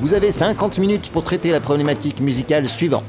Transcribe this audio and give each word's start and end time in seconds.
Vous 0.00 0.14
avez 0.14 0.30
50 0.30 0.78
minutes 0.78 1.10
pour 1.10 1.24
traiter 1.24 1.50
la 1.50 1.58
problématique 1.58 2.20
musicale 2.20 2.68
suivante. 2.68 3.02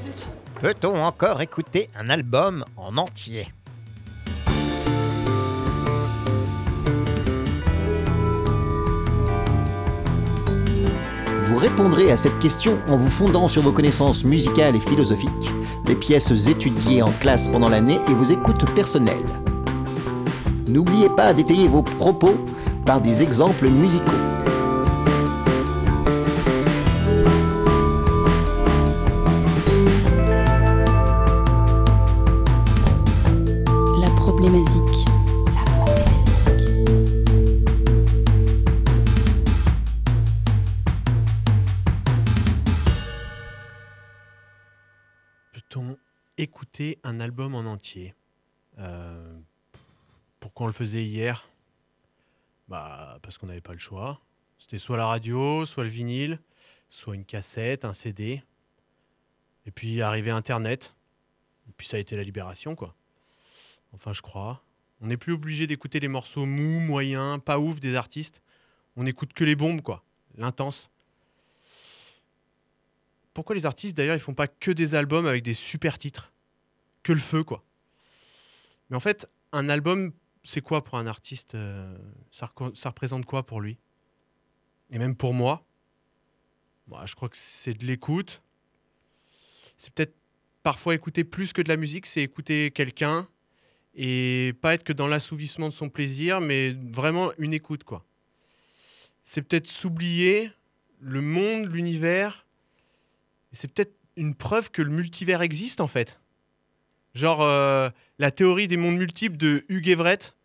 Peut-on 0.59 0.95
encore 0.95 1.39
écouter 1.39 1.87
un 1.95 2.09
album 2.09 2.65
en 2.77 2.97
entier? 2.97 3.47
Vous 11.43 11.57
répondrez 11.57 12.11
à 12.11 12.17
cette 12.17 12.39
question 12.39 12.79
en 12.87 12.97
vous 12.97 13.09
fondant 13.09 13.47
sur 13.49 13.61
vos 13.61 13.71
connaissances 13.71 14.25
musicales 14.25 14.75
et 14.75 14.79
philosophiques, 14.79 15.29
les 15.85 15.95
pièces 15.95 16.31
étudiées 16.47 17.03
en 17.03 17.11
classe 17.11 17.47
pendant 17.49 17.69
l'année 17.69 17.99
et 18.09 18.13
vos 18.15 18.23
écoutes 18.23 18.67
personnelles. 18.73 19.17
N'oubliez 20.67 21.09
pas 21.09 21.35
d'étayer 21.35 21.67
vos 21.67 21.83
propos 21.83 22.35
par 22.83 22.99
des 22.99 23.21
exemples 23.21 23.69
musicaux. 23.69 24.38
En 47.37 47.65
entier 47.65 48.15
Euh, 48.77 49.37
Pourquoi 50.39 50.65
on 50.65 50.67
le 50.67 50.73
faisait 50.73 51.03
hier 51.03 51.49
Bah 52.67 53.19
parce 53.21 53.37
qu'on 53.37 53.47
n'avait 53.47 53.61
pas 53.61 53.73
le 53.73 53.79
choix. 53.79 54.21
C'était 54.57 54.77
soit 54.77 54.97
la 54.97 55.05
radio, 55.07 55.65
soit 55.65 55.83
le 55.83 55.89
vinyle, 55.89 56.39
soit 56.89 57.15
une 57.15 57.25
cassette, 57.25 57.85
un 57.85 57.93
CD. 57.93 58.43
Et 59.65 59.71
puis 59.71 60.01
arrivé 60.01 60.31
Internet. 60.31 60.95
Et 61.67 61.71
puis 61.77 61.87
ça 61.87 61.97
a 61.97 61.99
été 61.99 62.15
la 62.15 62.23
libération, 62.23 62.75
quoi. 62.75 62.95
Enfin, 63.93 64.13
je 64.13 64.21
crois. 64.21 64.61
On 65.01 65.07
n'est 65.07 65.17
plus 65.17 65.33
obligé 65.33 65.65
d'écouter 65.67 65.99
les 65.99 66.07
morceaux 66.07 66.45
mous, 66.45 66.79
moyens, 66.79 67.39
pas 67.43 67.59
ouf 67.59 67.79
des 67.79 67.95
artistes. 67.95 68.41
On 68.95 69.03
n'écoute 69.03 69.33
que 69.33 69.43
les 69.43 69.55
bombes, 69.55 69.81
quoi. 69.81 70.03
L'intense. 70.35 70.89
Pourquoi 73.33 73.55
les 73.55 73.65
artistes, 73.65 73.95
d'ailleurs, 73.95 74.15
ils 74.15 74.21
font 74.21 74.33
pas 74.33 74.47
que 74.47 74.71
des 74.71 74.95
albums 74.95 75.25
avec 75.25 75.43
des 75.43 75.53
super 75.53 75.97
titres? 75.97 76.33
Que 77.09 77.13
le 77.13 77.19
feu, 77.19 77.43
quoi. 77.43 77.63
Mais 78.91 78.95
en 78.95 78.99
fait, 78.99 79.27
un 79.51 79.67
album, 79.67 80.13
c'est 80.43 80.61
quoi 80.61 80.83
pour 80.83 80.99
un 80.99 81.07
artiste 81.07 81.55
euh, 81.55 81.97
ça, 82.31 82.45
représente 82.85 83.25
quoi 83.25 83.47
pour 83.47 83.61
lui? 83.61 83.79
Et 84.91 84.99
même 84.99 85.15
pour 85.15 85.33
moi? 85.33 85.65
Moi, 86.85 87.03
Je 87.07 87.15
crois 87.15 87.27
que 87.27 87.35
c'est 87.35 87.73
de 87.73 87.83
l'écoute. 87.87 88.43
C'est 89.75 89.91
peut-être 89.91 90.13
parfois 90.61 90.93
écouter 90.93 91.23
plus 91.23 91.51
que 91.51 91.63
de 91.63 91.69
la 91.69 91.77
musique, 91.77 92.05
c'est 92.05 92.21
écouter 92.21 92.69
quelqu'un 92.69 93.27
et 93.95 94.53
pas 94.61 94.75
être 94.75 94.83
que 94.83 94.93
dans 94.93 95.07
l'assouvissement 95.07 95.69
de 95.69 95.73
son 95.73 95.89
plaisir, 95.89 96.41
mais 96.41 96.77
vraiment 96.91 97.31
une 97.39 97.55
écoute, 97.55 97.83
quoi. 97.83 98.05
C'est 99.23 99.41
peut-être 99.41 99.65
s'oublier 99.65 100.51
le 100.99 101.21
monde, 101.21 101.71
l'univers, 101.71 102.45
c'est 103.51 103.67
peut-être 103.67 103.95
une 104.15 104.35
preuve 104.35 104.69
que 104.69 104.83
le 104.83 104.91
multivers 104.91 105.41
existe 105.41 105.81
en 105.81 105.87
fait. 105.87 106.19
Genre 107.15 107.41
euh, 107.41 107.89
la 108.19 108.31
théorie 108.31 108.67
des 108.67 108.77
mondes 108.77 108.97
multiples 108.97 109.37
de 109.37 109.65
Hugh 109.69 109.87
Everett 109.87 110.35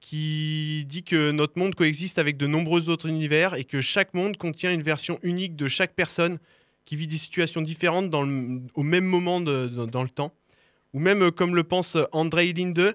qui 0.00 0.84
dit 0.86 1.02
que 1.02 1.30
notre 1.30 1.58
monde 1.58 1.74
coexiste 1.74 2.18
avec 2.18 2.36
de 2.36 2.46
nombreux 2.46 2.88
autres 2.90 3.08
univers 3.08 3.54
et 3.54 3.64
que 3.64 3.80
chaque 3.80 4.12
monde 4.14 4.36
contient 4.36 4.72
une 4.72 4.82
version 4.82 5.18
unique 5.22 5.56
de 5.56 5.66
chaque 5.68 5.94
personne 5.94 6.38
qui 6.84 6.96
vit 6.96 7.06
des 7.06 7.16
situations 7.16 7.62
différentes 7.62 8.14
au 8.14 8.82
même 8.82 9.04
moment 9.04 9.40
dans- 9.40 10.02
le 10.02 10.08
temps. 10.08 10.34
Ou 10.92 11.00
même 11.00 11.22
euh, 11.22 11.30
comme 11.30 11.56
le 11.56 11.64
pense 11.64 11.96
Andrei 12.12 12.52
Linde, 12.52 12.94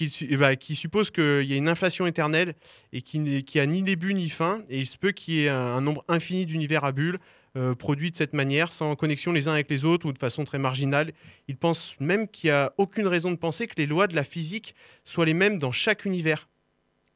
eh 0.00 0.36
ben, 0.36 0.56
qui 0.56 0.74
suppose 0.74 1.10
qu'il 1.10 1.44
y 1.44 1.52
a 1.52 1.56
une 1.56 1.68
inflation 1.68 2.06
éternelle 2.06 2.54
et 2.92 3.02
qui, 3.02 3.44
qui 3.44 3.60
a 3.60 3.66
ni 3.66 3.82
début 3.82 4.14
ni 4.14 4.28
fin, 4.28 4.62
et 4.68 4.80
il 4.80 4.86
se 4.86 4.98
peut 4.98 5.12
qu'il 5.12 5.34
y 5.34 5.44
ait 5.44 5.48
un 5.48 5.80
nombre 5.80 6.04
infini 6.08 6.44
d'univers 6.44 6.84
à 6.84 6.92
bulles 6.92 7.18
euh, 7.56 7.74
produits 7.74 8.10
de 8.10 8.16
cette 8.16 8.34
manière, 8.34 8.72
sans 8.72 8.94
connexion 8.94 9.32
les 9.32 9.48
uns 9.48 9.52
avec 9.54 9.70
les 9.70 9.84
autres 9.84 10.06
ou 10.06 10.12
de 10.12 10.18
façon 10.18 10.44
très 10.44 10.58
marginale. 10.58 11.12
Il 11.48 11.56
pense 11.56 11.94
même 12.00 12.28
qu'il 12.28 12.50
n'y 12.50 12.54
a 12.56 12.70
aucune 12.78 13.06
raison 13.06 13.30
de 13.30 13.36
penser 13.36 13.66
que 13.66 13.74
les 13.78 13.86
lois 13.86 14.06
de 14.06 14.14
la 14.14 14.24
physique 14.24 14.74
soient 15.04 15.24
les 15.26 15.34
mêmes 15.34 15.58
dans 15.58 15.72
chaque 15.72 16.04
univers. 16.04 16.48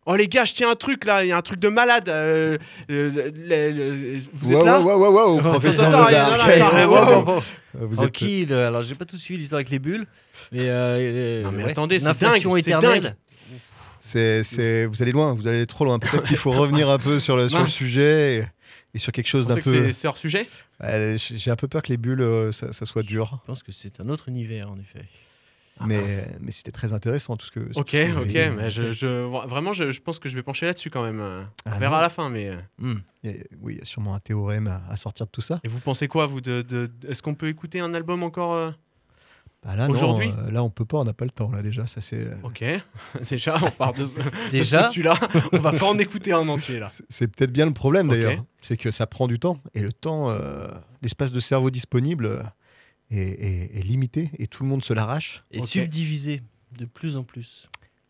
Oh 0.07 0.17
les 0.17 0.29
gars, 0.29 0.47
je 0.47 0.55
tiens 0.55 0.71
un 0.71 0.77
truc 0.77 1.05
là, 1.05 1.25
il 1.25 1.29
y 1.29 1.33
a 1.33 1.37
un 1.37 1.43
truc 1.43 1.61
de 1.61 1.69
malade. 1.69 2.09
euh, 2.09 2.57
euh, 2.91 4.19
vous 4.33 4.53
êtes 4.53 4.57
Wow, 4.57 4.65
là 4.65 4.81
wow, 4.81 4.99
wow, 4.99 5.13
wow, 5.13 5.35
wow, 5.37 5.41
professeur. 5.43 5.91
Vous 7.75 7.93
êtes 7.93 7.97
Tranquille, 7.97 8.53
alors 8.53 8.83
j'ai 8.83 8.95
pas 8.95 9.05
tout 9.05 9.17
suivi 9.19 9.39
l'histoire 9.41 9.59
avec 9.59 9.69
les 9.71 9.79
bulles, 9.79 10.07
mais, 10.53 10.69
euh, 10.69 11.43
Non, 11.43 11.53
mais 11.53 11.65
ouais, 11.65 11.71
attendez, 11.71 12.01
c'est 12.01 12.19
dingue, 12.19 12.41
c'est 12.41 12.61
éternelle. 12.61 13.03
dingue. 13.03 13.15
C'est, 14.03 14.43
c'est, 14.43 14.87
vous 14.87 15.03
allez 15.03 15.13
loin, 15.13 15.35
vous 15.35 15.47
allez 15.47 15.67
trop 15.67 15.85
loin. 15.85 15.99
Peut-être 15.99 16.25
qu'il 16.25 16.39
faut 16.39 16.51
revenir 16.63 16.89
un 16.89 16.99
peu 16.99 17.19
sur 17.21 17.37
le, 17.37 17.49
sur 17.49 17.61
le 17.61 17.67
sujet 17.67 18.51
et, 18.95 18.99
sur 18.99 19.13
quelque 19.13 19.27
chose 19.29 19.47
d'un 19.49 19.57
peu. 19.57 19.63
c'est- 19.63 19.93
c'est 19.93 20.09
hors 20.09 20.19
sujet 20.19 20.47
j'ai 21.17 21.51
un 21.51 21.57
peu 21.57 21.69
peur 21.69 21.83
que 21.83 21.89
les 21.89 21.97
bulles, 21.97 22.21
euh, 22.23 22.53
ça, 22.53 22.73
ça 22.73 22.87
soit 22.87 23.03
dur. 23.03 23.39
Je 23.43 23.47
pense 23.47 23.63
que 23.63 23.73
c'est 23.73 24.01
un 24.01 24.09
autre 24.09 24.29
univers 24.29 24.71
en 24.71 24.79
effet. 24.79 25.05
mais, 25.87 26.01
mince. 26.01 26.21
mais 26.41 26.51
c'était 26.53 26.73
très 26.73 26.93
intéressant 26.93 27.37
tout 27.37 27.47
ce 27.47 27.51
que. 27.53 27.61
Ok, 27.75 27.91
ce 27.93 27.97
que 27.97 28.11
ok, 28.19 28.37
avez 28.37 28.51
mais 28.51 28.71
je, 28.71 28.93
je- 28.93 29.47
vraiment, 29.49 29.73
je, 29.73 29.91
je 29.91 30.01
pense 30.01 30.19
que 30.19 30.29
je 30.29 30.35
vais 30.35 30.43
pencher 30.43 30.67
là-dessus 30.67 30.91
quand 30.91 31.03
même. 31.03 31.21
On 31.21 31.47
Ah 31.71 31.79
verra 31.79 31.93
non. 31.97 31.99
à 31.99 32.03
la 32.03 32.09
fin, 32.11 32.29
mais. 32.31 32.49
euh. 32.49 32.57
Hmm. 32.79 32.99
Il 33.23 33.31
y 33.31 33.35
a- 33.35 33.37
oui, 33.61 33.75
il 33.75 33.79
y 33.79 33.83
a 33.83 33.85
sûrement 33.85 34.15
un 34.15 34.21
théorème 34.21 34.67
à, 34.67 34.83
à 34.89 34.97
sortir 34.97 35.27
de 35.27 35.31
tout 35.31 35.41
ça. 35.41 35.61
Et 35.65 35.69
vous 35.69 35.81
pensez 35.81 36.07
quoi, 36.09 36.27
vous 36.27 36.41
de, 36.41 36.63
de- 36.63 36.91
Est-ce 37.09 37.23
qu'on 37.23 37.35
peut 37.35 37.49
écouter 37.49 37.81
un 37.81 37.95
album 37.95 38.23
encore 38.23 38.53
euh 38.55 38.71
Bah 39.63 39.77
là, 39.77 39.89
non, 39.89 39.95
Aujourd'hui 39.95 40.33
euh, 40.39 40.51
là, 40.51 40.63
on 40.65 40.71
peut 40.71 40.87
pas, 40.87 40.97
on 40.99 41.05
n'a 41.05 41.13
pas 41.13 41.27
le 41.27 41.31
temps 41.31 41.51
là 41.53 41.63
déjà. 41.63 41.87
Ça 41.87 42.01
c'est. 42.01 42.29
Ok, 42.45 42.65
déjà, 43.31 43.59
on 43.63 43.71
part 43.71 43.93
de, 43.93 44.05
de 44.05 44.07
ce 44.07 44.51
Déjà, 44.51 44.83
postulat. 44.85 45.19
On 45.53 45.59
va 45.59 45.73
pas 45.73 45.87
en 45.87 45.99
écouter 45.99 46.33
un 46.33 46.49
entier 46.49 46.79
là. 46.79 46.89
C'est- 46.91 47.05
C'est 47.11 47.29
peut-être 47.29 47.53
bien 47.53 47.67
le 47.67 47.75
problème 47.75 48.09
d'ailleurs, 48.09 48.43
c'est 48.63 48.77
que 48.79 48.91
ça 48.91 49.07
prend 49.07 49.29
du 49.29 49.39
temps 49.39 49.61
et 49.75 49.81
le 49.81 49.93
temps, 49.93 50.31
euh, 50.31 50.67
l'espace 51.03 51.31
de 51.31 51.41
cerveau 51.41 51.71
disponible 51.71 52.25
euh, 52.25 52.43
est, 53.11 53.19
est- 53.19 53.79
est 53.79 53.83
limité 53.83 54.31
et 54.39 54.47
tout 54.47 54.63
le 54.63 54.69
monde 54.71 54.83
se 54.85 54.95
l'arrache. 54.95 55.43
et 55.51 55.61
subdivisé 55.61 56.41
de 56.79 56.87
plus 56.87 57.17
en 57.17 57.25
plus. 57.25 57.69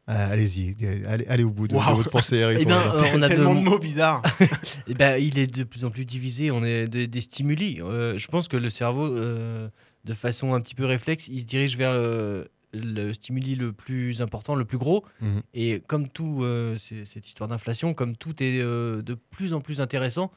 Euh, 0.09 0.33
allez-y, 0.33 0.75
allez, 1.07 1.25
allez 1.29 1.45
au 1.45 1.51
bout 1.51 1.69
de, 1.69 1.75
de 1.75 1.79
votre 1.81 2.11
pensée, 2.11 2.37
Eric. 2.37 2.59
Eh 2.69 2.71
euh, 2.73 3.01
on 3.15 3.23
a 3.23 3.29
de, 3.29 3.35
Tellement 3.35 3.55
de 3.55 3.61
mots 3.61 3.79
bizarres. 3.79 4.23
Eh 4.89 4.95
ben, 4.95 5.17
il 5.23 5.39
est 5.39 5.47
de 5.47 5.63
plus 5.65 5.85
en 5.85 5.91
plus 5.91 6.05
divisé. 6.05 6.51
On 6.51 6.65
est 6.65 6.87
de- 6.89 7.07
des 7.07 7.21
stimuli. 7.21 7.81
Euh, 7.81 8.19
je 8.19 8.27
pense 8.27 8.49
que 8.49 8.57
le 8.57 8.71
cerveau, 8.71 9.07
euh, 9.07 9.69
de 10.05 10.15
façon 10.15 10.55
un 10.55 10.61
petit 10.61 10.75
peu 10.75 10.85
réflexe, 10.85 11.29
il 11.29 11.41
se 11.41 11.45
dirige 11.45 11.77
vers 11.77 11.93
euh, 11.93 12.45
le 12.73 13.13
stimuli 13.13 13.57
le 13.57 13.73
plus 13.73 14.23
important, 14.23 14.55
le 14.55 14.65
plus 14.65 14.79
gros. 14.79 15.05
Mhm. 15.21 15.43
Et 15.55 15.81
comme 15.87 16.09
tout, 16.09 16.41
euh, 16.43 16.77
cette 16.79 17.27
histoire 17.27 17.49
d'inflation, 17.49 17.95
comme 17.95 18.17
tout 18.17 18.43
est 18.43 18.61
euh, 18.61 19.03
de 19.03 19.15
plus 19.15 19.53
en 19.53 19.61
plus 19.61 19.81
intéressant, 19.81 20.31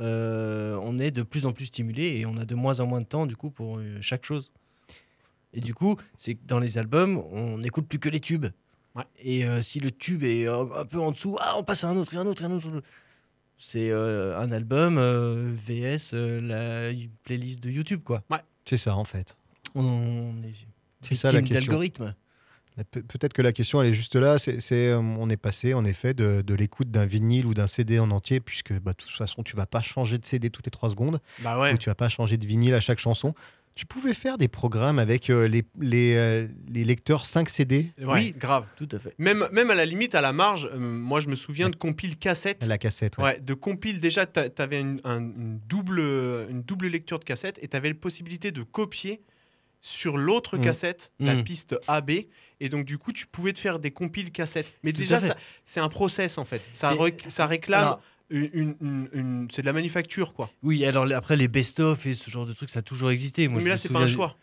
euh, 0.00 0.78
on 0.82 0.98
est 0.98 1.10
de 1.10 1.22
plus 1.22 1.46
en 1.46 1.52
plus 1.52 1.66
stimulé 1.66 2.18
et 2.18 2.26
on 2.26 2.36
a 2.36 2.44
de 2.44 2.54
moins 2.54 2.80
en 2.80 2.86
moins 2.86 3.00
de 3.00 3.06
temps 3.06 3.26
du 3.26 3.36
coup 3.36 3.50
pour 3.50 3.80
chaque 4.00 4.24
chose. 4.24 4.52
Et 5.52 5.60
du 5.60 5.74
coup, 5.74 5.96
c'est 6.16 6.34
que 6.34 6.44
dans 6.46 6.60
les 6.60 6.78
albums, 6.78 7.18
on 7.32 7.58
n'écoute 7.58 7.88
plus 7.88 7.98
que 7.98 8.08
les 8.08 8.20
tubes. 8.20 8.46
Ouais. 8.94 9.04
Et 9.22 9.44
si 9.62 9.80
le 9.80 9.90
tube 9.90 10.22
est 10.22 10.46
un 10.46 10.84
peu 10.84 11.00
en 11.00 11.10
dessous, 11.10 11.36
ah, 11.40 11.54
on 11.56 11.64
passe 11.64 11.84
à 11.84 11.88
un 11.88 11.96
autre, 11.96 12.14
et 12.14 12.18
un 12.18 12.26
autre, 12.26 12.42
et 12.42 12.44
un 12.44 12.50
autre. 12.50 12.82
C'est 13.56 13.90
un 13.90 14.52
album 14.52 15.00
VS 15.50 16.12
la 16.12 16.90
playlist 17.24 17.60
de 17.60 17.70
YouTube, 17.70 18.02
quoi. 18.04 18.22
C'est 18.68 18.76
ça 18.76 18.96
en 18.96 19.04
fait. 19.04 19.36
On, 19.74 19.82
on 19.82 20.42
est 20.42 20.52
C'est 21.02 21.14
ça 21.14 21.32
la 21.32 21.40
question. 21.40 21.54
d'algorithme. 21.66 22.14
Mais 22.76 22.84
pe- 22.84 23.00
Peut-être 23.00 23.32
que 23.32 23.42
la 23.42 23.52
question 23.52 23.82
elle 23.82 23.88
est 23.88 23.94
juste 23.94 24.14
là. 24.14 24.38
C'est, 24.38 24.60
euh, 24.72 24.98
on 24.98 25.28
est 25.30 25.36
passé 25.36 25.74
en 25.74 25.84
effet 25.84 26.14
de, 26.14 26.42
de 26.42 26.54
l'écoute 26.54 26.90
d'un 26.90 27.06
vinyle 27.06 27.46
ou 27.46 27.54
d'un 27.54 27.66
CD 27.66 27.98
en 27.98 28.10
entier, 28.10 28.40
puisque 28.40 28.72
bah, 28.80 28.92
de 28.92 28.96
toute 28.96 29.10
façon 29.10 29.42
tu 29.42 29.56
vas 29.56 29.66
pas 29.66 29.82
changer 29.82 30.18
de 30.18 30.24
CD 30.26 30.50
toutes 30.50 30.66
les 30.66 30.70
trois 30.70 30.90
secondes, 30.90 31.18
Bah 31.40 31.58
ouais. 31.58 31.72
ou 31.72 31.78
tu 31.78 31.88
vas 31.88 31.94
pas 31.96 32.08
changer 32.08 32.36
de 32.36 32.46
vinyle 32.46 32.74
à 32.74 32.80
chaque 32.80 32.98
chanson. 33.00 33.34
Tu 33.78 33.86
pouvais 33.86 34.12
faire 34.12 34.38
des 34.38 34.48
programmes 34.48 34.98
avec 34.98 35.30
euh, 35.30 35.46
les, 35.46 35.62
les, 35.78 36.16
euh, 36.16 36.48
les 36.68 36.82
lecteurs 36.82 37.24
5 37.26 37.48
CD, 37.48 37.92
Ouais, 38.00 38.06
Oui. 38.06 38.34
grave. 38.36 38.64
Tout 38.76 38.88
à 38.90 38.98
fait. 38.98 39.14
Même, 39.18 39.46
même 39.52 39.70
à 39.70 39.76
la 39.76 39.86
limite, 39.86 40.16
à 40.16 40.20
la 40.20 40.32
marge, 40.32 40.68
euh, 40.72 40.78
moi 40.80 41.20
je 41.20 41.28
me 41.28 41.36
souviens 41.36 41.70
de 41.70 41.76
compile 41.76 42.16
cassette. 42.18 42.66
la 42.66 42.76
cassette. 42.76 43.18
ouais. 43.18 43.22
Ouais, 43.24 43.38
de 43.38 43.54
compile, 43.54 44.00
déjà, 44.00 44.26
tu 44.26 44.40
avais 44.60 44.80
une, 44.80 45.00
un- 45.04 45.20
une 45.20 45.60
double, 45.68 46.00
une 46.50 46.62
double 46.62 46.88
lecture 46.88 47.20
de 47.20 47.24
cassette 47.24 47.60
et 47.62 47.68
tu 47.68 47.76
avais 47.76 47.90
la 47.90 47.94
possibilité 47.94 48.50
de 48.50 48.64
copier 48.64 49.22
sur 49.80 50.16
l'autre 50.18 50.58
Mm. 50.58 50.60
cassette, 50.62 51.12
la 51.20 51.36
Mm. 51.36 51.44
piste 51.44 51.76
AB. 51.86 52.10
Et 52.58 52.68
donc, 52.68 52.84
du 52.84 52.98
coup, 52.98 53.12
tu 53.12 53.28
pouvais 53.28 53.52
te 53.52 53.60
faire 53.60 53.78
des 53.78 53.92
compiles 53.92 54.32
cassettes. 54.32 54.72
Mais 54.82 54.90
Tout 54.90 54.98
déjà, 54.98 55.20
c'est 55.64 55.78
un 55.78 55.88
process, 55.88 56.36
en 56.36 56.44
fait. 56.44 56.68
Ça, 56.72 56.94
ça 57.28 57.46
réclame. 57.46 57.84
Alors, 57.84 58.02
une, 58.30 58.50
une- 58.52 58.76
une- 58.80 59.08
une- 59.12 59.48
c'est 59.50 59.62
de 59.62 59.66
la 59.66 59.72
manufacture, 59.72 60.34
quoi. 60.34 60.50
oui, 60.62 60.84
alors 60.84 61.10
après 61.12 61.36
les 61.36 61.48
best-of 61.48 62.04
et 62.06 62.14
ce 62.14 62.30
genre 62.30 62.46
de 62.46 62.52
trucs, 62.52 62.70
ça 62.70 62.80
a 62.80 62.82
toujours 62.82 63.10
existé. 63.10 63.48
Moi, 63.48 63.58
mais 63.58 63.64
je 63.64 63.68
là, 63.70 63.76
c'est 63.76 63.88
pas 63.88 64.00
un 64.00 64.08
choix. 64.08 64.36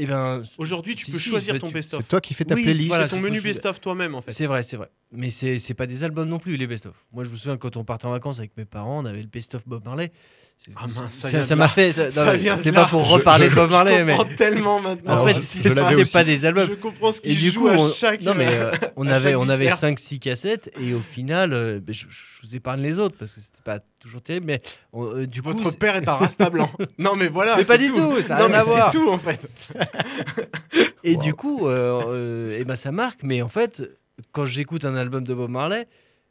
Eh 0.00 0.06
ben, 0.06 0.42
Aujourd'hui, 0.58 0.94
tu 0.94 1.06
Si, 1.06 1.10
peux 1.12 1.18
si, 1.18 1.28
choisir 1.28 1.54
bah, 1.54 1.60
ton 1.60 1.70
best-of. 1.70 2.00
C'est 2.02 2.08
toi 2.08 2.20
qui 2.20 2.32
fais 2.32 2.44
ta 2.44 2.54
Oui, 2.54 2.62
playlist. 2.62 2.86
voilà, 2.88 3.06
c'est 3.06 3.16
ton 3.16 3.20
menu 3.20 3.40
best-of 3.40 3.80
toi-même, 3.80 4.14
en 4.14 4.22
fait. 4.22 4.30
c'est 4.32 4.46
vrai, 4.46 4.62
c'est 4.62 4.76
vrai. 4.76 4.90
Mais 5.10 5.30
c'est 5.30 5.58
c'est 5.58 5.74
pas 5.74 5.86
des 5.86 6.04
albums 6.04 6.28
non 6.28 6.38
plus, 6.38 6.56
les 6.56 6.68
best-of. 6.68 6.94
Moi, 7.12 7.24
je 7.24 7.30
me 7.30 7.36
souviens 7.36 7.56
quand 7.56 7.76
on 7.76 7.82
partait 7.84 8.06
en 8.06 8.12
vacances 8.12 8.38
avec 8.38 8.56
mes 8.56 8.64
parents, 8.64 9.00
on 9.02 9.04
avait 9.06 9.22
le 9.22 9.26
best-of 9.28 9.66
Bob 9.66 9.84
Marley. 9.84 10.12
Ah 10.76 10.86
mince, 10.86 11.14
ça 11.14 11.30
ça 11.30 11.42
ça 11.42 11.56
m'a 11.56 11.68
fait. 11.68 11.92
ça- 11.92 12.10
Ça 12.10 12.24
non, 12.36 12.56
C'est 12.62 12.72
pas 12.72 12.84
pour 12.86 13.04
Je- 13.06 13.12
reparler 13.14 13.46
je- 13.46 13.50
de 13.50 13.54
Bob 13.54 13.70
Marley, 13.70 14.00
je 14.00 14.04
mais 14.04 14.16
comprends 14.16 14.34
tellement 14.36 14.80
maintenant. 14.80 15.12
en 15.12 15.14
Alors, 15.14 15.28
fait, 15.28 15.34
je- 15.36 15.40
c'était 15.40 15.68
je 15.70 16.12
pas 16.12 16.24
des 16.24 16.44
albums. 16.44 16.68
Je 16.68 16.74
comprends 16.74 17.10
ce 17.12 17.18
Et 17.24 17.34
qu'il 17.34 17.52
joue 17.52 17.60
coup, 17.62 17.68
à 17.68 17.74
on, 17.74 17.88
chaque. 17.90 18.20
non, 18.20 18.34
mais 18.34 18.48
euh, 18.48 18.70
on 18.96 19.06
à 19.08 19.14
avait, 19.14 19.34
on 19.34 19.48
avait 19.48 19.64
dissert. 19.70 19.78
5-6 19.78 20.18
cassettes 20.18 20.70
et 20.78 20.92
au 20.92 21.00
final, 21.00 21.54
euh, 21.54 21.80
ben, 21.80 21.94
je, 21.94 22.04
je 22.10 22.46
vous 22.46 22.54
épargne 22.54 22.82
les 22.82 22.98
autres 22.98 23.16
parce 23.18 23.32
que 23.32 23.40
c'était 23.40 23.62
pas 23.64 23.78
toujours 23.98 24.20
terrible, 24.20 24.46
mais 24.46 24.60
on- 24.92 25.06
euh, 25.06 25.26
du 25.26 25.40
coup, 25.42 25.52
Votre 25.52 25.70
c'est- 25.70 25.78
père 25.78 25.96
est 25.96 26.06
un 26.08 26.14
rasta 26.16 26.50
blanc. 26.50 26.70
Non, 26.98 27.16
mais 27.16 27.28
voilà. 27.28 27.56
Mais 27.56 27.64
pas 27.64 27.78
du 27.78 27.88
tout, 27.90 28.20
ça 28.20 28.36
a 28.36 28.38
non, 28.40 28.46
rien 28.46 28.52
mais 28.52 28.58
à 28.58 28.62
voir. 28.64 28.92
C'est 28.92 28.98
tout, 28.98 29.08
en 29.08 29.18
fait. 29.18 29.48
Et 31.04 31.14
Wow. 31.14 31.22
du 31.22 31.34
coup, 31.34 31.66
euh, 31.68 32.00
euh, 32.08 32.56
eh 32.60 32.64
ben, 32.64 32.76
ça 32.76 32.92
marque. 32.92 33.20
Mais 33.22 33.40
en 33.42 33.48
fait, 33.48 33.82
quand 34.32 34.44
j'écoute 34.44 34.84
un 34.84 34.96
album 34.96 35.24
de 35.24 35.32
Bob 35.32 35.50
Marley, 35.50 35.86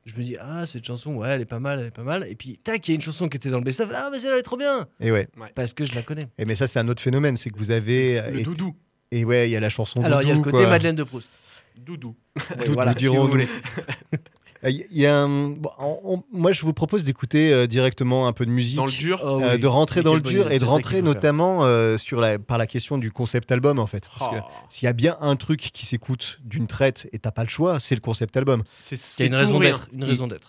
je 0.07 0.15
me 0.15 0.23
dis 0.23 0.35
ah 0.39 0.65
cette 0.65 0.85
chanson, 0.85 1.13
ouais, 1.15 1.29
elle 1.29 1.41
est 1.41 1.45
pas 1.45 1.59
mal, 1.59 1.79
elle 1.79 1.87
est 1.87 1.91
pas 1.91 2.03
mal. 2.03 2.25
Et 2.29 2.35
puis 2.35 2.57
tac, 2.57 2.87
il 2.87 2.91
y 2.91 2.93
a 2.93 2.95
une 2.95 3.01
chanson 3.01 3.27
qui 3.27 3.37
était 3.37 3.49
dans 3.49 3.59
le 3.59 3.63
best-of. 3.63 3.91
Ah 3.93 4.09
mais 4.11 4.19
celle-là 4.19 4.35
elle 4.35 4.39
est 4.39 4.43
trop 4.43 4.57
bien 4.57 4.87
Et 4.99 5.11
ouais. 5.11 5.27
parce 5.53 5.73
que 5.73 5.85
je 5.85 5.93
la 5.93 6.01
connais. 6.01 6.23
Et 6.37 6.45
mais 6.45 6.55
ça, 6.55 6.65
c'est 6.65 6.79
un 6.79 6.87
autre 6.87 7.01
phénomène, 7.01 7.37
c'est 7.37 7.49
que 7.49 7.57
vous 7.59 7.71
avez. 7.71 8.21
Le 8.31 8.39
et, 8.39 8.43
doudou. 8.43 8.73
et 9.11 9.25
ouais, 9.25 9.49
il 9.49 9.51
y 9.51 9.55
a 9.55 9.59
la 9.59 9.69
chanson. 9.69 10.01
Alors 10.03 10.21
il 10.21 10.29
y 10.29 10.31
a 10.31 10.35
le 10.35 10.41
côté 10.41 10.57
quoi. 10.57 10.69
Madeleine 10.69 10.95
de 10.95 11.03
Proust. 11.03 11.29
Doudou. 11.77 12.15
Ouais, 12.35 12.57
Doudou, 12.57 12.73
voilà, 12.73 12.93
si 12.97 13.07
voulez. 14.61 14.81
Euh, 14.81 14.85
Il 14.91 14.97
y 14.99 15.05
a 15.05 15.21
un- 15.21 15.49
bon, 15.49 15.69
on- 15.79 15.99
on- 16.03 16.23
moi, 16.31 16.51
je 16.51 16.61
vous 16.63 16.73
propose 16.73 17.03
d'écouter 17.03 17.53
euh, 17.53 17.67
directement 17.67 18.27
un 18.27 18.33
peu 18.33 18.45
de 18.45 18.51
musique. 18.51 18.77
Dans 18.77 18.85
le 18.85 18.91
dur. 18.91 19.21
Oh, 19.23 19.41
euh, 19.41 19.53
oui. 19.53 19.59
de 19.59 19.67
rentrer 19.67 20.01
dans 20.01 20.13
le 20.15 20.21
dur 20.21 20.51
et 20.51 20.59
de 20.59 20.65
rentrer 20.65 21.01
notamment 21.01 21.63
euh, 21.65 21.97
sur 21.97 22.19
la, 22.19 22.39
par 22.39 22.57
la 22.57 22.67
question 22.67 22.97
du 22.97 23.11
concept 23.11 23.51
album 23.51 23.79
en 23.79 23.87
fait. 23.87 24.07
Parce 24.17 24.31
que 24.35 24.39
Oh, 24.41 24.45
s'il 24.69 24.85
y 24.85 24.89
a 24.89 24.93
bien 24.93 25.15
un 25.21 25.35
truc 25.35 25.59
qui 25.59 25.85
s'écoute 25.85 26.39
d'une 26.43 26.67
traite 26.67 27.07
et 27.13 27.19
t'as 27.19 27.31
pas 27.31 27.43
le 27.43 27.49
choix, 27.49 27.79
c'est 27.79 27.95
le 27.95 28.01
concept 28.01 28.35
album. 28.37 28.63
c'est 28.65 28.95
Il 29.19 29.21
y 29.21 29.23
a 29.23 29.27
une 29.27 29.35
raison 29.35 29.59
d'être. 29.59 29.87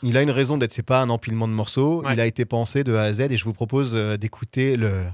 Il 0.02 0.16
a 0.16 0.22
une 0.22 0.31
raison 0.31 0.58
d'être, 0.58 0.72
c'est 0.72 0.82
pas 0.82 1.00
un 1.02 1.10
empilement 1.10 1.49
de 1.49 1.52
morceaux, 1.52 2.02
Ouais. 2.05 2.14
il 2.14 2.20
a 2.20 2.26
été 2.26 2.44
pensé 2.44 2.84
de 2.84 2.94
A 2.94 3.02
à 3.02 3.12
Z 3.12 3.20
et 3.20 3.37
je 3.37 3.44
vous 3.44 3.52
propose 3.52 3.93
euh, 3.94 4.16
d'écouter 4.16 4.76
le- 4.76 5.05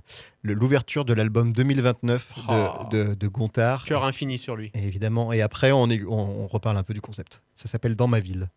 le- 0.43 0.55
l'ouverture 0.55 1.05
de 1.05 1.13
l'album 1.15 1.53
2029 1.53 2.33
de, 2.37 2.43
Oh. 2.49 2.85
de, 2.91 3.15
de 3.15 3.29
Gontard. 3.29 3.85
Cœur 3.85 4.05
infini 4.05 4.39
sur 4.39 4.57
lui. 4.57 4.71
Et 4.75 4.85
évidemment, 4.87 5.33
et 5.33 5.41
après 5.43 5.73
on, 5.73 5.89
est- 5.91 6.05
on, 6.05 6.43
on 6.43 6.47
reparle 6.47 6.77
un 6.77 6.83
peu 6.83 6.95
du 6.95 7.01
concept. 7.01 7.43
Ça 7.55 7.69
s'appelle 7.69 7.97
Dans 7.97 8.09
ma 8.09 8.21
ville. 8.21 8.49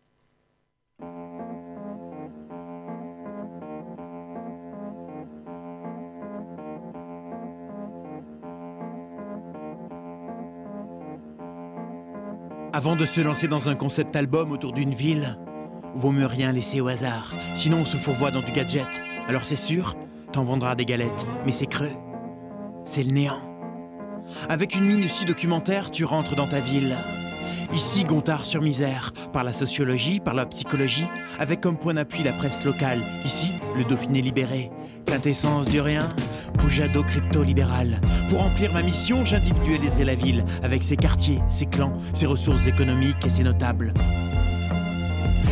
Avant 12.72 12.96
de 12.96 13.06
se 13.06 13.22
lancer 13.22 13.48
dans 13.48 13.70
un 13.70 13.74
concept 13.74 14.14
album 14.14 14.52
autour 14.52 14.74
d'une 14.74 14.92
ville, 14.92 15.38
vaut 15.94 16.10
mieux 16.10 16.26
rien 16.26 16.52
laisser 16.52 16.82
au 16.82 16.88
hasard. 16.88 17.32
Sinon, 17.54 17.78
on 17.78 17.84
se 17.86 17.96
fourvoie 17.96 18.30
dans 18.30 18.42
du 18.42 18.52
gadget. 18.52 19.00
Alors 19.26 19.44
c'est 19.44 19.56
sûr, 19.56 19.94
t'en 20.32 20.44
vendras 20.44 20.74
des 20.74 20.84
galettes, 20.84 21.26
mais 21.46 21.52
c'est 21.52 21.66
creux. 21.66 21.92
C'est 22.84 23.04
le 23.04 23.12
néant. 23.12 23.40
Avec 24.50 24.74
une 24.74 24.84
minutie 24.84 25.24
documentaire, 25.24 25.90
tu 25.90 26.04
rentres 26.04 26.36
dans 26.36 26.46
ta 26.46 26.60
ville. 26.60 26.94
Ici, 27.72 28.04
Gontard 28.04 28.44
sur 28.44 28.60
misère, 28.60 29.12
par 29.32 29.44
la 29.44 29.54
sociologie, 29.54 30.20
par 30.20 30.34
la 30.34 30.44
psychologie, 30.44 31.06
avec 31.38 31.62
comme 31.62 31.78
point 31.78 31.94
d'appui 31.94 32.22
la 32.22 32.32
presse 32.32 32.64
locale. 32.64 33.00
Ici, 33.24 33.52
le 33.76 33.84
Dauphiné 33.84 34.20
libéré, 34.20 34.70
quintessence 35.06 35.68
du 35.68 35.80
rien, 35.80 36.06
Poujado 36.58 37.02
crypto-libéral. 37.02 38.00
Pour 38.28 38.40
remplir 38.40 38.72
ma 38.72 38.82
mission, 38.82 39.24
j'individualiserai 39.24 40.04
la 40.04 40.14
ville, 40.14 40.44
avec 40.62 40.82
ses 40.82 40.96
quartiers, 40.96 41.40
ses 41.48 41.66
clans, 41.66 41.96
ses 42.12 42.26
ressources 42.26 42.66
économiques 42.66 43.24
et 43.24 43.30
ses 43.30 43.44
notables. 43.44 43.92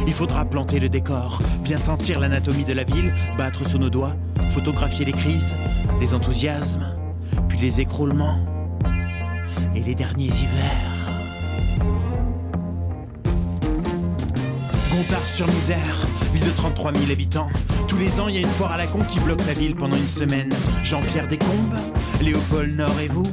Il 0.06 0.12
faudra 0.12 0.44
planter 0.44 0.78
le 0.78 0.88
décor, 0.88 1.40
bien 1.62 1.78
sentir 1.78 2.20
l'anatomie 2.20 2.64
de 2.64 2.72
la 2.72 2.84
ville, 2.84 3.12
battre 3.36 3.68
sous 3.68 3.78
nos 3.78 3.90
doigts, 3.90 4.14
photographier 4.50 5.04
les 5.04 5.12
crises, 5.12 5.54
les 6.00 6.14
enthousiasmes, 6.14 6.96
puis 7.48 7.58
les 7.58 7.80
écroulements 7.80 8.38
et 9.74 9.80
les 9.80 9.94
derniers 9.94 10.26
hivers. 10.26 10.96
Gontard 14.90 15.26
sur 15.26 15.46
misère, 15.48 15.96
ville 16.36 16.46
de 16.46 16.56
33 16.56 16.92
000 16.92 17.10
habitants. 17.10 17.48
Tous 17.88 17.96
les 17.96 18.20
ans, 18.20 18.28
il 18.28 18.34
y 18.34 18.38
a 18.38 18.40
une 18.40 18.46
foire 18.46 18.72
à 18.72 18.76
la 18.76 18.86
con 18.86 19.00
qui 19.08 19.18
bloque 19.20 19.44
la 19.46 19.54
ville 19.54 19.74
pendant 19.74 19.96
une 19.96 20.06
semaine. 20.06 20.52
Jean-Pierre 20.84 21.28
Descombes, 21.28 21.74
Léopold 22.20 22.76
Nord 22.76 23.00
et 23.02 23.08
vous, 23.08 23.26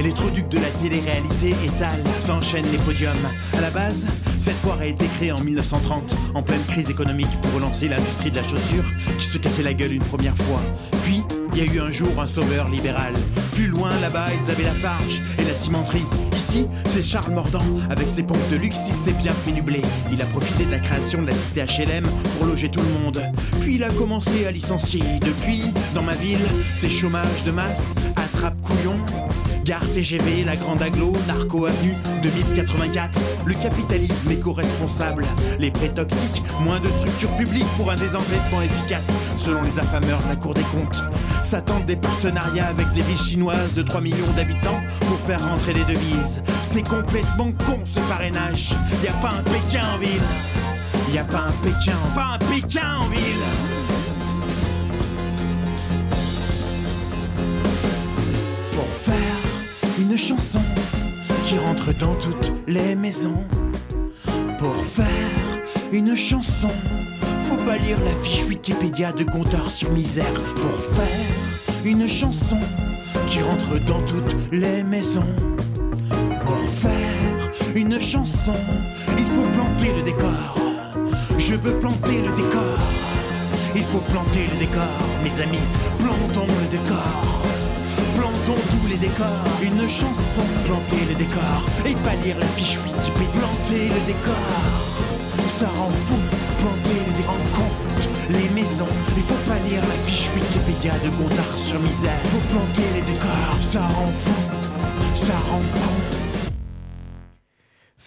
les 0.00 0.12
troducs 0.12 0.48
de 0.48 0.58
la 0.58 0.70
télé-réalité 0.82 1.54
étalent, 1.64 2.02
s'enchaînent 2.20 2.70
les 2.72 2.78
podiums. 2.78 3.12
À 3.58 3.60
la 3.60 3.70
base, 3.70 4.06
cette 4.40 4.56
foire 4.56 4.78
a 4.80 4.86
été 4.86 5.06
créée 5.06 5.32
en 5.32 5.40
1930, 5.40 6.14
en 6.34 6.42
pleine 6.42 6.64
crise 6.68 6.88
économique 6.88 7.28
pour 7.42 7.54
relancer 7.54 7.88
l'industrie 7.88 8.30
de 8.30 8.36
la 8.36 8.42
chaussure 8.42 8.84
qui 9.18 9.26
se 9.26 9.38
cassait 9.38 9.62
la 9.62 9.74
gueule 9.74 9.92
une 9.92 10.04
première 10.04 10.36
fois. 10.36 10.60
Puis, 11.04 11.22
il 11.52 11.58
y 11.58 11.68
a 11.68 11.72
eu 11.72 11.80
un 11.80 11.90
jour 11.90 12.08
un 12.18 12.26
sauveur 12.26 12.68
libéral. 12.70 13.12
Plus 13.54 13.66
loin, 13.66 13.90
là-bas, 14.00 14.26
ils 14.32 14.50
avaient 14.50 14.64
la 14.64 14.70
farge 14.70 15.20
et 15.38 15.44
la 15.44 15.54
cimenterie. 15.54 16.06
C'est 16.86 17.02
Charles 17.02 17.32
Mordant, 17.32 17.64
avec 17.90 18.08
ses 18.08 18.22
pompes 18.22 18.50
de 18.50 18.56
luxe, 18.56 18.78
il 18.88 18.94
s'est 18.94 19.12
bien 19.12 19.32
fait 19.32 19.52
nubler. 19.52 19.82
Il 20.12 20.20
a 20.22 20.24
profité 20.26 20.64
de 20.64 20.70
la 20.70 20.78
création 20.78 21.22
de 21.22 21.26
la 21.26 21.34
cité 21.34 21.62
HLM 21.62 22.04
pour 22.36 22.46
loger 22.46 22.70
tout 22.70 22.80
le 22.80 23.04
monde. 23.04 23.22
Puis 23.60 23.76
il 23.76 23.84
a 23.84 23.90
commencé 23.90 24.46
à 24.46 24.50
licencier. 24.50 25.02
Depuis, 25.20 25.72
dans 25.94 26.02
ma 26.02 26.14
ville, 26.14 26.44
c'est 26.80 26.88
chômage 26.88 27.44
de 27.44 27.50
masse, 27.50 27.94
attrape 28.16 28.60
couillon. 28.62 28.96
Gare 29.66 29.84
TGV, 29.92 30.44
la 30.44 30.54
Grande 30.54 30.80
Aglo, 30.80 31.12
Narco 31.26 31.66
Avenue, 31.66 31.96
2084. 32.22 33.18
Le 33.46 33.54
capitalisme 33.54 34.30
éco-responsable, 34.30 35.24
les 35.58 35.72
prêts 35.72 35.88
toxiques, 35.88 36.44
moins 36.60 36.78
de 36.78 36.86
structures 36.86 37.36
publiques 37.36 37.66
pour 37.76 37.90
un 37.90 37.96
désendettement 37.96 38.62
efficace, 38.62 39.08
selon 39.36 39.62
les 39.62 39.76
affameurs 39.76 40.20
de 40.22 40.28
la 40.28 40.36
Cour 40.36 40.54
des 40.54 40.62
comptes. 40.62 41.02
S'attendent 41.42 41.84
des 41.84 41.96
partenariats 41.96 42.68
avec 42.68 42.86
des 42.92 43.02
villes 43.02 43.18
chinoises 43.18 43.74
de 43.74 43.82
3 43.82 44.02
millions 44.02 44.30
d'habitants 44.36 44.80
pour 45.00 45.18
faire 45.26 45.44
rentrer 45.44 45.72
des 45.72 45.84
devises. 45.84 46.44
C'est 46.72 46.86
complètement 46.86 47.50
con 47.66 47.80
ce 47.92 47.98
parrainage. 48.08 48.70
Y 49.02 49.08
a 49.08 49.12
pas 49.14 49.34
un 49.36 49.42
Pékin 49.42 49.84
en 49.94 49.98
ville. 49.98 51.12
Y 51.12 51.18
a 51.18 51.24
pas 51.24 51.48
un 51.48 51.64
Pékin, 51.64 51.98
pas 52.14 52.34
un 52.34 52.38
Pékin 52.38 52.98
en 53.00 53.08
ville. 53.08 53.65
Une 60.16 60.22
chanson 60.22 60.60
qui 61.46 61.58
rentre 61.58 61.92
dans 61.98 62.14
toutes 62.14 62.50
les 62.66 62.94
maisons. 62.94 63.44
Pour 64.58 64.74
faire 64.82 65.04
une 65.92 66.16
chanson, 66.16 66.70
faut 67.42 67.62
pas 67.66 67.76
lire 67.76 67.98
la 68.02 68.14
fiche 68.24 68.44
Wikipédia 68.44 69.12
de 69.12 69.24
compteur 69.24 69.70
sur 69.70 69.90
misère. 69.90 70.32
Pour 70.32 70.80
faire 70.96 71.84
une 71.84 72.08
chanson 72.08 72.56
qui 73.26 73.42
rentre 73.42 73.78
dans 73.84 74.00
toutes 74.06 74.34
les 74.52 74.82
maisons. 74.84 75.36
Pour 76.40 76.60
faire 76.80 77.52
une 77.74 78.00
chanson, 78.00 78.56
il 79.18 79.26
faut 79.26 79.48
planter 79.52 79.92
le 79.92 80.02
décor. 80.02 80.56
Je 81.36 81.54
veux 81.56 81.74
planter 81.74 82.22
le 82.22 82.34
décor. 82.34 82.78
Il 83.74 83.84
faut 83.84 84.00
planter 84.10 84.46
le 84.50 84.58
décor, 84.60 84.96
mes 85.22 85.42
amis. 85.42 85.66
Plantons 85.98 86.46
le 86.46 86.70
décor. 86.70 87.55
Les 88.88 88.96
décors. 88.98 89.26
Une 89.62 89.88
chanson, 89.88 90.46
planter 90.64 91.02
le 91.08 91.14
décor. 91.16 91.62
Et 91.84 91.94
pas 92.06 92.14
lire 92.22 92.36
la 92.38 92.46
fiche 92.46 92.78
Wikipédia. 92.78 93.40
Planter 93.40 93.88
le 93.88 94.06
décor. 94.06 94.34
Ça 95.58 95.66
rend 95.66 95.90
fou. 96.06 96.18
Planter 96.60 97.00
le 97.06 97.12
décor. 97.16 97.34
En 97.34 97.56
compte 97.56 98.08
les 98.30 98.48
maisons. 98.54 98.92
Il 99.16 99.22
faut 99.24 99.50
pas 99.50 99.58
lire 99.68 99.82
la 99.82 100.10
fiche 100.10 100.30
Wikipédia 100.34 100.92
de 101.04 101.10
Gontard 101.18 101.58
sur 101.58 101.80
misère. 101.80 102.20
Faut 102.30 102.46
planter 102.52 102.88
les 102.94 103.02
décors. 103.02 103.58
Ça 103.72 103.80
rend 103.80 104.12
fou. 104.22 105.26
Ça 105.26 105.34
rend 105.50 105.62
con. 105.74 106.25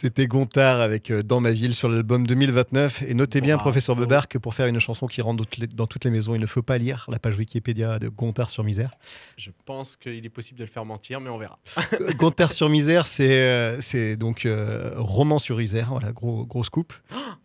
C'était 0.01 0.27
Gontard 0.27 0.79
avec 0.79 1.11
euh, 1.11 1.23
Dans 1.23 1.41
ma 1.41 1.51
ville 1.51 1.75
sur 1.75 1.89
l'album 1.89 2.25
2029. 2.25 3.01
Et 3.01 3.13
notez 3.13 3.41
bien, 3.41 3.57
professeur 3.57 3.97
Bebar, 3.97 4.29
que 4.29 4.37
pour 4.37 4.53
faire 4.53 4.67
une 4.67 4.79
chanson 4.79 5.07
qui 5.07 5.21
rentre 5.21 5.43
dans 5.75 5.87
toutes 5.87 6.05
les- 6.05 6.09
maisons, 6.09 6.33
il 6.35 6.39
ne 6.39 6.45
faut 6.45 6.61
pas 6.61 6.77
lire 6.77 7.05
la 7.09 7.19
page 7.19 7.37
Wikipédia 7.37 7.99
de 7.99 8.07
Gontard 8.07 8.49
sur 8.49 8.63
misère. 8.63 8.91
Je 9.35 9.49
pense 9.65 9.97
qu'il 9.97 10.25
est 10.25 10.29
possible 10.29 10.57
de 10.57 10.63
le 10.63 10.69
faire 10.69 10.85
mentir, 10.85 11.19
mais 11.19 11.29
on 11.29 11.37
verra. 11.37 11.59
Euh, 11.99 12.13
Gontard 12.13 12.53
sur 12.53 12.69
misère, 12.69 13.07
c'est 13.07 13.41
euh, 13.41 13.81
c'est 13.81 14.15
donc 14.15 14.45
euh, 14.45 14.91
roman 14.95 15.37
sur 15.37 15.59
Isère, 15.61 15.87
voilà, 15.89 16.13
gros, 16.13 16.45
grosse 16.45 16.69
coupe. 16.69 16.93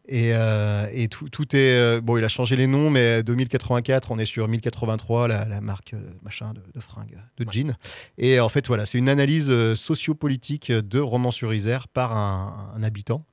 Et, 0.07 0.35
euh, 0.35 0.87
et 0.93 1.09
tout, 1.09 1.31
tout 1.31 1.57
est. 1.57 1.77
euh, 1.79 2.01
bon, 2.03 2.19
il 2.19 2.25
a 2.25 2.29
changé 2.29 2.57
les 2.57 2.67
noms, 2.67 2.91
mais 2.91 3.23
2084, 3.23 4.11
on 4.11 4.19
est 4.19 4.27
sur 4.27 4.47
1083, 4.49 5.29
la, 5.29 5.45
la 5.47 5.61
marque 5.63 5.95
euh, 5.95 6.01
machin 6.23 6.53
de, 6.53 6.61
de 6.75 6.81
fringues, 6.81 7.19
de 7.39 7.45
Ouais. 7.45 7.51
jeans. 7.53 7.75
Et 8.19 8.39
en 8.39 8.51
fait, 8.51 8.67
voilà, 8.67 8.85
c'est 8.85 8.99
une 8.99 9.09
analyse 9.09 9.51
sociopolitique 9.75 10.71
de 10.73 11.01
Romans-sur-Isère 11.01 11.89
par 11.89 12.15
un, 12.17 12.73
un 12.77 12.83
habitant. 12.83 13.25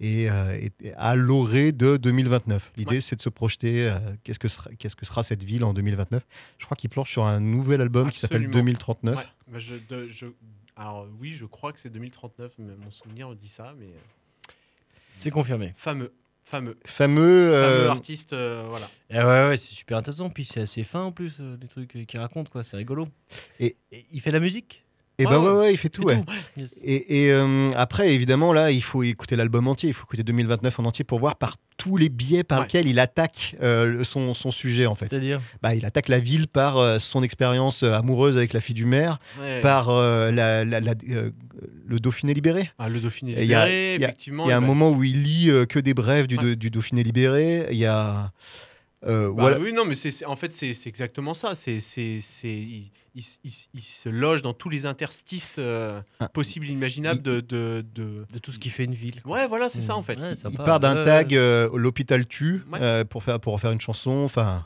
Et, 0.00 0.30
euh, 0.30 0.56
à 0.96 1.16
l'orée 1.16 1.72
de 1.72 1.96
2029. 1.96 2.72
L'idée, 2.76 2.96
Ouais. 2.96 3.00
c'est 3.00 3.16
de 3.16 3.22
se 3.22 3.28
projeter. 3.28 3.88
euh, 3.88 3.98
qu'est-ce, 4.24 4.38
que 4.38 4.46
sera, 4.48 4.70
qu'est-ce 4.78 4.94
que 4.96 5.04
sera 5.06 5.22
cette 5.24 5.42
ville 5.42 5.64
en 5.64 5.72
2029 5.74 6.24
Je 6.58 6.64
crois 6.66 6.76
qu'il 6.76 6.88
planche 6.90 7.10
sur 7.10 7.26
un 7.26 7.40
nouvel 7.40 7.80
album 7.80 8.10
qui 8.10 8.18
s'appelle 8.20 8.38
Absolument. 8.42 8.58
2039. 8.58 9.16
Ouais, 9.16 9.22
bah, 9.52 9.58
je- 9.58 9.74
de- 9.88 10.08
je- 10.08 10.26
alors 10.76 11.06
oui, 11.20 11.34
je 11.36 11.44
crois 11.46 11.72
que 11.72 11.80
c'est 11.80 11.90
2039, 11.90 12.52
mais 12.58 12.74
mon 12.76 12.90
souvenir 12.92 13.34
dit 13.34 13.48
ça, 13.48 13.74
mais 13.78 13.88
C'est 15.20 15.30
confirmé. 15.30 15.72
fameux, 15.76 16.12
fameux, 16.44 16.76
Fameux. 16.84 17.22
euh, 17.52 17.76
fameux 17.78 17.90
artiste, 17.90 18.32
euh, 18.32 18.64
voilà. 18.68 18.88
Et 19.10 19.18
ouais, 19.18 19.48
ouais, 19.48 19.56
c'est 19.56 19.74
super 19.74 19.98
intéressant. 19.98 20.30
Puis 20.30 20.44
c'est 20.44 20.60
assez 20.60 20.84
fin 20.84 21.02
en 21.02 21.12
plus, 21.12 21.36
euh, 21.40 21.56
les 21.60 21.68
trucs 21.68 22.06
qu'il 22.06 22.20
raconte, 22.20 22.48
quoi. 22.48 22.62
C'est 22.64 22.76
rigolo. 22.76 23.06
Et- 23.60 23.76
il 24.12 24.20
fait 24.20 24.30
la 24.30 24.40
musique? 24.40 24.84
Et 25.18 25.24
ben 25.24 25.38
Ouais, 25.40 25.50
ouais, 25.50 25.72
il 25.74 25.76
fait 25.76 25.88
tout, 25.88 26.02
ouais. 26.04 26.22
Yes. 26.56 26.70
Et, 26.82 27.24
et, 27.24 27.32
euh, 27.32 27.70
après, 27.76 28.14
évidemment, 28.14 28.52
là, 28.52 28.70
il 28.70 28.82
faut 28.82 29.02
écouter 29.02 29.34
l'album 29.36 29.66
entier, 29.68 29.88
il 29.88 29.92
faut 29.92 30.04
écouter 30.04 30.22
2029 30.22 30.78
en 30.80 30.84
entier 30.84 31.04
pour 31.04 31.18
voir 31.18 31.36
par 31.36 31.56
tous 31.76 31.96
les 31.96 32.08
biais 32.08 32.44
par 32.44 32.58
Ouais. 32.58 32.64
lesquels 32.64 32.88
il 32.88 32.98
attaque 32.98 33.54
euh, 33.62 34.02
son, 34.04 34.34
son 34.34 34.50
sujet, 34.50 34.86
en 34.86 34.94
fait. 34.94 35.06
C'est-à-dire 35.10 35.40
Bah, 35.62 35.74
il 35.74 35.84
attaque 35.84 36.08
la 36.08 36.18
ville 36.20 36.48
par 36.48 36.76
euh, 36.78 36.98
son 36.98 37.22
expérience 37.22 37.82
amoureuse 37.82 38.36
avec 38.36 38.52
la 38.52 38.60
fille 38.60 38.74
du 38.74 38.84
maire, 38.84 39.18
par 39.62 39.90
la- 39.92 40.64
la- 40.64 40.80
la- 40.80 40.94
le 41.86 42.00
Dauphiné 42.00 42.34
libéré. 42.34 42.70
Ah, 42.78 42.88
le 42.88 43.00
Dauphiné 43.00 43.32
Et 43.32 43.42
il 43.42 43.48
y 43.48 43.54
a- 43.54 43.64
libéré, 43.66 43.94
il 43.96 44.00
y 44.00 44.04
a- 44.04 44.08
effectivement. 44.08 44.44
Il 44.44 44.48
y 44.50 44.52
a 44.52 44.56
un 44.56 44.60
bah- 44.60 44.66
moment 44.66 44.90
où 44.90 45.02
il 45.04 45.22
lit 45.22 45.50
que 45.68 45.78
des 45.78 45.94
brèves 45.94 46.26
du, 46.26 46.70
Dauphiné 46.70 47.02
libéré. 47.02 47.66
Il 47.70 47.78
y 47.78 47.86
a. 47.86 48.30
Bah 49.06 49.28
voilà. 49.28 49.58
Oui, 49.60 49.72
non, 49.72 49.84
mais 49.84 49.94
c'est 49.94 50.24
en 50.26 50.34
fait, 50.36 50.52
c'est 50.52 50.74
exactement 50.86 51.32
ça. 51.34 51.54
C'est- 51.54 51.78
il, 53.74 53.80
se 53.80 54.08
loge 54.08 54.42
dans 54.42 54.52
tous 54.54 54.68
les 54.68 54.86
interstices 54.86 55.56
euh, 55.58 56.00
Ah. 56.20 56.28
possibles 56.28 56.66
et 56.68 56.72
imaginables 56.72 57.18
Il- 57.18 57.22
de, 57.22 57.40
de, 57.40 57.86
de- 57.94 58.26
de 58.32 58.38
tout 58.38 58.52
ce 58.52 58.58
qui 58.58 58.70
fait 58.70 58.84
une 58.84 58.94
ville. 58.94 59.20
quoi. 59.22 59.32
Ouais, 59.32 59.46
voilà, 59.46 59.68
c'est 59.68 59.80
ça 59.80 59.94
en 59.96 60.00
Mm. 60.00 60.04
fait. 60.04 60.18
Ouais, 60.18 60.34
il 60.50 60.56
part 60.58 60.80
d'un 60.80 61.02
tag 61.02 61.34
euh, 61.34 61.68
l'hôpital 61.74 62.26
tue 62.26 62.62
Ouais. 62.72 62.78
euh, 62.82 63.04
pour 63.04 63.22
faire 63.22 63.40
pour 63.40 63.54
en 63.54 63.58
faire 63.58 63.72
une 63.72 63.80
chanson 63.80 64.10
enfin 64.24 64.64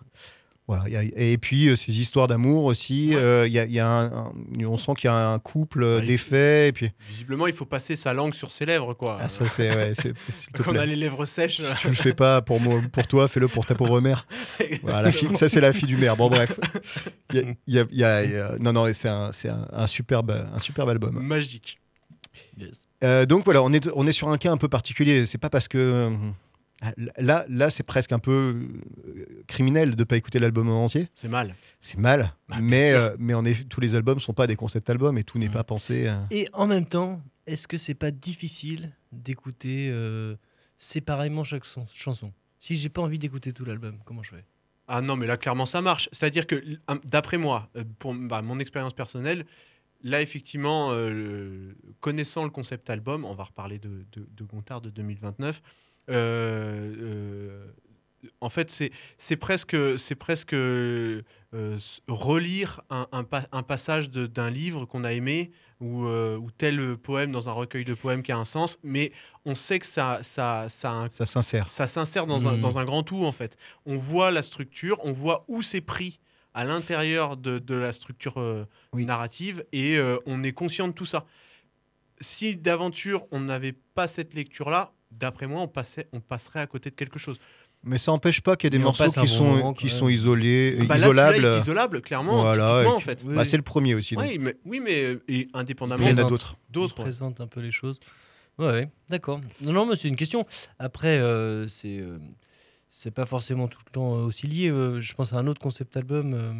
voilà 0.76 0.88
il 0.88 0.92
y 0.94 0.96
a- 0.96 1.02
et 1.32 1.38
puis 1.38 1.68
euh, 1.68 1.76
ces 1.76 1.98
histoires 2.00 2.26
d'amour 2.28 2.64
aussi 2.64 3.10
Ouais. 3.10 3.16
euh, 3.16 3.46
il 3.46 3.52
y 3.52 3.58
a, 3.58 3.64
il 3.64 3.72
y 3.72 3.80
a 3.80 3.86
un- 3.88 4.06
un- 4.06 4.32
on 4.66 4.78
sent 4.78 4.92
qu'il 4.96 5.04
y 5.08 5.10
a 5.10 5.28
un 5.30 5.38
couple 5.38 5.82
euh, 5.84 6.00
et 6.00 6.72
puis 6.72 6.90
Visiblement, 7.08 7.46
il 7.46 7.52
faut 7.52 7.64
passer 7.64 7.96
sa 7.96 8.12
langue 8.12 8.34
sur 8.34 8.50
ses 8.50 8.64
lèvres, 8.66 8.94
quoi. 8.94 9.18
ah, 9.20 9.28
ça 9.28 9.48
c'est 9.48 9.74
ouais, 9.74 9.92
c'est- 9.94 10.12
s'il 10.30 10.52
te 10.52 10.62
Quand 10.62 10.72
on 10.72 10.76
a 10.76 10.86
les 10.86 10.96
lèvres 10.96 11.24
sèches. 11.26 11.56
si 11.60 11.74
tu 11.80 11.88
le 11.88 11.94
fais 11.94 12.14
pas 12.14 12.42
pour 12.42 12.60
moi 12.60 12.80
pour 12.92 13.06
toi 13.06 13.28
fais-le 13.28 13.48
pour 13.48 13.66
ta 13.66 13.74
pauvre 13.74 14.00
mère 14.00 14.26
voilà, 14.82 15.02
la 15.02 15.12
fille, 15.12 15.34
ça 15.36 15.48
c'est 15.48 15.60
la 15.60 15.72
fille 15.72 15.88
du 15.88 15.96
maire 15.96 16.16
bon 16.16 16.28
bref 16.28 16.58
y 17.66 17.78
a, 18.04 18.56
non 18.60 18.72
non 18.72 18.92
c'est 18.92 19.08
un 19.08 19.30
c'est 19.32 19.48
un, 19.48 19.66
un 19.72 19.86
superbe 19.86 20.30
un 20.54 20.58
superbe 20.58 20.88
album 20.90 21.18
Magique. 21.22 21.78
Yes. 22.58 22.86
Euh, 23.04 23.24
donc 23.26 23.44
voilà, 23.44 23.62
on 23.62 23.72
est, 23.72 23.88
on 23.94 24.06
est 24.06 24.12
sur 24.12 24.28
un 24.28 24.38
cas 24.38 24.50
un 24.52 24.56
peu 24.56 24.68
particulier. 24.68 25.26
C'est 25.26 25.38
pas 25.38 25.50
parce 25.50 25.68
que. 25.68 26.10
Euh, 26.84 26.90
Là, 27.18 27.44
là 27.48 27.70
c'est 27.70 27.82
presque 27.82 28.12
un 28.12 28.18
peu 28.18 28.68
euh, 29.06 29.42
criminel 29.46 29.92
de 29.96 30.00
ne 30.00 30.04
pas 30.04 30.16
écouter 30.16 30.38
l'album 30.38 30.68
en 30.68 30.84
entier. 30.84 31.08
C'est 31.14 31.28
mal. 31.28 31.54
C'est 31.80 31.98
mal, 31.98 32.34
Bah, 32.48 32.56
bien 32.56 32.60
mais, 32.60 32.92
euh, 32.92 33.14
mais 33.18 33.34
en 33.34 33.44
effet, 33.44 33.64
tous 33.64 33.80
les 33.80 33.94
albums 33.94 34.20
sont 34.20 34.32
pas 34.34 34.46
des 34.46 34.56
concept 34.56 34.88
albums 34.90 35.16
et 35.18 35.24
tout 35.24 35.38
n'est 35.38 35.46
Ouais. 35.46 35.52
pas 35.52 35.64
pensé. 35.64 36.10
Et 36.30 36.48
en 36.52 36.66
même 36.66 36.86
temps, 36.86 37.20
est-ce 37.46 37.66
que 37.68 37.76
c'est 37.78 37.94
pas 37.94 38.10
difficile 38.10 38.92
d'écouter 39.12 39.88
euh, 39.90 40.36
séparément 40.78 41.44
chaque 41.44 41.64
son- 41.64 41.86
chanson? 41.92 42.32
Si 42.58 42.76
j'ai 42.76 42.88
pas 42.88 43.02
envie 43.02 43.18
d'écouter 43.18 43.52
tout 43.52 43.64
l'album, 43.64 43.98
comment 44.04 44.22
je 44.22 44.30
fais? 44.30 44.44
Ah 44.88 45.00
non, 45.00 45.16
mais 45.16 45.26
là, 45.26 45.36
clairement, 45.36 45.66
ça 45.66 45.80
marche. 45.80 46.08
C'est-à-dire 46.12 46.46
que, 46.46 46.62
d'après 47.04 47.38
moi, 47.38 47.70
pour 47.98 48.14
bah, 48.14 48.42
mon 48.42 48.58
expérience 48.58 48.94
personnelle, 48.94 49.46
là, 50.02 50.20
effectivement, 50.20 50.88
euh, 50.92 51.74
connaissant 52.00 52.44
le 52.44 52.50
concept 52.50 52.90
album, 52.90 53.24
on 53.24 53.34
va 53.34 53.44
reparler 53.44 53.78
de, 53.78 54.04
de, 54.12 54.28
de 54.30 54.44
Gontard 54.44 54.80
de 54.80 54.90
2029. 54.90 55.62
Euh, 56.12 56.94
euh, 57.00 57.66
en 58.40 58.48
fait, 58.48 58.70
c'est 59.16 59.36
presque, 59.36 59.76
c'est 59.98 60.14
presque 60.14 60.54
euh, 60.54 61.22
relire 62.08 62.80
un, 62.90 63.06
un 63.12 63.24
pa- 63.24 63.46
un 63.52 63.62
passage 63.62 64.10
d'un 64.10 64.50
livre 64.50 64.84
qu'on 64.84 65.04
a 65.04 65.12
aimé 65.12 65.50
ou, 65.80 66.06
euh, 66.06 66.36
ou 66.36 66.50
tel 66.50 66.96
poème 66.96 67.32
dans 67.32 67.48
un 67.48 67.52
recueil 67.52 67.84
de 67.84 67.94
poèmes 67.94 68.22
qui 68.22 68.30
a 68.32 68.36
un 68.38 68.44
sens, 68.44 68.78
mais 68.84 69.12
on 69.44 69.54
sait 69.56 69.78
que 69.80 69.86
ça, 69.86 70.20
ça, 70.22 70.66
ça 70.68 70.90
a 70.90 70.94
un 70.94 71.10
ça 71.10 71.26
s'insère. 71.26 71.68
ça 71.68 71.86
s'insère 71.88 72.26
dans, 72.26 72.46
un, 72.48 72.56
dans 72.58 72.78
un 72.78 72.84
grand 72.84 73.02
tout 73.02 73.24
en 73.24 73.32
fait. 73.32 73.56
On 73.86 73.96
voit 73.96 74.30
la 74.30 74.42
structure, 74.42 74.98
on 75.04 75.12
voit 75.12 75.44
où 75.48 75.60
c'est 75.62 75.80
pris 75.80 76.20
à 76.54 76.64
l'intérieur 76.64 77.36
de, 77.36 77.58
de 77.58 77.74
la 77.74 77.92
structure 77.92 78.38
euh, 78.38 78.64
Oui. 78.92 79.04
narrative 79.04 79.64
et 79.72 79.98
on 80.26 80.42
est 80.44 80.52
conscient 80.52 80.86
de 80.86 80.92
tout 80.92 81.06
ça. 81.06 81.24
Si 82.20 82.56
d'aventure 82.56 83.26
on 83.32 83.40
n'avait 83.40 83.72
pas 83.94 84.06
cette 84.06 84.34
lecture-là, 84.34 84.92
d'après 85.18 85.46
moi, 85.46 85.60
on, 85.62 85.68
passait, 85.68 86.08
on 86.12 86.20
passerait 86.20 86.60
à 86.60 86.66
côté 86.66 86.90
de 86.90 86.94
quelque 86.94 87.18
chose. 87.18 87.38
Mais 87.84 87.98
ça 87.98 88.12
n'empêche 88.12 88.40
pas 88.40 88.54
qu'il 88.54 88.66
y 88.66 88.68
a 88.68 88.70
des 88.70 88.78
Mais 88.78 88.84
morceaux 88.84 89.06
qui 89.08 89.18
bon 89.20 89.26
sont, 89.26 89.44
moment, 89.44 89.72
qui 89.74 89.88
quand 89.88 89.94
sont 89.96 90.04
même. 90.06 90.14
isolés, 90.14 90.76
Bah 90.86 90.96
là, 90.98 91.06
celui-là, 91.08 91.32
isolables. 91.32 91.44
est 91.44 91.60
isolable, 91.62 92.00
clairement, 92.00 92.42
Voilà, 92.42 92.84
en 92.88 93.00
fait. 93.00 93.24
Oui, 93.26 93.34
Bah, 93.34 93.44
c'est 93.44 93.56
le 93.56 93.64
premier 93.64 93.94
aussi. 93.96 94.14
donc. 94.14 94.24
Oui, 94.24 94.38
mais, 94.38 94.54
oui, 94.64 94.78
mais 94.80 95.18
et 95.28 95.48
indépendamment 95.52 96.06
Il 96.06 96.16
y 96.16 96.20
en 96.20 96.24
a 96.24 96.28
d'autres. 96.28 96.56
d'autres. 96.70 96.94
Présente 96.94 97.40
un 97.40 97.48
peu 97.48 97.60
les 97.60 97.72
choses. 97.72 97.98
Ouais, 98.58 98.66
ouais, 98.66 98.90
d'accord. 99.08 99.40
Non, 99.62 99.72
non, 99.72 99.86
mais 99.86 99.96
c'est 99.96 100.06
une 100.08 100.14
question. 100.16 100.46
Après, 100.78 101.18
euh, 101.18 101.66
c'est 101.66 101.98
euh, 101.98 102.18
c'est 102.90 103.10
pas 103.10 103.26
forcément 103.26 103.66
tout 103.66 103.80
le 103.84 103.90
temps 103.90 104.14
euh, 104.16 104.22
aussi 104.26 104.46
lié. 104.46 104.68
Euh, 104.70 105.00
je 105.00 105.14
pense 105.14 105.32
à 105.32 105.38
un 105.38 105.46
autre 105.48 105.60
concept 105.60 105.96
album 105.96 106.34
euh, 106.34 106.38
euh, 106.38 106.52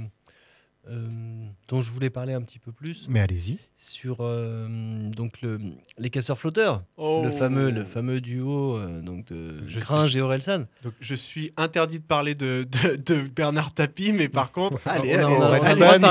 dont 1.69 1.81
je 1.81 1.91
voulais 1.93 2.11
parler 2.11 2.33
un 2.33 2.43
petit 2.43 2.59
peu 2.59 2.73
plus 2.73 3.07
Mais 3.09 3.21
allez-y. 3.21 3.59
sur 3.79 4.17
euh, 4.21 4.67
donc 5.11 5.41
le, 5.41 5.61
les 5.97 6.11
casseurs 6.11 6.37
flotteurs, 6.39 6.83
Oh. 6.97 7.23
le 7.25 7.31
fameux 7.31 7.71
le 7.71 7.85
fameux 7.85 8.21
duo 8.21 8.77
euh, 8.77 9.01
donc 9.01 9.27
de 9.27 9.67
Je- 9.67 9.79
Gringe 9.81 10.17
et 10.17 10.21
Orelsan. 10.21 10.65
Donc, 10.83 10.95
je 11.01 11.15
suis 11.15 11.53
interdit 11.57 12.01
de 12.01 12.05
parler 12.05 12.35
de, 12.35 12.67
de, 12.83 12.97
de 12.97 13.29
Bernard 13.29 13.73
Tapie, 13.73 14.13
mais 14.13 14.29
par 14.29 14.51
contre, 14.51 14.79
allez, 14.87 15.13
allez, 15.15 15.25
Orelsan, 15.35 16.03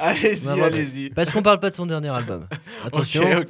allez-y, 0.00 0.60
allez-y. 0.60 1.10
Parce 1.10 1.30
qu'on 1.30 1.42
parle 1.42 1.60
pas 1.60 1.70
de 1.70 1.76
son 1.76 1.86
dernier 1.86 2.08
album. 2.08 2.46
Attention. 2.84 3.44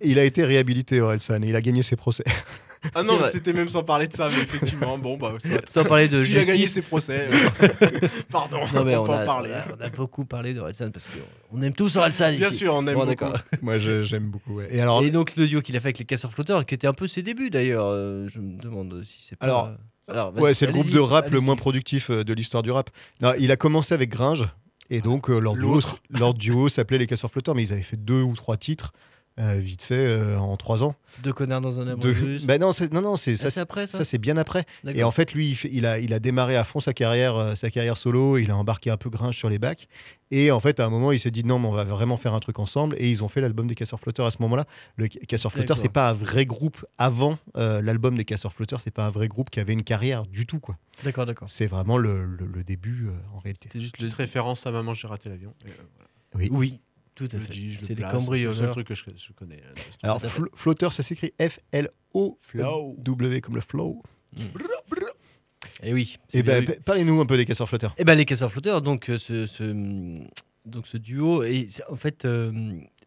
Il 0.00 0.18
a 0.18 0.24
été 0.24 0.44
réhabilité, 0.44 1.00
Orelsan, 1.00 1.42
et 1.42 1.48
il 1.48 1.56
a 1.56 1.60
gagné 1.60 1.82
ses 1.82 1.96
procès. 1.96 2.24
Ah 2.94 3.02
non, 3.02 3.18
c'était 3.30 3.52
même 3.52 3.68
sans 3.68 3.82
parler 3.84 4.06
de 4.08 4.12
ça, 4.14 4.28
mais 4.28 4.42
effectivement, 4.42 4.96
bon, 4.98 5.18
bah, 5.18 5.34
soit. 5.38 5.68
Sans 5.70 5.84
parler 5.84 6.08
de 6.08 6.22
S'il 6.22 6.38
a 6.38 6.44
gagné 6.44 6.60
justice. 6.60 6.74
ses 6.74 6.82
procès, 6.82 7.28
euh, 7.30 7.68
pardon, 8.30 8.60
Non, 8.74 8.84
mais 8.84 8.96
on, 8.96 9.02
on, 9.02 9.06
peut 9.06 9.12
a, 9.12 9.22
en 9.22 9.26
parler. 9.26 9.50
on 9.50 9.72
a- 9.72 9.76
on 9.78 9.86
a 9.86 9.88
beaucoup 9.90 10.24
parlé 10.24 10.54
d'Orelsan 10.54 10.90
parce 10.90 11.06
qu'on 11.06 11.60
aime 11.62 11.74
tous 11.74 11.96
Orelsan 11.96 12.32
Bien 12.36 12.48
ici. 12.48 12.58
sûr, 12.58 12.74
on 12.74 12.86
aime 12.86 12.94
Bon, 12.94 13.06
beaucoup. 13.06 13.24
Moi, 13.62 13.76
j'aime 13.78 14.30
beaucoup. 14.30 14.54
ouais. 14.56 14.68
Et 14.70 14.80
alors, 14.80 15.02
Et 15.02 15.10
donc 15.10 15.36
le 15.36 15.46
duo 15.46 15.60
qu'il 15.60 15.76
a 15.76 15.80
fait 15.80 15.88
avec 15.88 15.98
les 15.98 16.04
casseurs 16.06 16.32
flotteurs, 16.32 16.64
qui 16.64 16.74
était 16.74 16.86
un 16.86 16.94
peu 16.94 17.06
ses 17.06 17.22
débuts 17.22 17.50
d'ailleurs, 17.50 17.86
euh, 17.86 18.26
je 18.28 18.38
me 18.40 18.58
demande 18.60 19.02
si 19.04 19.18
c'est 19.22 19.36
pas. 19.36 19.46
Alors, 19.46 20.32
Ouais, 20.38 20.54
c'est 20.54 20.66
le 20.66 20.72
groupe 20.72 20.90
de 20.90 20.98
rap 20.98 21.30
le 21.30 21.38
moins 21.40 21.54
productif 21.56 22.10
euh, 22.10 22.24
de 22.24 22.32
l'histoire 22.34 22.64
du 22.64 22.72
rap. 22.72 22.90
Non, 23.20 23.32
il 23.38 23.52
a 23.52 23.56
commencé 23.56 23.94
avec 23.94 24.10
Gringe, 24.10 24.48
et 24.88 25.00
donc 25.02 25.30
euh, 25.30 25.38
leur, 25.38 25.54
duo, 25.54 25.80
leur 26.08 26.34
duo 26.34 26.68
s'appelait 26.68 26.98
Les 26.98 27.06
Casseurs 27.06 27.30
Flotteurs, 27.30 27.54
mais 27.54 27.62
ils 27.62 27.72
avaient 27.72 27.80
fait 27.82 27.96
deux 27.96 28.22
ou 28.22 28.34
trois 28.34 28.56
titres, 28.56 28.92
euh, 29.40 29.54
vite 29.54 29.82
fait, 29.82 29.94
euh, 29.96 30.36
en 30.38 30.56
trois 30.56 30.82
ans. 30.82 30.94
Deux 31.24 31.32
connards 31.32 31.60
dans 31.60 31.80
un 31.80 31.88
abribus. 31.88 32.46
Bah 32.46 32.58
non, 32.58 32.72
c'est, 32.72 32.92
non, 32.92 33.00
non, 33.02 33.16
c'est, 33.16 33.32
Ah, 33.32 33.36
ça, 33.36 33.42
c'est 33.44 33.50
c'est, 33.54 33.60
après 33.60 33.86
ça, 33.86 33.98
ça, 33.98 34.04
c'est 34.04 34.18
bien 34.18 34.36
après. 34.36 34.64
Et 34.94 35.02
en 35.02 35.10
fait, 35.10 35.32
lui, 35.32 35.48
il, 35.48 35.54
fait- 35.56 35.70
il 35.72 35.86
a, 35.86 35.98
il 35.98 36.12
a 36.12 36.18
démarré 36.20 36.56
à 36.56 36.62
fond 36.64 36.78
sa 36.80 36.92
carrière, 36.92 37.34
euh, 37.36 37.54
sa 37.54 37.70
carrière 37.70 37.96
solo, 37.96 38.38
il 38.38 38.50
a 38.50 38.56
embarqué 38.56 38.90
un 38.90 38.96
peu 38.96 39.10
Gringe 39.10 39.36
sur 39.36 39.48
les 39.48 39.58
bacs. 39.58 39.88
Et 40.30 40.52
en 40.52 40.60
fait, 40.60 40.78
à 40.78 40.86
un 40.86 40.90
moment, 40.90 41.10
il 41.10 41.18
s'est 41.18 41.32
dit 41.32 41.42
non, 41.42 41.58
mais 41.58 41.66
on 41.66 41.72
va 41.72 41.82
vraiment 41.84 42.16
faire 42.16 42.34
un 42.34 42.40
truc 42.40 42.58
ensemble. 42.60 42.94
Et 42.98 43.10
ils 43.10 43.24
ont 43.24 43.28
fait 43.28 43.40
l'album 43.40 43.66
des 43.66 43.74
Casseurs 43.74 43.98
Flotteurs 43.98 44.26
à 44.26 44.30
ce 44.30 44.40
moment-là. 44.42 44.64
Le 44.96 45.08
Casseurs 45.08 45.50
Flotteurs, 45.52 45.76
D'accord. 45.76 45.82
c'est 45.82 45.92
pas 45.92 46.10
un 46.10 46.12
vrai 46.12 46.46
groupe 46.46 46.84
avant 46.98 47.36
euh, 47.56 47.82
l'album 47.82 48.16
des 48.16 48.24
Casseurs 48.24 48.52
Flotteurs, 48.52 48.80
c'est 48.80 48.92
pas 48.92 49.06
un 49.06 49.10
vrai 49.10 49.26
groupe 49.26 49.50
qui 49.50 49.58
avait 49.58 49.72
une 49.72 49.82
carrière 49.82 50.26
du 50.26 50.46
tout, 50.46 50.60
quoi. 50.60 50.76
D'accord, 51.02 51.26
d'accord. 51.26 51.48
C'est 51.50 51.66
vraiment 51.66 51.96
le, 51.98 52.24
le- 52.26 52.46
le 52.46 52.62
début 52.62 53.06
euh, 53.08 53.12
en 53.34 53.38
réalité. 53.38 53.68
C'est 53.72 53.80
juste. 53.80 53.96
Petite 53.96 54.14
référence 54.14 54.66
à 54.66 54.70
Maman, 54.70 54.94
j'ai 54.94 55.08
raté 55.08 55.28
l'avion. 55.28 55.52
Euh, 55.66 55.70
voilà. 55.96 56.08
Oui. 56.34 56.48
Oui, 56.52 56.80
tout 57.14 57.28
à 57.32 57.36
le 57.36 57.40
fait. 57.42 57.52
C'est 57.52 57.58
les 57.58 57.66
place, 57.68 57.78
C'est 57.80 57.94
le 57.94 57.96
seul 57.96 58.10
cambrioleurs. 58.10 58.70
truc 58.70 58.86
que 58.86 58.94
je, 58.94 59.04
je 59.16 59.32
connais. 59.32 59.56
truc. 59.74 59.88
Alors, 60.02 60.20
flotteur, 60.54 60.92
ça 60.92 61.02
s'écrit 61.02 61.32
F-L-O 61.40 62.38
Flow. 62.40 62.94
W 62.98 63.40
comme 63.40 63.54
le 63.56 63.60
flow. 63.60 64.02
Et 65.82 65.92
oui. 65.94 66.16
Et 66.34 66.42
bien 66.42 66.60
ben, 66.62 66.76
parlez-nous 66.84 67.20
un 67.20 67.26
peu 67.26 67.36
des 67.36 67.46
casseurs 67.46 67.68
flotteurs. 67.68 67.94
Eh 67.98 68.04
ben 68.04 68.14
les 68.14 68.24
casseurs 68.24 68.52
flotteurs, 68.52 68.82
donc 68.82 69.08
euh, 69.08 69.16
ce, 69.18 69.46
ce- 69.46 70.22
donc 70.66 70.86
ce 70.86 70.96
duo, 70.98 71.42
et 71.42 71.66
en 71.88 71.96
fait, 71.96 72.24
euh, 72.26 72.52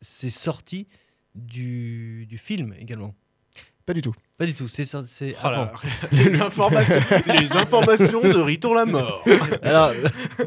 c'est 0.01 0.31
sorti 0.31 0.87
du, 1.35 2.25
du 2.27 2.37
film 2.37 2.73
également. 2.79 3.13
Pas 3.85 3.93
du 3.93 4.01
tout. 4.01 4.13
Pas 4.37 4.45
du 4.45 4.53
tout, 4.53 4.67
c'est 4.69 4.85
Oh 4.95 5.35
avant. 5.47 5.71
les, 6.13 6.39
informations, 6.41 6.99
les 7.27 7.51
informations 7.51 8.21
de 8.21 8.37
Ritour 8.39 8.75
la 8.75 8.85
mort. 8.85 9.23
Alors, 9.61 9.91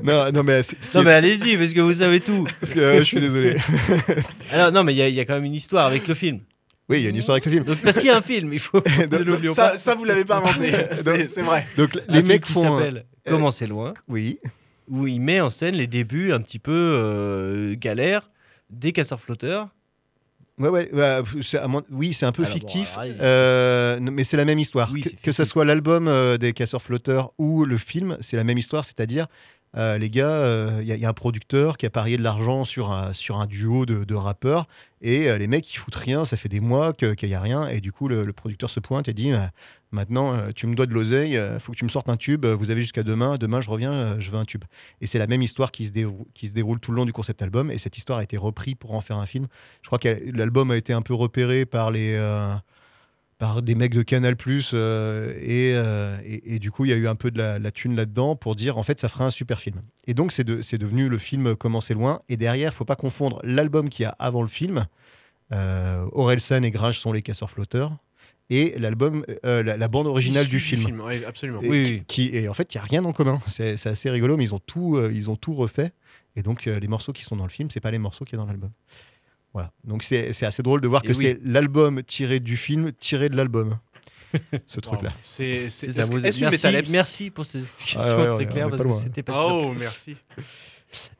non, 0.02 0.32
non, 0.32 0.42
mais, 0.42 0.60
non 0.94 1.00
est- 1.00 1.04
mais 1.04 1.12
allez-y 1.12 1.56
parce 1.58 1.72
que 1.74 1.80
vous 1.80 1.92
savez 1.92 2.20
tout. 2.20 2.48
parce 2.60 2.72
que, 2.72 2.80
euh, 2.80 2.98
je 3.00 3.04
suis 3.04 3.20
désolé. 3.20 3.56
Alors 4.52 4.72
non 4.72 4.84
mais 4.84 4.94
il 4.94 4.96
y, 4.96 5.02
a- 5.02 5.08
il 5.08 5.14
y 5.14 5.20
a 5.20 5.24
quand 5.26 5.34
même 5.34 5.44
une 5.44 5.54
histoire 5.54 5.86
avec 5.86 6.06
le 6.08 6.14
film. 6.14 6.40
Oui, 6.88 6.98
il 6.98 7.02
y 7.02 7.06
a 7.06 7.10
une 7.10 7.16
histoire 7.16 7.34
avec 7.34 7.44
le 7.46 7.50
film. 7.52 7.64
Donc, 7.64 7.78
parce 7.82 7.98
qu'il 7.98 8.06
y 8.06 8.10
a 8.10 8.16
un 8.16 8.22
film, 8.22 8.52
il 8.52 8.58
faut. 8.60 8.80
ne 9.10 9.18
l'oublions 9.18 9.52
Ça, 9.52 9.70
pas. 9.70 9.76
ça, 9.76 9.94
vous 9.96 10.04
l'avez 10.04 10.24
pas 10.24 10.36
inventé. 10.38 10.72
C'est 10.94 11.42
vrai. 11.42 11.66
Donc 11.76 11.96
Un 11.96 12.12
les 12.12 12.16
film 12.18 12.28
mecs 12.28 12.44
qui 12.44 12.52
font. 12.52 12.78
s'appelle 12.78 13.04
Comment 13.28 13.50
c'est 13.50 13.66
loin, 13.66 13.92
Oui. 14.08 14.38
où 14.88 15.06
il 15.08 15.20
met 15.20 15.40
en 15.40 15.50
scène 15.50 15.74
les 15.74 15.88
débuts 15.88 16.32
un 16.32 16.40
petit 16.40 16.60
peu 16.60 16.72
euh, 16.72 17.74
galères 17.76 18.30
des 18.70 18.92
casseurs 18.92 19.20
flotteurs. 19.20 19.68
Ouais, 20.58 20.68
ouais. 20.70 20.88
bah, 20.92 21.22
mon- 21.68 21.82
Oui, 21.90 22.14
c'est 22.14 22.24
un 22.24 22.32
peu 22.32 22.42
Alors, 22.44 22.54
bon, 22.54 22.58
fictif, 22.66 22.96
alors, 22.96 23.14
euh, 23.20 23.98
mais 24.00 24.24
c'est 24.24 24.38
la 24.38 24.46
même 24.46 24.58
histoire. 24.58 24.88
Oui, 24.90 25.02
que, 25.02 25.10
c'est 25.10 25.16
que 25.16 25.32
ça 25.32 25.42
fictif. 25.44 25.52
soit 25.52 25.64
l'album 25.66 26.08
euh, 26.08 26.38
des 26.38 26.52
casseurs 26.54 26.80
flotteurs 26.80 27.30
ou 27.38 27.64
le 27.66 27.76
film, 27.76 28.16
c'est 28.20 28.36
la 28.36 28.44
même 28.44 28.56
histoire, 28.56 28.84
c'est-à-dire. 28.84 29.26
Euh, 29.76 29.98
les 29.98 30.08
gars, 30.10 30.28
euh, 30.30 30.78
il 30.80 30.86
y, 30.86 30.92
a- 30.92 30.94
il 30.94 31.00
y 31.00 31.04
a 31.04 31.08
un 31.08 31.12
producteur 31.12 31.76
qui 31.76 31.86
a 31.86 31.90
parié 31.90 32.16
de 32.16 32.22
l'argent 32.22 32.64
sur 32.64 32.92
un, 32.92 33.12
sur 33.12 33.38
un 33.38 33.46
duo 33.46 33.84
de, 33.86 34.14
rappeurs 34.14 34.66
et 35.02 35.28
euh, 35.28 35.36
les 35.38 35.46
mecs 35.46 35.72
ils 35.72 35.76
foutent 35.76 35.94
rien, 35.94 36.24
ça 36.24 36.36
fait 36.36 36.48
des 36.48 36.60
mois 36.60 36.94
qu'il 36.94 37.14
n'y 37.28 37.34
a 37.34 37.40
rien 37.40 37.68
et 37.68 37.80
du 37.80 37.92
coup 37.92 38.08
le, 38.08 38.32
producteur 38.32 38.70
se 38.70 38.80
pointe 38.80 39.08
et 39.08 39.12
dit 39.14 39.32
euh, 39.32 39.38
maintenant 39.90 40.32
euh, 40.34 40.50
tu 40.54 40.66
me 40.66 40.74
dois 40.74 40.86
de 40.86 40.94
l'oseille, 40.94 41.32
il 41.34 41.60
faut 41.60 41.72
que 41.72 41.76
tu 41.76 41.84
me 41.84 41.90
sortes 41.90 42.08
un 42.08 42.16
tube, 42.16 42.46
vous 42.46 42.70
avez 42.70 42.80
jusqu'à 42.80 43.02
demain, 43.02 43.36
demain 43.36 43.60
je 43.60 43.68
reviens, 43.68 43.92
euh, 43.92 44.16
je 44.18 44.30
veux 44.30 44.38
un 44.38 44.44
tube. 44.46 44.64
Et 45.00 45.06
c'est 45.06 45.18
la 45.18 45.26
même 45.26 45.42
histoire 45.42 45.70
qui 45.70 45.84
se, 45.86 45.92
déroule, 45.92 46.80
tout 46.80 46.90
le 46.92 46.96
long 46.96 47.04
du 47.04 47.12
concept 47.12 47.42
album 47.42 47.70
et 47.70 47.78
cette 47.78 47.98
histoire 47.98 48.18
a 48.20 48.22
été 48.22 48.36
reprise 48.36 48.74
pour 48.78 48.94
en 48.94 49.00
faire 49.00 49.18
un 49.18 49.26
film. 49.26 49.46
Je 49.82 49.88
crois 49.88 49.98
que 49.98 50.08
l'album 50.32 50.70
a 50.70 50.76
été 50.76 50.92
un 50.92 51.02
peu 51.02 51.14
repéré 51.14 51.66
par 51.66 51.90
les 51.90 52.14
euh, 52.14 52.54
par 53.38 53.60
des 53.62 53.74
mecs 53.74 53.94
de 53.94 54.02
Canal 54.02 54.34
euh, 54.72 55.32
et, 55.40 55.72
euh, 55.74 56.16
et, 56.24 56.54
et 56.54 56.58
du 56.58 56.70
coup 56.70 56.84
il 56.86 56.90
y 56.90 56.94
a 56.94 56.96
eu 56.96 57.06
un 57.06 57.14
peu 57.16 57.30
de 57.30 57.38
la, 57.38 57.58
la 57.58 57.70
thune 57.70 57.94
là-dedans 57.94 58.34
pour 58.34 58.56
dire 58.56 58.78
en 58.78 58.82
fait 58.82 58.98
ça 59.00 59.08
fera 59.08 59.26
un 59.26 59.30
super 59.30 59.60
film. 59.60 59.82
Et 60.06 60.14
donc 60.14 60.32
c'est 60.32 60.44
de, 60.44 60.62
c'est 60.62 60.78
devenu 60.78 61.08
le 61.08 61.18
film 61.18 61.54
Comment 61.56 61.80
c'est 61.82 61.94
loin 61.94 62.20
et 62.28 62.36
derrière 62.36 62.72
faut 62.72 62.84
pas 62.86 62.96
confondre 62.96 63.40
l'album 63.44 63.88
qu'il 63.90 64.04
y 64.04 64.06
a 64.06 64.16
avant 64.18 64.42
le 64.42 64.48
film. 64.48 64.86
Euh, 65.52 66.04
Orelsan 66.12 66.62
et 66.64 66.70
Gringe 66.70 66.98
sont 66.98 67.12
les 67.12 67.22
casseurs 67.22 67.50
flotteurs 67.50 67.92
et 68.50 68.74
l'album 68.78 69.24
euh, 69.44 69.62
la, 69.62 69.76
la 69.76 69.88
bande 69.88 70.06
originale 70.06 70.46
du 70.48 70.58
film. 70.60 71.00
ouais, 71.00 71.24
absolument. 71.24 71.60
Et 71.62 71.68
Oui, 71.68 71.82
qui- 71.82 71.90
oui. 71.92 72.02
Qui, 72.06 72.36
et 72.36 72.48
en 72.48 72.54
fait, 72.54 72.74
il 72.74 72.78
n'y 72.78 72.80
a 72.80 72.84
rien 72.84 73.04
en 73.04 73.12
commun. 73.12 73.40
C'est 73.48 73.76
c'est 73.76 73.88
assez 73.88 74.08
rigolo, 74.10 74.36
mais 74.36 74.44
ils 74.44 74.54
ont 74.54 74.60
tout, 74.60 74.96
euh, 74.96 75.10
ils 75.14 75.28
ont 75.30 75.36
tout 75.36 75.52
refait. 75.52 75.90
Et 76.36 76.42
donc, 76.42 76.66
euh, 76.66 76.78
les 76.78 76.86
morceaux 76.88 77.12
qui 77.12 77.24
sont 77.24 77.34
dans 77.36 77.44
le 77.44 77.50
film, 77.50 77.70
c'est 77.70 77.80
pas 77.80 77.90
les 77.90 77.98
morceaux 77.98 78.24
qui 78.24 78.32
sont 78.36 78.42
dans 78.42 78.46
l'album. 78.46 78.70
Voilà. 79.56 79.72
Donc, 79.84 80.02
c'est 80.02 80.42
assez 80.44 80.62
drôle 80.62 80.82
de 80.82 80.88
voir 80.88 81.02
Et 81.02 81.08
que 81.08 81.12
oui. 81.14 81.18
c'est 81.24 81.40
l'album 81.42 82.02
tiré 82.02 82.40
du 82.40 82.58
film, 82.58 82.92
tiré 82.92 83.30
de 83.30 83.36
l'album. 83.38 83.78
Ce 84.66 84.80
truc-là. 84.80 85.14
C'est 85.22 85.70
c'est- 85.70 85.96
merci, 85.96 86.90
merci 86.92 87.30
pour 87.30 87.46
ces 87.46 87.62
explications 87.62 88.00
Ah 88.04 88.16
ouais, 88.16 88.28
ouais, 88.28 88.34
très 88.44 88.46
claires 88.52 88.68
parce 88.68 88.82
pas 88.82 88.88
que 88.90 88.94
c'était 88.94 89.22
pas 89.22 89.32
simple. 89.32 89.52
Oh, 89.54 89.72
merci. 89.78 90.16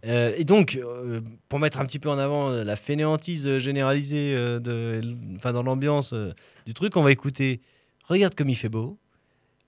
Euh, 0.06 0.32
et 0.36 0.44
donc, 0.44 0.76
euh, 0.76 1.20
pour 1.48 1.58
mettre 1.58 1.80
un 1.80 1.86
petit 1.86 1.98
peu 1.98 2.08
en 2.08 2.18
avant 2.18 2.50
euh, 2.50 2.62
la 2.62 2.76
fainéantise 2.76 3.46
euh, 3.46 3.58
généralisée 3.58 4.32
euh, 4.34 4.58
de, 4.60 5.00
enfin 5.34 5.52
dans 5.52 5.62
l'ambiance 5.64 6.12
euh, 6.12 6.32
du 6.66 6.72
truc, 6.72 6.96
on 6.96 7.02
va 7.02 7.10
écouter 7.12 7.60
Regarde 8.04 8.34
comme 8.36 8.48
il 8.48 8.54
fait 8.54 8.68
beau, 8.68 8.96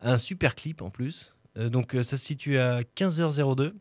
un 0.01 0.17
super 0.17 0.55
clip 0.55 0.81
en 0.83 0.91
plus. 0.91 1.35
Euh, 1.59 1.69
donc 1.69 1.95
euh, 1.95 2.03
ça 2.03 2.17
se 2.17 2.25
situe 2.25 2.59
à 2.59 2.81
15h02 2.97 3.73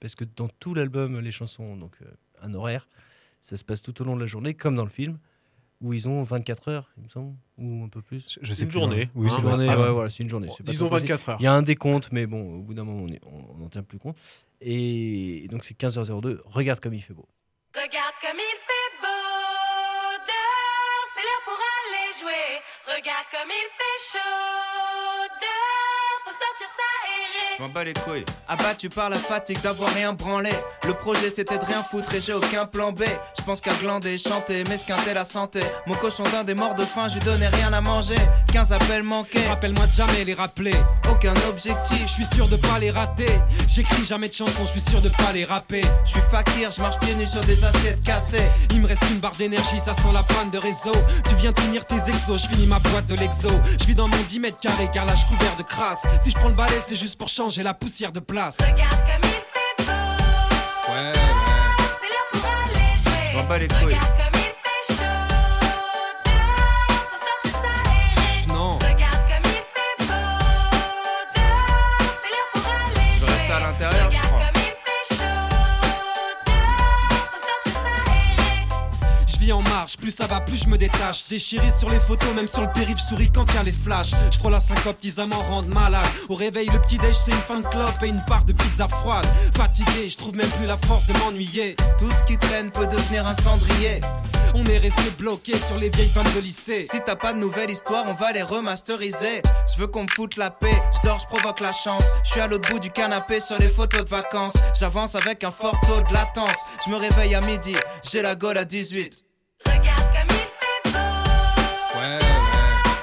parce 0.00 0.14
que 0.14 0.24
dans 0.24 0.48
tout 0.58 0.74
l'album, 0.74 1.20
les 1.20 1.30
chansons 1.32 1.64
ont 1.64 1.76
donc 1.76 1.92
euh, 2.02 2.06
un 2.42 2.54
horaire. 2.54 2.88
Ça 3.46 3.56
se 3.56 3.62
passe 3.64 3.80
tout 3.80 4.02
au 4.02 4.04
long 4.04 4.16
de 4.16 4.20
la 4.20 4.26
journée, 4.26 4.54
comme 4.54 4.74
dans 4.74 4.82
le 4.82 4.90
film, 4.90 5.18
où 5.80 5.92
ils 5.92 6.08
ont 6.08 6.20
24 6.24 6.68
heures, 6.68 6.90
il 6.96 7.04
me 7.04 7.08
semble, 7.08 7.36
ou 7.58 7.84
un 7.84 7.88
peu 7.88 8.02
plus. 8.02 8.38
Je 8.42 8.52
sais 8.52 8.62
Une 8.64 8.68
plus, 8.70 8.80
journée. 8.80 9.08
Oui, 9.14 9.28
Hein, 9.28 9.34
c'est 9.36 9.42
Une 9.42 9.48
journée, 9.50 9.66
Ah, 9.68 9.80
ouais, 9.82 9.90
voilà, 9.92 10.10
c'est 10.10 10.22
une 10.24 10.30
journée. 10.30 10.48
c'est 10.56 10.64
pas 10.64 10.72
Disons 10.72 10.86
très 10.88 10.96
précis. 10.96 11.06
24 11.12 11.28
heures. 11.28 11.36
Il 11.38 11.44
y 11.44 11.46
a 11.46 11.52
un 11.52 11.62
décompte, 11.62 12.08
mais 12.10 12.26
bon, 12.26 12.56
au 12.56 12.62
bout 12.62 12.74
d'un 12.74 12.82
moment, 12.82 13.06
on 13.24 13.58
n'en 13.58 13.68
tient 13.68 13.84
plus 13.84 13.98
compte. 14.00 14.16
Et, 14.60 15.44
et 15.44 15.48
donc, 15.48 15.64
c'est 15.64 15.76
15h02. 15.78 16.40
Regarde 16.46 16.80
comme 16.80 16.94
il 16.94 17.02
fait 17.02 17.14
beau. 17.14 17.28
Regarde 17.74 18.05
Je 27.56 27.62
m'en 27.62 27.70
bats 27.70 27.84
les 27.84 27.94
couilles. 27.94 28.24
Abattu 28.48 28.88
par 28.90 29.08
la 29.08 29.16
fatigue 29.16 29.60
d'avoir 29.62 29.90
rien 29.94 30.12
branlé. 30.12 30.50
Le 30.86 30.92
projet 30.92 31.30
c'était 31.34 31.56
de 31.56 31.64
rien 31.64 31.82
foutre 31.82 32.14
et 32.14 32.20
j'ai 32.20 32.34
aucun 32.34 32.66
plan 32.66 32.92
B. 32.92 33.02
Je 33.38 33.42
pense 33.44 33.60
qu'à 33.60 33.72
glander, 33.80 34.18
chanter, 34.18 34.62
m'esquinter 34.64 35.14
la 35.14 35.24
santé. 35.24 35.60
Mon 35.86 35.94
cochon 35.94 36.24
d'un 36.24 36.44
des 36.44 36.54
morts 36.54 36.74
de 36.74 36.84
faim, 36.84 37.08
je 37.08 37.14
lui 37.14 37.24
donnais 37.24 37.48
rien 37.48 37.72
à 37.72 37.80
manger. 37.80 38.16
15 38.52 38.72
appels 38.72 39.02
manqués. 39.02 39.42
Rappelle-moi 39.48 39.86
de 39.86 39.92
jamais 39.92 40.24
les 40.24 40.34
rappeler. 40.34 40.74
Aucun 41.10 41.34
objectif. 41.48 42.02
Je 42.02 42.12
suis 42.12 42.26
sûr 42.36 42.46
de 42.48 42.56
pas 42.56 42.78
les 42.78 42.90
rater. 42.90 43.26
J'écris 43.68 44.04
jamais 44.04 44.28
de 44.28 44.34
chansons, 44.34 44.66
je 44.66 44.78
suis 44.78 44.90
sûr 44.90 45.00
de 45.00 45.08
pas 45.08 45.32
les 45.32 45.44
rapper. 45.44 45.82
Je 46.04 46.10
suis 46.10 46.20
fakir, 46.30 46.70
je 46.70 46.80
marche 46.82 46.98
pieds 47.00 47.14
nus 47.14 47.26
sur 47.26 47.40
des 47.42 47.64
assiettes 47.64 48.02
cassées. 48.02 48.46
Il 48.70 48.82
me 48.82 48.86
reste 48.86 49.02
une 49.10 49.18
barre 49.18 49.36
d'énergie, 49.36 49.78
ça 49.78 49.94
sent 49.94 50.12
la 50.12 50.22
panne 50.22 50.50
de 50.50 50.58
réseau. 50.58 50.92
Tu 51.26 51.34
viens 51.36 51.52
de 51.52 51.60
finir 51.60 51.86
tes 51.86 51.96
exos, 52.06 52.42
je 52.42 52.48
finis 52.48 52.66
ma 52.66 52.80
boîte 52.80 53.06
de 53.06 53.14
l'exo. 53.16 53.48
Je 53.80 53.86
vis 53.86 53.94
dans 53.94 54.08
mon 54.08 54.22
10 54.28 54.40
mètres 54.40 54.60
carrés 54.60 54.90
car 54.92 55.06
là 55.06 55.14
je 55.14 55.24
couvert 55.34 55.56
de 55.56 55.62
crasse. 55.62 56.02
Si 56.22 56.30
je 56.30 56.36
prends 56.36 56.48
le 56.48 56.54
balai, 56.54 56.80
c'est 56.86 56.96
juste 56.96 57.16
pour 57.16 57.30
changer 57.46 57.62
la 57.62 57.74
poussière 57.74 58.10
de 58.10 58.18
place. 58.18 58.56
Regarde 58.58 58.90
comme 59.06 59.22
il 59.22 59.28
fait 59.30 59.84
beau, 59.86 60.92
Ouais, 60.92 60.98
ouais. 60.98 61.12
c'est 62.00 62.08
l'heure 62.08 62.28
pour 62.32 62.44
aller 62.44 62.74
jouer. 63.04 63.30
Je 63.32 63.36
m'en 63.36 63.44
bats 63.44 63.58
les 63.58 63.68
couilles. 63.68 64.35
Plus 80.00 80.10
ça 80.10 80.26
va, 80.26 80.40
plus 80.40 80.62
je 80.64 80.68
me 80.68 80.78
détache. 80.78 81.28
Déchiré 81.28 81.70
sur 81.70 81.90
les 81.90 82.00
photos, 82.00 82.34
même 82.34 82.48
sur 82.48 82.62
le 82.62 82.68
périph', 82.72 82.98
souris 82.98 83.30
quand 83.32 83.52
y 83.54 83.56
a 83.56 83.62
les 83.62 83.72
flashs. 83.72 84.12
Je 84.30 84.38
frôle 84.38 84.52
la 84.52 84.60
syncope, 84.60 84.98
ils 85.02 85.26
m'en 85.26 85.38
rendent 85.38 85.72
malade. 85.72 86.06
Au 86.28 86.34
réveil, 86.34 86.68
le 86.72 86.80
petit 86.80 86.98
déj, 86.98 87.14
c'est 87.14 87.32
une 87.32 87.38
fin 87.38 87.60
de 87.60 87.66
clope 87.66 88.02
et 88.02 88.08
une 88.08 88.24
part 88.26 88.44
de 88.44 88.52
pizza 88.52 88.88
froide. 88.88 89.26
Fatigué, 89.54 90.08
je 90.08 90.16
trouve 90.16 90.34
même 90.34 90.48
plus 90.48 90.66
la 90.66 90.76
force 90.76 91.06
de 91.06 91.12
m'ennuyer. 91.18 91.76
Tout 91.98 92.10
ce 92.10 92.24
qui 92.24 92.38
traîne 92.38 92.70
peut 92.70 92.86
devenir 92.86 93.26
un 93.26 93.34
cendrier. 93.34 94.00
On 94.54 94.64
est 94.64 94.78
resté 94.78 95.10
bloqué 95.18 95.54
sur 95.56 95.76
les 95.76 95.90
vieilles 95.90 96.08
femmes 96.08 96.32
de 96.34 96.40
lycée. 96.40 96.84
Si 96.84 96.98
t'as 97.04 97.16
pas 97.16 97.32
de 97.32 97.38
nouvelles 97.38 97.70
histoires, 97.70 98.04
on 98.06 98.14
va 98.14 98.32
les 98.32 98.42
remasteriser. 98.42 99.42
Je 99.74 99.80
veux 99.80 99.86
qu'on 99.86 100.04
me 100.04 100.08
foute 100.08 100.36
la 100.36 100.50
paix, 100.50 100.80
je 100.94 101.06
dors, 101.06 101.18
je 101.18 101.26
provoque 101.26 101.60
la 101.60 101.72
chance. 101.72 102.04
Je 102.24 102.30
suis 102.30 102.40
à 102.40 102.46
l'autre 102.46 102.70
bout 102.70 102.78
du 102.78 102.90
canapé 102.90 103.40
sur 103.40 103.58
les 103.58 103.68
photos 103.68 104.04
de 104.04 104.08
vacances. 104.08 104.56
J'avance 104.78 105.14
avec 105.14 105.44
un 105.44 105.50
fort 105.50 105.78
taux 105.86 106.00
de 106.08 106.12
latence. 106.12 106.56
Je 106.84 106.90
me 106.90 106.96
réveille 106.96 107.34
à 107.34 107.40
midi, 107.40 107.74
j'ai 108.10 108.22
la 108.22 108.34
gueule 108.34 108.58
à 108.58 108.64
18. 108.64 109.25
Regarde 109.66 110.08
comme 110.12 110.30
il 110.30 110.46
fait 110.60 110.80
beau. 110.92 111.98
Ouais, 111.98 112.06
ouais. 112.06 112.20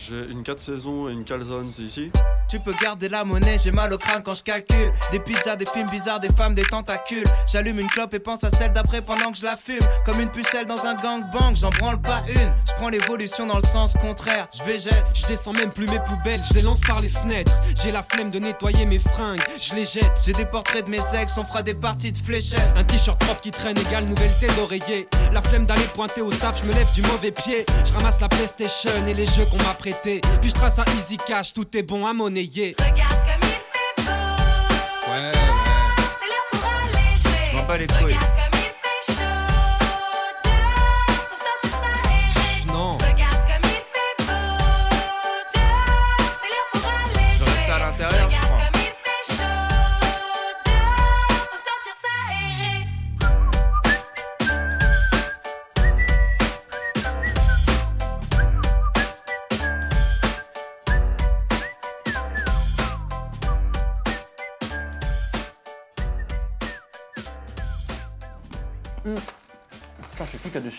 J'ai 0.10 0.32
une 0.32 0.44
4 0.44 0.60
saisons 0.60 1.10
et 1.10 1.12
une 1.12 1.24
calzone, 1.24 1.72
c'est 1.74 1.82
ici 1.82 2.12
Tu 2.50 2.60
peux 2.60 2.74
garder 2.82 3.10
la 3.10 3.24
monnaie, 3.24 3.58
j'ai 3.58 3.72
mal 3.72 3.92
au 3.94 3.98
crâne 3.98 4.22
quand 4.24 4.36
je 4.36 4.44
calcule. 4.44 4.94
Des 5.12 5.20
pizzas, 5.20 5.56
des 5.56 5.66
films 5.66 5.90
bizarres, 5.90 6.20
des 6.20 6.30
femmes, 6.30 6.56
des 6.56 6.64
tentacules. 6.64 7.26
J'allume 7.52 7.80
une 7.80 7.88
clope 7.88 8.14
et 8.14 8.20
pense 8.20 8.44
à 8.44 8.50
celle 8.50 8.72
d'après 8.72 9.02
pendant 9.02 9.32
que 9.32 9.38
je 9.38 9.44
la 9.44 9.58
fume. 9.58 9.80
Comme 10.06 10.20
une 10.22 10.30
pucelle 10.30 10.66
dans 10.66 10.86
un 10.86 10.96
gangbang, 10.96 11.56
j'en 11.56 11.70
branle 11.70 12.02
pas 12.02 12.24
une. 12.28 12.54
Je 12.68 12.74
prends 12.76 12.90
l'évolution 12.90 13.46
dans 13.46 13.58
le 13.58 13.66
sens 13.66 13.94
contraire, 14.00 14.48
je 14.58 14.64
végète. 14.64 15.06
Je 15.14 15.26
descends 15.28 15.54
même 15.54 15.72
plus 15.72 15.88
mes 15.88 16.00
poubelles, 16.00 16.42
je 16.48 16.54
les 16.54 16.62
lance 16.62 16.80
par 16.82 17.02
les 17.02 17.10
fenêtres. 17.10 17.60
J'ai 17.84 17.92
la 17.92 18.04
flemme 18.04 18.32
de 18.32 18.40
nettoyer 18.40 18.86
mes 18.86 19.00
fringues, 19.00 19.42
je 19.60 19.76
les 19.76 19.86
jette. 19.86 20.22
J'ai 20.26 20.34
des 20.34 20.46
portraits 20.46 20.86
de 20.86 20.90
mes 20.90 21.02
ex, 21.20 21.38
on 21.38 21.44
fera 21.44 21.64
des 21.64 21.74
parties 21.74 22.12
de 22.12 22.18
fléchettes. 22.18 22.62
Un 22.78 22.84
t-shirt 22.84 23.20
propre 23.20 23.42
qui 23.42 23.52
traîne 23.52 23.78
égale 23.78 24.06
nouvelle 24.06 24.32
tête 24.40 24.56
d'oreiller. 24.56 25.08
La 25.34 25.42
flemme 25.42 25.66
d'aller 25.66 25.88
pointer 25.94 26.22
au 26.22 26.32
taf, 26.32 26.62
je 26.62 26.66
me 26.66 26.74
lève 26.74 26.92
du 26.94 27.02
mauvais 27.02 27.32
pied. 27.32 27.66
Je 27.86 27.94
ramasse 27.94 28.22
la 28.22 28.30
PlayStation 28.30 28.92
et 29.08 29.14
les 29.14 29.26
jeux 29.26 29.46
qu'on 29.52 29.62
m'a 29.64 29.74
Puis 30.04 30.22
je 30.44 30.52
trace 30.54 30.80
un 30.80 30.86
easy 31.00 31.18
cash, 31.18 31.54
tout 31.54 31.76
est 31.76 31.84
bon 31.84 32.06
à 32.06 32.14
monnayer. 32.14 32.76
Regarde 32.80 33.12
comme 33.26 33.42
il 33.42 33.48
fait 33.48 34.04
beau. 34.06 35.12
Ouais, 35.12 35.20
ouais. 35.20 35.32
C'est 36.20 36.28
l'heure 36.28 36.48
pour 36.52 36.66
aller 36.66 36.94
jouer. 37.22 37.52
Je 37.52 37.58
m'en 37.58 37.64
bats 37.64 37.78
les 37.78 37.88
couilles. 37.88 38.47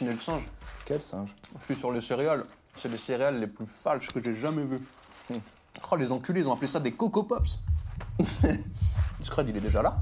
Dessiné 0.08 0.14
le 0.14 0.20
singe 0.40 0.48
Quel 0.84 1.00
singe? 1.00 1.34
Je 1.58 1.64
suis 1.64 1.76
sur 1.76 1.92
les 1.92 2.00
céréales. 2.00 2.44
C'est 2.74 2.88
les 2.88 2.96
céréales 2.96 3.40
les 3.40 3.46
plus 3.46 3.66
falches 3.66 4.08
que 4.08 4.22
j'ai 4.22 4.34
jamais 4.34 4.64
vues. 4.64 4.80
Oh, 5.90 5.96
les 5.96 6.12
enculés, 6.12 6.40
ils 6.40 6.48
ont 6.48 6.52
appelé 6.52 6.66
ça 6.66 6.80
des 6.80 6.92
Coco 6.92 7.22
Pops. 7.22 7.58
Scred, 9.20 9.48
il 9.48 9.56
est 9.56 9.60
déjà 9.60 9.82
là 9.82 9.98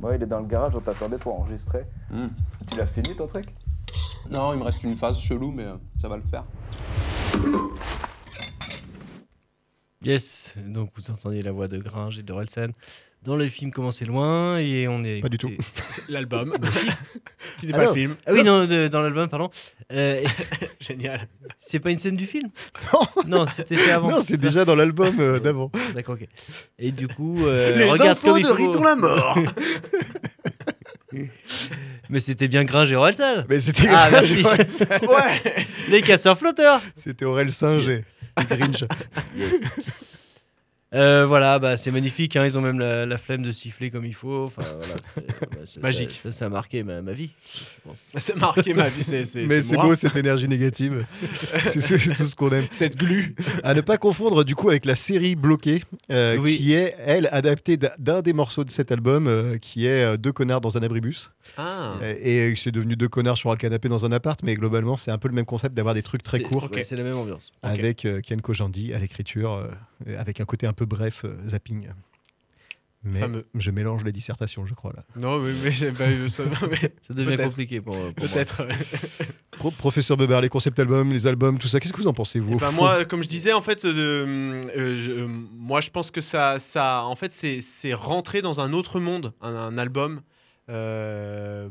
Ouais, 0.00 0.16
il 0.16 0.22
est 0.22 0.26
dans 0.26 0.40
le 0.40 0.46
garage, 0.46 0.74
on 0.74 0.80
t'attendait 0.80 1.18
pour 1.18 1.38
enregistrer. 1.38 1.84
Hmm. 2.10 2.28
Tu 2.70 2.76
l'as 2.76 2.86
fini 2.86 3.14
ton 3.14 3.26
truc? 3.26 3.46
Non, 4.30 4.52
il 4.52 4.58
me 4.58 4.64
reste 4.64 4.82
une 4.82 4.96
phase 4.96 5.18
chelou, 5.18 5.50
mais 5.50 5.64
euh, 5.64 5.76
ça 6.00 6.08
va 6.08 6.16
le 6.16 6.22
faire. 6.22 6.44
Yes, 10.02 10.56
donc 10.64 10.90
vous 10.94 11.10
entendez 11.10 11.42
la 11.42 11.52
voix 11.52 11.68
de 11.68 11.78
Gringe 11.78 12.18
et 12.18 12.22
de 12.22 12.32
Relsen 12.32 12.72
dans 13.22 13.36
le 13.36 13.48
film 13.48 13.70
Comment 13.70 13.92
c'est 13.92 14.04
loin 14.04 14.58
et 14.58 14.88
on 14.88 15.04
est 15.04 15.20
Pas 15.20 15.28
du 15.28 15.38
tout. 15.38 15.50
L'album. 16.08 16.54
qui 17.60 17.66
n'est 17.66 17.72
Ah 17.74 17.76
pas 17.78 17.84
non. 17.84 17.90
le 17.90 17.94
film. 18.00 18.16
Ah 18.26 18.32
oui, 18.32 18.42
non, 18.42 18.64
de- 18.66 18.88
dans 18.88 19.00
l'album, 19.02 19.28
pardon. 19.28 19.50
Euh, 19.92 20.22
Génial. 20.80 21.20
C'est 21.58 21.78
pas 21.80 21.90
une 21.90 21.98
scène 21.98 22.16
du 22.16 22.26
film? 22.26 22.48
Non, 23.26 23.46
c'était 23.54 23.76
fait 23.76 23.90
avant. 23.92 24.10
Non, 24.10 24.20
c'est 24.20 24.36
déjà 24.38 24.64
dans 24.64 24.74
l'album 24.74 25.14
euh, 25.20 25.38
d'avant. 25.40 25.70
D'accord, 25.94 26.16
ok. 26.20 26.26
Et 26.78 26.92
du 26.92 27.08
coup, 27.08 27.38
euh, 27.46 27.76
Les 27.76 27.84
regarde 27.90 28.10
infos 28.10 28.38
de. 28.38 28.46
Riton 28.48 28.82
la 28.82 28.96
mort. 28.96 29.38
Mais 32.08 32.20
c'était 32.20 32.48
bien 32.48 32.64
Gringe 32.64 32.90
et 32.92 32.96
Orelsan. 32.96 33.44
Mais 33.48 33.60
c'était 33.60 33.88
Ah, 33.90 34.08
Gringe 34.10 34.32
et. 34.32 34.44
Orelsan. 34.44 34.84
ouais. 35.02 35.66
Les 35.88 36.02
casseurs 36.02 36.38
flotteurs. 36.38 36.80
C'était 36.96 37.24
Aurel 37.24 37.50
Singe 37.52 37.88
et, 37.88 38.04
et 38.40 38.44
Grinch. 38.56 38.84
Euh, 40.92 41.24
voilà, 41.24 41.60
bah, 41.60 41.76
c'est 41.76 41.92
magnifique. 41.92 42.34
hein, 42.34 42.44
Ils 42.44 42.58
ont 42.58 42.60
même 42.60 42.80
la, 42.80 43.06
la 43.06 43.16
flemme 43.16 43.42
de 43.42 43.52
siffler 43.52 43.90
comme 43.90 44.04
il 44.04 44.14
faut. 44.14 44.46
Enfin, 44.46 44.64
voilà, 44.76 44.94
bah, 45.40 45.58
ça- 45.64 45.80
Magique. 45.80 46.10
Ça, 46.10 46.32
ça, 46.32 46.32
ça 46.32 46.46
a 46.46 46.48
marqué 46.48 46.82
ma, 46.82 47.00
ma 47.00 47.12
vie. 47.12 47.30
je 47.54 47.60
pense. 47.84 47.98
Ça 48.24 48.32
a 48.32 48.36
marqué 48.36 48.74
ma 48.74 48.88
vie, 48.88 49.04
c'est- 49.04 49.22
c'est- 49.24 49.46
Mais 49.46 49.62
c'est 49.62 49.76
beau 49.76 49.94
cette 49.94 50.16
énergie 50.16 50.48
négative. 50.48 51.04
c'est 51.64 51.98
tout 51.98 52.26
ce 52.26 52.34
qu'on 52.34 52.50
aime. 52.50 52.64
Cette 52.72 52.96
glu. 52.96 53.36
À 53.62 53.74
ne 53.74 53.80
pas 53.82 53.98
confondre 53.98 54.44
du 54.44 54.54
coup 54.56 54.68
avec 54.68 54.84
la 54.84 54.96
série 54.96 55.36
Bloquée, 55.36 55.82
euh, 56.10 56.36
Oui. 56.38 56.56
qui 56.56 56.72
est, 56.74 56.96
elle, 57.06 57.28
adaptée 57.30 57.76
d'un- 57.76 57.90
d'un 57.98 58.20
des 58.22 58.32
morceaux 58.32 58.64
de 58.64 58.70
cet 58.70 58.90
album, 58.90 59.26
euh, 59.28 59.58
qui 59.58 59.86
est 59.86 60.04
euh, 60.04 60.16
Deux 60.16 60.32
connards 60.32 60.60
dans 60.60 60.76
un 60.76 60.82
abribus. 60.82 61.30
Ah. 61.56 61.94
Euh, 62.02 62.14
Et 62.22 62.54
c'est 62.56 62.70
devenu 62.72 62.96
deux 62.96 63.08
connards 63.08 63.36
sur 63.36 63.50
un 63.50 63.56
canapé 63.56 63.88
dans 63.88 64.04
un 64.04 64.12
appart, 64.12 64.40
mais 64.42 64.54
globalement, 64.54 64.96
c'est 64.96 65.10
un 65.10 65.18
peu 65.18 65.28
le 65.28 65.34
même 65.34 65.44
concept 65.46 65.74
d'avoir 65.74 65.94
des 65.94 66.02
trucs 66.02 66.22
très 66.22 66.40
courts. 66.40 66.68
C'est 66.84 66.96
la 66.96 67.02
même 67.04 67.16
ambiance. 67.16 67.52
Avec 67.62 68.04
euh, 68.04 68.20
Ken 68.20 68.40
Kojandi 68.40 68.92
à 68.94 68.98
l'écriture, 68.98 69.52
euh, 69.52 70.18
avec 70.18 70.40
un 70.40 70.44
côté 70.44 70.66
un 70.66 70.72
peu 70.72 70.84
bref, 70.86 71.22
euh, 71.24 71.36
zapping. 71.48 71.88
Mais 73.02 73.20
Fameux. 73.20 73.46
je 73.54 73.70
mélange 73.70 74.04
les 74.04 74.12
dissertations, 74.12 74.66
je 74.66 74.74
crois 74.74 74.92
là. 74.94 75.04
Non, 75.16 75.38
mais, 75.38 75.52
mais, 75.64 75.70
j'ai- 75.70 75.90
bah, 75.90 76.04
euh, 76.06 76.28
ça, 76.28 76.42
mais- 76.70 76.76
Ça 77.00 77.14
devient 77.14 77.36
compliqué 77.42 77.80
pour, 77.80 77.94
pour 77.94 78.02
moi. 78.02 78.12
Peut-être. 78.14 78.68
Pro- 79.52 79.70
Professeur 79.70 80.18
Bebert, 80.18 80.42
les 80.42 80.50
concepts 80.50 80.78
albums, 80.78 81.10
les 81.10 81.26
albums, 81.26 81.58
tout 81.58 81.66
ça, 81.66 81.80
qu'est-ce 81.80 81.94
que 81.94 82.00
vous 82.02 82.08
en 82.08 82.12
pensez 82.12 82.38
vous 82.40 82.56
Eh 82.56 82.60
ben, 82.60 82.70
moi, 82.72 83.06
comme 83.06 83.22
je 83.22 83.28
disais, 83.28 83.54
en 83.54 83.62
fait, 83.62 83.86
euh, 83.86 84.60
euh, 84.76 84.96
je- 85.02 85.10
euh, 85.12 85.26
moi, 85.56 85.80
je 85.80 85.88
pense 85.88 86.10
que 86.10 86.20
ça, 86.20 86.58
ça 86.58 87.04
en 87.04 87.16
fait, 87.16 87.32
c'est 87.32 87.62
c'est 87.62 87.94
rentrer 87.94 88.42
dans 88.42 88.60
un 88.60 88.74
autre 88.74 89.00
monde, 89.00 89.32
un, 89.40 89.54
un 89.54 89.78
album, 89.78 90.18
euh, 90.18 90.20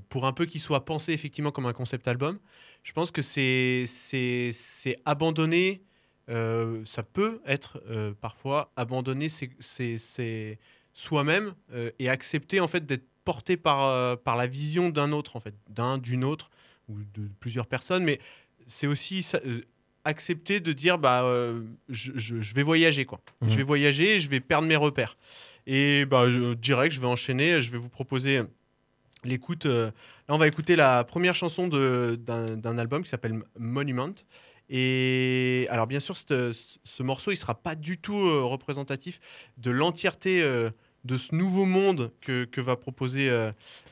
pour 0.10 0.26
un 0.26 0.34
peu 0.34 0.46
qu'il 0.46 0.62
soit 0.62 0.86
pensé 0.86 1.14
effectivement 1.14 1.52
comme 1.52 1.66
un 1.66 1.74
concept 1.74 2.08
album. 2.08 2.38
Je 2.84 2.92
pense 2.94 3.12
que 3.12 3.22
c'est 3.22 3.86
abandonner. 5.06 5.82
euh, 6.30 6.82
ça 6.86 7.02
peut 7.04 7.42
être 7.46 7.82
euh, 7.90 8.14
parfois 8.22 8.72
abandonner 8.76 9.28
soi-même 10.94 11.54
euh, 11.74 11.92
et 12.00 12.10
accepter 12.10 12.60
en 12.60 12.68
fait 12.68 12.86
d'être 12.86 13.06
porté 13.26 13.58
par, 13.58 13.84
euh, 13.84 14.16
par 14.16 14.36
la 14.38 14.48
vision 14.48 14.90
d'un 14.90 15.12
autre 15.12 15.36
en 15.36 15.40
fait, 15.40 15.54
d'un, 15.70 15.98
d'une 15.98 16.24
autre 16.24 16.50
ou 16.88 17.00
de 17.14 17.30
plusieurs 17.40 17.68
personnes, 17.68 18.04
mais 18.04 18.20
c'est 18.66 18.88
aussi 18.88 19.22
ça- 19.24 19.40
euh, 19.46 19.62
accepter 20.06 20.60
de 20.60 20.72
dire 20.74 20.98
bah 20.98 21.24
euh, 21.24 21.64
je, 21.90 22.12
je- 22.16 22.42
je 22.42 22.54
vais 22.56 22.64
voyager 22.64 23.06
quoi. 23.06 23.22
Mhm. 23.42 23.50
Je 23.50 23.58
vais 23.58 23.64
voyager, 23.64 24.20
je 24.20 24.30
vais 24.30 24.40
perdre 24.40 24.68
mes 24.68 24.76
repères. 24.76 25.18
Et 25.68 26.06
bah 26.06 26.30
je 26.30 26.54
direct, 26.56 26.94
je 26.94 27.00
vais 27.02 27.08
enchaîner, 27.08 27.62
je 27.62 27.72
vais 27.72 27.78
vous 27.78 27.90
proposer 27.90 28.42
l'écoute. 29.24 29.66
euh, 29.66 29.88
là, 30.28 30.36
on 30.36 30.38
va 30.38 30.48
écouter 30.48 30.76
la 30.76 31.04
première 31.04 31.36
chanson 31.36 31.68
d'un 31.68 32.78
album 32.78 33.04
qui 33.04 33.10
s'appelle 33.10 33.42
Monument. 33.58 34.14
Et 34.70 35.68
alors, 35.70 35.88
bien 35.88 36.00
sûr, 36.00 36.16
ce 36.16 37.04
morceau, 37.04 37.32
il 37.32 37.36
sera 37.36 37.56
pas 37.56 37.76
du 37.76 37.98
tout 37.98 38.16
euh, 38.16 38.44
représentatif 38.44 39.20
de 39.58 39.72
l'entièreté 39.72 40.42
euh, 40.44 40.70
de 41.06 41.18
ce 41.18 41.34
nouveau 41.34 41.66
monde 41.66 42.12
que, 42.22 42.62
va 42.62 42.76
proposer 42.76 43.30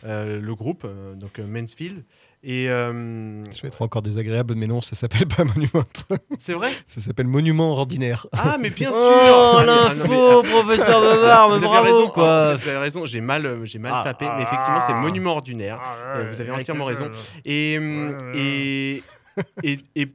le 0.04 0.54
groupe, 0.54 0.86
donc 1.16 1.40
Mansfield. 1.40 2.04
Et 2.44 2.70
euh, 2.70 3.44
Je 3.52 3.62
vais 3.62 3.68
être 3.68 3.82
encore 3.82 4.02
désagréable, 4.04 4.54
mais 4.56 4.68
non, 4.68 4.82
ça 4.82 4.96
s'appelle 4.96 5.28
pas 5.28 5.44
Monument. 5.44 5.84
c'est 6.38 6.54
vrai 6.54 6.72
ça 6.88 7.02
s'appelle 7.02 7.28
Monument 7.28 7.72
ordinaire. 7.72 8.28
Ah, 8.32 8.58
mais 8.60 8.70
bien 8.70 8.90
sûr 8.92 8.98
Oh, 9.02 9.56
Ah, 9.60 9.64
mais- 9.66 9.72
ah, 9.72 9.94
l'info, 9.94 10.44
mais- 10.44 10.50
professeur 10.50 11.02
Bevard, 11.02 11.50
mais 11.50 11.58
Vous 11.58 11.64
avez 11.66 11.68
bravo, 11.68 11.84
raison, 11.98 12.10
quoi. 12.10 12.30
ah, 12.52 12.56
Vous 12.56 12.68
avez 12.70 12.78
raison, 12.78 13.06
j'ai 13.06 13.22
mal, 13.22 13.46
euh, 13.46 13.66
j'ai 13.66 13.80
mal 13.80 13.92
Ah, 13.96 14.04
tapé, 14.04 14.26
ah, 14.30 14.36
mais 14.38 14.44
effectivement, 14.44 14.80
c'est 14.82 14.94
ah. 14.94 15.02
monument 15.02 15.32
ordinaire. 15.32 15.82
Euh, 16.16 16.32
vous 16.32 16.40
avez 16.40 16.52
entièrement 16.52 16.86
raison. 16.86 17.10
Et, 17.44 17.76
hum, 17.80 18.16
et, 18.36 19.04
et, 19.64 19.80
et, 19.96 20.08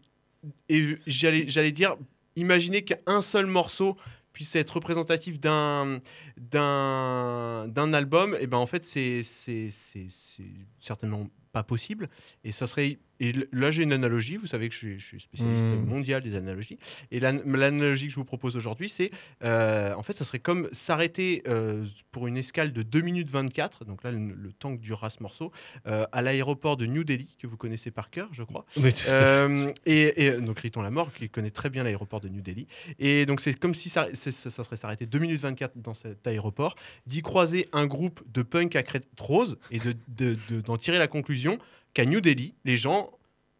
et 0.68 0.98
j'allais, 1.06 1.44
j'allais 1.48 1.72
dire, 1.72 1.96
imaginez 2.36 2.82
qu'un 2.82 3.20
seul 3.20 3.46
morceau 3.46 3.96
puisse 4.32 4.54
être 4.56 4.70
représentatif 4.76 5.38
d'un, 5.38 5.98
d'un, 6.38 7.66
d'un 7.68 7.92
album, 7.92 8.36
et 8.40 8.46
ben 8.46 8.56
en 8.58 8.66
fait, 8.66 8.84
c'est, 8.84 9.22
c'est, 9.24 9.68
c'est, 9.70 10.06
c'est 10.10 10.44
certainement 10.80 11.26
pas 11.52 11.62
possible. 11.62 12.08
Et 12.44 12.52
ça 12.52 12.66
serait. 12.66 12.98
Et 13.20 13.32
là, 13.52 13.70
j'ai 13.70 13.82
une 13.84 13.92
analogie. 13.92 14.36
Vous 14.36 14.46
savez 14.46 14.68
que 14.68 14.74
je 14.74 14.78
suis, 14.78 15.00
je 15.00 15.06
suis 15.06 15.20
spécialiste 15.20 15.64
Mm. 15.66 15.84
mondial 15.86 16.22
des 16.22 16.34
analogies. 16.34 16.78
Et 17.10 17.20
l'an- 17.20 17.40
l'analogie 17.44 18.06
que 18.06 18.10
je 18.12 18.16
vous 18.16 18.24
propose 18.24 18.56
aujourd'hui, 18.56 18.88
c'est. 18.88 19.10
euh, 19.44 19.94
en 19.94 20.02
fait, 20.02 20.12
ça 20.14 20.24
serait 20.24 20.38
comme 20.40 20.68
s'arrêter 20.72 21.42
euh, 21.48 21.84
pour 22.10 22.26
une 22.26 22.36
escale 22.36 22.72
de 22.72 22.82
2 22.82 23.00
minutes 23.00 23.30
24, 23.30 23.84
donc 23.84 24.02
là, 24.02 24.10
le, 24.10 24.18
le 24.34 24.52
temps 24.52 24.76
que 24.76 24.80
durera 24.82 25.10
ce 25.10 25.22
morceau, 25.22 25.52
euh, 25.86 26.04
à 26.12 26.22
l'aéroport 26.22 26.76
de 26.76 26.86
New 26.86 27.04
Delhi, 27.04 27.36
que 27.38 27.46
vous 27.46 27.56
connaissez 27.56 27.90
par 27.90 28.10
cœur, 28.10 28.28
je 28.32 28.42
crois. 28.42 28.64
Oui, 28.78 28.92
tout 28.92 29.08
à 29.08 29.48
fait. 29.48 29.74
Et, 29.86 30.24
et 30.26 30.32
donc, 30.40 30.58
Riton 30.58 30.82
Lamort, 30.82 31.12
qui 31.12 31.28
connaît 31.28 31.50
très 31.50 31.70
bien 31.70 31.84
l'aéroport 31.84 32.20
de 32.20 32.28
New 32.28 32.40
Delhi. 32.40 32.66
Et 32.98 33.26
donc, 33.26 33.40
c'est 33.40 33.54
comme 33.58 33.74
si 33.74 33.88
ça, 33.88 34.08
c'est- 34.14 34.30
ça, 34.32 34.50
ça 34.50 34.64
serait 34.64 34.76
s'arrêter 34.76 35.06
2 35.06 35.18
minutes 35.18 35.40
24 35.40 35.78
dans 35.78 35.94
cet 35.94 36.26
aéroport, 36.26 36.74
d'y 37.06 37.22
croiser 37.22 37.68
un 37.72 37.86
groupe 37.86 38.22
de 38.32 38.42
punk 38.42 38.74
à 38.76 38.82
crête 38.82 39.06
rose 39.18 39.58
et 39.70 39.78
de- 39.78 39.94
de- 40.08 40.36
de- 40.48 40.60
d'en 40.60 40.76
tirer 40.76 40.98
la 40.98 41.06
conclusion 41.08 41.58
qu'à 41.94 42.04
New 42.04 42.20
Delhi, 42.20 42.54
les 42.64 42.76
gens 42.76 43.10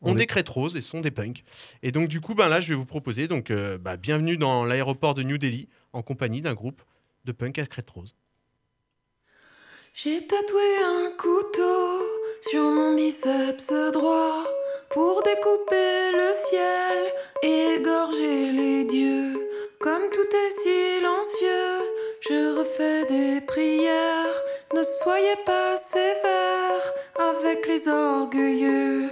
ont 0.01 0.13
On 0.13 0.15
des 0.15 0.23
est- 0.23 0.27
crêtes 0.27 0.49
roses 0.49 0.75
et 0.77 0.81
sont 0.81 1.01
des 1.01 1.11
punks. 1.11 1.45
Et 1.83 1.93
donc, 1.93 2.09
du 2.09 2.21
coup, 2.21 2.35
ben 2.35 2.49
là, 2.49 2.61
je 2.61 2.71
vais 2.71 2.75
vous 2.75 2.85
proposer 2.87 3.29
donc, 3.29 3.51
euh, 3.51 3.79
bah, 3.79 3.97
bienvenue 3.97 4.37
dans 4.37 4.65
l'aéroport 4.65 5.15
de 5.15 5.23
New 5.23 5.39
Delhi 5.39 5.69
en 5.93 6.03
compagnie 6.03 6.41
d'un 6.41 6.55
groupe 6.55 6.83
de 7.25 7.33
punk 7.33 7.59
à 7.59 7.67
crête 7.67 7.89
rose. 7.91 8.15
J'ai 9.95 10.27
tatoué 10.27 10.77
un 10.85 11.11
couteau 11.19 12.01
sur 12.51 12.63
mon 12.63 12.95
biceps 12.95 13.73
droit 13.93 14.45
pour 14.91 15.23
découper 15.23 16.13
le 16.13 16.33
ciel 16.49 17.13
et 17.43 17.77
égorger 17.79 18.53
les 18.53 18.85
dieux. 18.85 19.49
Comme 19.81 20.11
tout 20.11 20.21
est 20.21 20.51
silencieux, 20.63 21.87
je 22.29 22.59
refais 22.59 23.05
des 23.07 23.41
prières. 23.41 24.43
Ne 24.75 24.83
soyez 24.83 25.37
pas 25.45 25.77
sévères 25.77 26.95
avec 27.19 27.67
les 27.67 27.89
orgueilleux. 27.89 29.11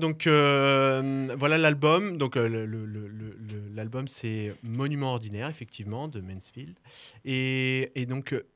Donc 0.00 0.26
euh, 0.26 1.28
voilà 1.38 1.58
l'album. 1.58 2.18
Donc 2.18 2.36
euh, 2.36 2.66
l'album 3.74 4.08
c'est 4.08 4.52
Monument 4.62 5.12
ordinaire, 5.12 5.48
effectivement, 5.48 6.08
de 6.08 6.20
Mansfield. 6.20 6.76
Et, 7.24 8.06
donc 8.08 8.32
euh, 8.32 8.46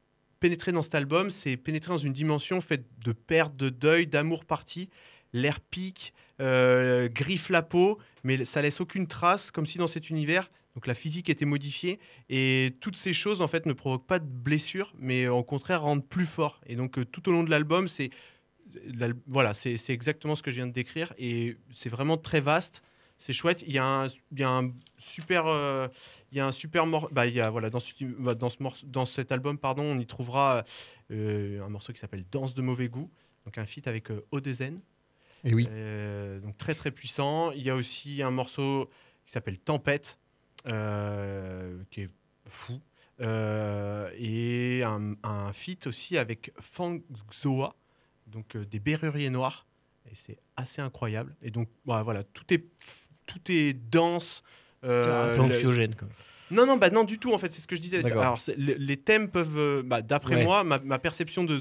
pénétrer 0.41 0.73
dans 0.73 0.83
cet 0.83 0.97
album, 0.97 1.31
c'est 1.31 1.57
pénétrer 1.57 1.93
dans 1.93 1.99
une 1.99 2.13
dimension 2.13 2.61
faite 2.61 2.85
de 3.05 3.13
perte, 3.13 3.57
de 3.57 3.69
deuil, 3.69 4.07
d'amour 4.07 4.45
parti. 4.45 4.89
L'air 5.33 5.61
pique, 5.61 6.13
griffe 6.39 7.49
la 7.51 7.63
peau, 7.63 7.99
mais 8.25 8.45
ça 8.45 8.63
laisse 8.63 8.81
aucune 8.81 9.07
trace, 9.07 9.51
comme 9.51 9.67
si 9.67 9.79
dans 9.79 9.89
cet 9.89 10.11
univers, 10.11 10.49
donc 10.75 10.87
la 10.87 10.95
physique 10.95 11.29
était 11.29 11.45
modifiée 11.45 11.99
et 12.29 12.77
toutes 12.81 12.97
ces 12.97 13.13
choses 13.13 13.41
en 13.41 13.49
fait 13.49 13.67
ne 13.67 13.73
provoquent 13.73 14.07
pas 14.07 14.21
de 14.21 14.27
blessures, 14.27 14.93
mais 14.99 15.27
au 15.27 15.43
contraire 15.43 15.83
rendent 15.83 16.07
plus 16.07 16.27
fort. 16.27 16.61
Et 16.67 16.77
donc 16.77 16.99
tout 17.11 17.29
au 17.29 17.33
long 17.33 17.43
de 17.43 17.51
l'album, 17.51 17.89
c'est 17.89 18.11
voilà, 19.27 19.55
c'est 19.55 19.79
exactement 19.91 20.35
ce 20.35 20.43
que 20.43 20.51
je 20.51 20.57
viens 20.57 20.67
de 20.67 20.73
décrire 20.73 21.13
et 21.19 21.57
c'est 21.73 21.89
vraiment 21.89 22.17
très 22.17 22.41
vaste. 22.41 22.83
C'est 23.19 23.33
chouette. 23.33 23.63
Il 23.67 23.73
y 23.73 23.79
a 23.79 23.85
un, 23.85 24.07
il 24.09 24.41
y 24.41 24.43
a 24.43 24.51
un 24.51 24.73
super, 24.99 25.47
euh, 25.47 25.89
il 26.33 26.39
y 26.39 26.41
a 26.41 26.47
un 26.47 26.53
super 26.53 26.85
mor- 26.85 27.09
bah, 27.13 27.27
il 27.27 27.33
y 27.35 27.41
a 27.41 27.49
voilà 27.49 27.71
dans 27.71 27.79
ce, 27.81 27.95
bah, 28.19 28.35
dans 28.35 28.51
ce 28.51 28.63
morceau- 28.63 28.87
dans 28.87 29.07
cet 29.07 29.31
album 29.33 29.57
pardon, 29.57 29.85
on 29.85 29.99
y 29.99 30.07
trouvera 30.07 30.65
euh, 31.11 31.63
un 31.65 31.69
morceau 31.69 31.93
qui 31.93 32.01
s'appelle 32.01 32.25
Danse 32.31 32.55
de 32.55 32.61
mauvais 32.61 32.89
goût, 32.89 33.09
donc 33.45 33.57
un 33.57 33.67
feat 33.67 33.87
avec 33.87 34.11
euh, 34.11 34.27
Odezen. 34.33 34.77
Et 35.45 35.55
oui. 35.55 35.69
Euh, 35.71 36.41
donc 36.41 36.59
très 36.59 36.75
très 36.75 36.91
puissant. 36.91 37.53
Il 37.53 37.63
y 37.63 37.71
a 37.71 37.77
aussi 37.77 38.21
un 38.21 38.33
morceau 38.33 38.91
qui 39.25 39.33
s'appelle 39.33 39.59
Tempête, 39.59 40.19
euh, 40.67 41.83
qui 41.91 42.03
est 42.03 42.11
fou. 42.49 42.81
Et 43.21 44.83
un, 44.85 45.15
un 45.23 45.53
feat 45.53 45.87
aussi 45.87 46.19
avec 46.19 46.53
Fang 46.59 46.99
Xoa, 47.31 47.77
donc 48.35 48.55
euh, 48.57 48.65
des 48.67 48.81
Berruriers 48.81 49.31
Noirs. 49.31 49.67
Et 50.11 50.15
c'est 50.15 50.37
assez 50.57 50.83
incroyable. 50.83 51.35
Et 51.41 51.51
donc 51.51 51.69
voilà, 51.87 52.03
voilà, 52.03 52.23
tout 52.25 52.53
est 52.53 52.65
tout 53.27 53.41
est 53.49 53.73
dense. 53.73 54.43
euh, 54.85 55.31
un 55.33 55.35
peu 55.35 55.37
le- 55.49 55.55
anxiogène, 55.55 55.95
quoi. 55.95 56.09
Non, 56.51 56.67
non, 56.67 56.77
bah 56.77 56.91
non, 56.91 57.05
du 57.05 57.19
tout, 57.19 57.33
en 57.33 57.39
fait, 57.39 57.51
c'est 57.51 57.63
ce 57.63 57.67
que 57.67 57.75
je 57.75 57.81
disais. 57.81 58.05
Alors, 58.13 58.39
les 58.59 58.97
thèmes 58.99 59.31
peuvent, 59.31 59.57
euh, 59.57 59.83
bah, 59.83 60.03
d'après 60.03 60.37
Ouais. 60.37 60.45
moi, 60.45 60.63
ma, 60.63 60.79
ma 60.81 60.99
perception 60.99 61.43
de, 61.43 61.59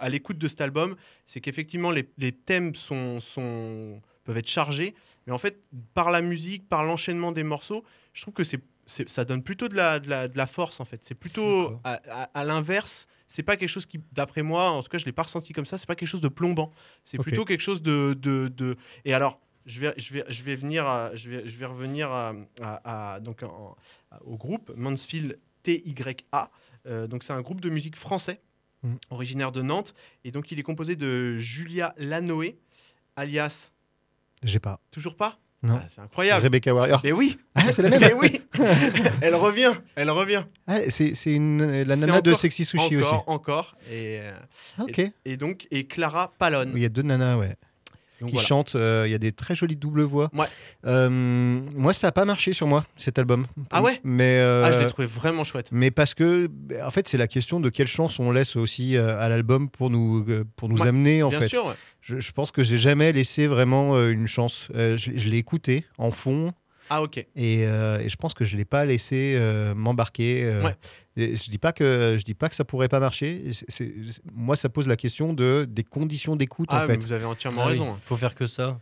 à 0.00 0.08
l'écoute 0.08 0.38
de 0.38 0.48
cet 0.48 0.62
album, 0.62 0.96
c'est 1.26 1.42
qu'effectivement, 1.42 1.90
les, 1.90 2.08
les 2.16 2.32
thèmes 2.32 2.74
sont, 2.74 3.20
sont, 3.20 4.00
peuvent 4.24 4.38
être 4.38 4.48
chargés, 4.48 4.94
mais 5.26 5.34
en 5.34 5.38
fait, 5.38 5.60
par 5.92 6.10
la 6.10 6.22
musique, 6.22 6.66
par 6.66 6.82
l'enchaînement 6.82 7.30
des 7.30 7.42
morceaux, 7.42 7.84
je 8.14 8.22
trouve 8.22 8.32
que 8.32 8.42
c'est- 8.42 8.62
ça 8.86 9.24
donne 9.24 9.42
plutôt 9.42 9.68
de 9.68 9.74
la, 9.76 9.98
de 10.00 10.08
la, 10.10 10.28
de 10.28 10.36
la 10.36 10.46
force, 10.46 10.80
en 10.80 10.84
fait. 10.84 11.04
C'est 11.04 11.14
plutôt 11.14 11.78
à, 11.84 12.00
à- 12.08 12.22
à 12.40 12.44
l'inverse. 12.44 13.06
C'est 13.28 13.42
pas 13.42 13.56
quelque 13.56 13.68
chose 13.68 13.86
qui, 13.86 14.00
d'après 14.12 14.42
moi, 14.42 14.70
en 14.70 14.82
tout 14.82 14.88
cas, 14.90 14.98
je 14.98 15.04
l'ai 15.06 15.12
pas 15.12 15.22
ressenti 15.22 15.52
comme 15.52 15.64
ça. 15.64 15.78
C'est 15.78 15.86
pas 15.86 15.94
quelque 15.94 16.08
chose 16.08 16.20
de 16.20 16.28
plombant. 16.28 16.70
C'est 17.04 17.16
plutôt 17.18 17.44
quelque 17.44 17.60
chose 17.60 17.80
de, 17.82 18.14
de, 18.14 18.48
de- 18.48 18.76
Et 19.04 19.14
alors, 19.14 19.40
je 19.64 19.80
vais, 19.80 19.94
je 19.96 20.12
vais, 20.12 20.24
je 20.28 20.42
vais 20.42 20.56
venir, 20.56 20.86
à- 20.86 21.14
je 21.14 21.30
vais, 21.30 21.48
je 21.48 21.56
vais 21.56 21.66
revenir 21.66 22.10
à, 22.10 23.18
donc 23.20 23.42
en- 23.44 23.76
au 24.24 24.36
groupe 24.36 24.72
Mansfield 24.76 25.38
TYA. 25.62 26.50
Euh, 26.86 27.06
donc 27.06 27.22
c'est 27.22 27.32
un 27.32 27.40
groupe 27.42 27.60
de 27.60 27.70
musique 27.70 27.96
français, 27.96 28.40
Mm. 28.82 28.94
originaire 29.10 29.52
de 29.52 29.62
Nantes, 29.62 29.94
et 30.24 30.32
donc 30.32 30.50
il 30.50 30.58
est 30.58 30.64
composé 30.64 30.96
de 30.96 31.36
Julia 31.36 31.94
Lanoé, 31.98 32.58
alias. 33.14 33.70
J'ai 34.42 34.58
pas. 34.58 34.80
Toujours 34.90 35.14
pas? 35.16 35.38
Non. 35.62 35.78
Ah, 35.80 35.86
C'est 35.88 36.00
incroyable. 36.00 36.42
Rebecca 36.42 36.74
Warrior. 36.74 37.00
Mais 37.04 37.12
oui. 37.12 37.38
Ah, 37.54 37.70
c'est 37.72 37.82
la 37.82 37.90
même. 37.98 38.00
Mais 38.00 38.14
oui. 38.14 38.40
elle 39.20 39.34
revient. 39.36 39.72
Elle 39.94 40.10
revient. 40.10 40.42
Ah, 40.66 40.78
c'est 40.88 41.12
une 41.26 41.82
la 41.84 41.94
nana 41.96 42.20
de 42.20 42.30
encore- 42.30 42.40
Sexy 42.40 42.64
Sushi 42.64 42.96
encore, 42.96 43.12
aussi. 43.12 43.22
Encore. 43.28 43.76
Et, 43.90 44.18
euh, 44.20 44.32
Ah, 44.78 44.82
ok. 44.84 44.98
et, 44.98 45.12
et 45.24 45.36
donc 45.36 45.68
et 45.70 45.84
Clara 45.86 46.32
Pallone. 46.38 46.72
Il 46.74 46.82
y 46.82 46.84
a 46.84 46.88
deux 46.88 47.02
nanas, 47.02 47.36
ouais. 47.36 47.54
Donc 48.22 48.30
qui 48.30 48.34
voilà. 48.36 48.48
chantent. 48.48 48.74
euh, 48.76 49.04
Il 49.06 49.12
y 49.12 49.14
a 49.14 49.18
des 49.18 49.32
très 49.32 49.54
jolies 49.54 49.76
doubles 49.76 50.02
voix. 50.02 50.30
Ouais. 50.32 50.46
Euh, 50.86 51.10
moi, 51.10 51.92
ça 51.92 52.06
n'a 52.06 52.12
pas 52.12 52.24
marché 52.24 52.52
sur 52.54 52.66
moi 52.66 52.84
cet 52.96 53.18
album. 53.18 53.46
Ah 53.70 53.82
ouais? 53.82 54.00
Mais 54.04 54.38
euh, 54.38 54.64
Ah, 54.64 54.72
je 54.72 54.78
l'ai 54.78 54.86
trouvé 54.86 55.06
vraiment 55.06 55.44
chouette. 55.44 55.68
Mais 55.72 55.90
parce 55.90 56.14
que, 56.14 56.48
en 56.82 56.90
fait, 56.90 57.06
c'est 57.08 57.18
la 57.18 57.26
question 57.28 57.60
de 57.60 57.68
quelle 57.68 57.86
chance 57.88 58.18
on 58.18 58.30
laisse 58.30 58.56
aussi 58.56 58.96
à 58.96 59.28
l'album 59.28 59.68
pour 59.68 59.90
nous 59.90 60.24
pour 60.56 60.68
nous 60.68 60.78
Ouais, 60.78 60.88
amener 60.88 61.22
en 61.22 61.28
bien 61.28 61.40
fait. 61.40 61.48
sûr, 61.48 61.66
ouais. 61.66 61.74
Je, 62.00 62.18
je 62.18 62.32
pense 62.32 62.50
que 62.50 62.62
j'ai 62.64 62.78
jamais 62.78 63.12
laissé 63.12 63.46
vraiment 63.46 64.00
une 64.08 64.26
chance. 64.26 64.68
Je 64.74 64.96
je 64.96 65.28
l'ai 65.28 65.38
écouté 65.38 65.84
en 65.98 66.10
fond. 66.10 66.52
Ah 66.94 67.02
ok. 67.02 67.16
Et, 67.18 67.26
euh, 67.66 67.98
et 68.00 68.08
je 68.10 68.16
pense 68.16 68.34
que 68.34 68.44
je 68.44 68.56
l'ai 68.56 68.64
pas 68.66 68.84
laissé 68.84 69.34
euh, 69.36 69.74
m'embarquer. 69.74 70.42
euh, 70.44 70.62
Ouais. 70.62 70.76
je 71.16 71.50
dis 71.50 71.58
pas 71.58 71.72
que 71.72 72.16
je 72.18 72.24
dis 72.24 72.34
pas 72.34 72.48
que 72.48 72.54
ça 72.54 72.64
pourrait 72.64 72.88
pas 72.88 73.00
marcher. 73.00 73.42
Moi, 74.34 74.56
ça 74.56 74.68
pose 74.68 74.86
la 74.86 74.96
question 74.96 75.32
de 75.32 75.66
des 75.68 75.84
conditions 75.84 76.36
d'écoute 76.36 76.68
Ah, 76.70 76.84
en 76.84 76.86
fait. 76.86 76.96
vous 77.02 77.12
avez 77.12 77.24
entièrement 77.24 77.62
Ah 77.62 77.66
oui, 77.66 77.72
raison. 77.72 77.96
faut 78.04 78.16
faire 78.16 78.34
que 78.34 78.46
ça. 78.46 78.78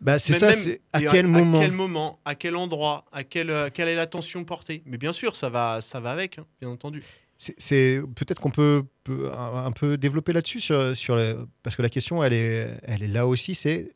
Bah, 0.00 0.18
c'est 0.18 0.32
ça. 0.34 0.46
même- 0.48 0.54
c'est 0.56 0.80
à 0.92 1.00
quel 1.00 1.26
moment 1.26 1.60
À 1.60 1.62
quel 1.62 1.72
moment 1.72 2.18
À 2.24 2.34
quel 2.34 2.56
endroit 2.56 3.04
À 3.12 3.24
quel, 3.24 3.48
euh, 3.48 3.70
quelle 3.72 3.88
est 3.88 3.94
l'attention 3.94 4.44
portée? 4.44 4.82
Mais 4.86 4.98
bien 4.98 5.12
sûr, 5.12 5.36
ça 5.36 5.48
va, 5.48 5.80
ça 5.80 6.00
va 6.00 6.10
avec, 6.10 6.38
hein, 6.38 6.44
bien 6.60 6.68
entendu. 6.70 7.02
C'est- 7.38 7.54
C'est 7.58 8.00
peut-être 8.14 8.40
qu'on 8.40 8.50
peut, 8.50 8.82
peut 9.04 9.30
un, 9.36 9.64
un 9.66 9.72
peu 9.72 9.96
développer 9.96 10.32
là-dessus 10.32 10.60
sur, 10.60 10.96
sur 10.96 11.16
le- 11.16 11.46
parce 11.62 11.76
que 11.76 11.82
la 11.82 11.88
question 11.88 12.22
elle 12.22 12.32
est 12.32 12.68
elle 12.84 13.02
est 13.02 13.08
là 13.08 13.26
aussi 13.26 13.54
c'est 13.56 13.90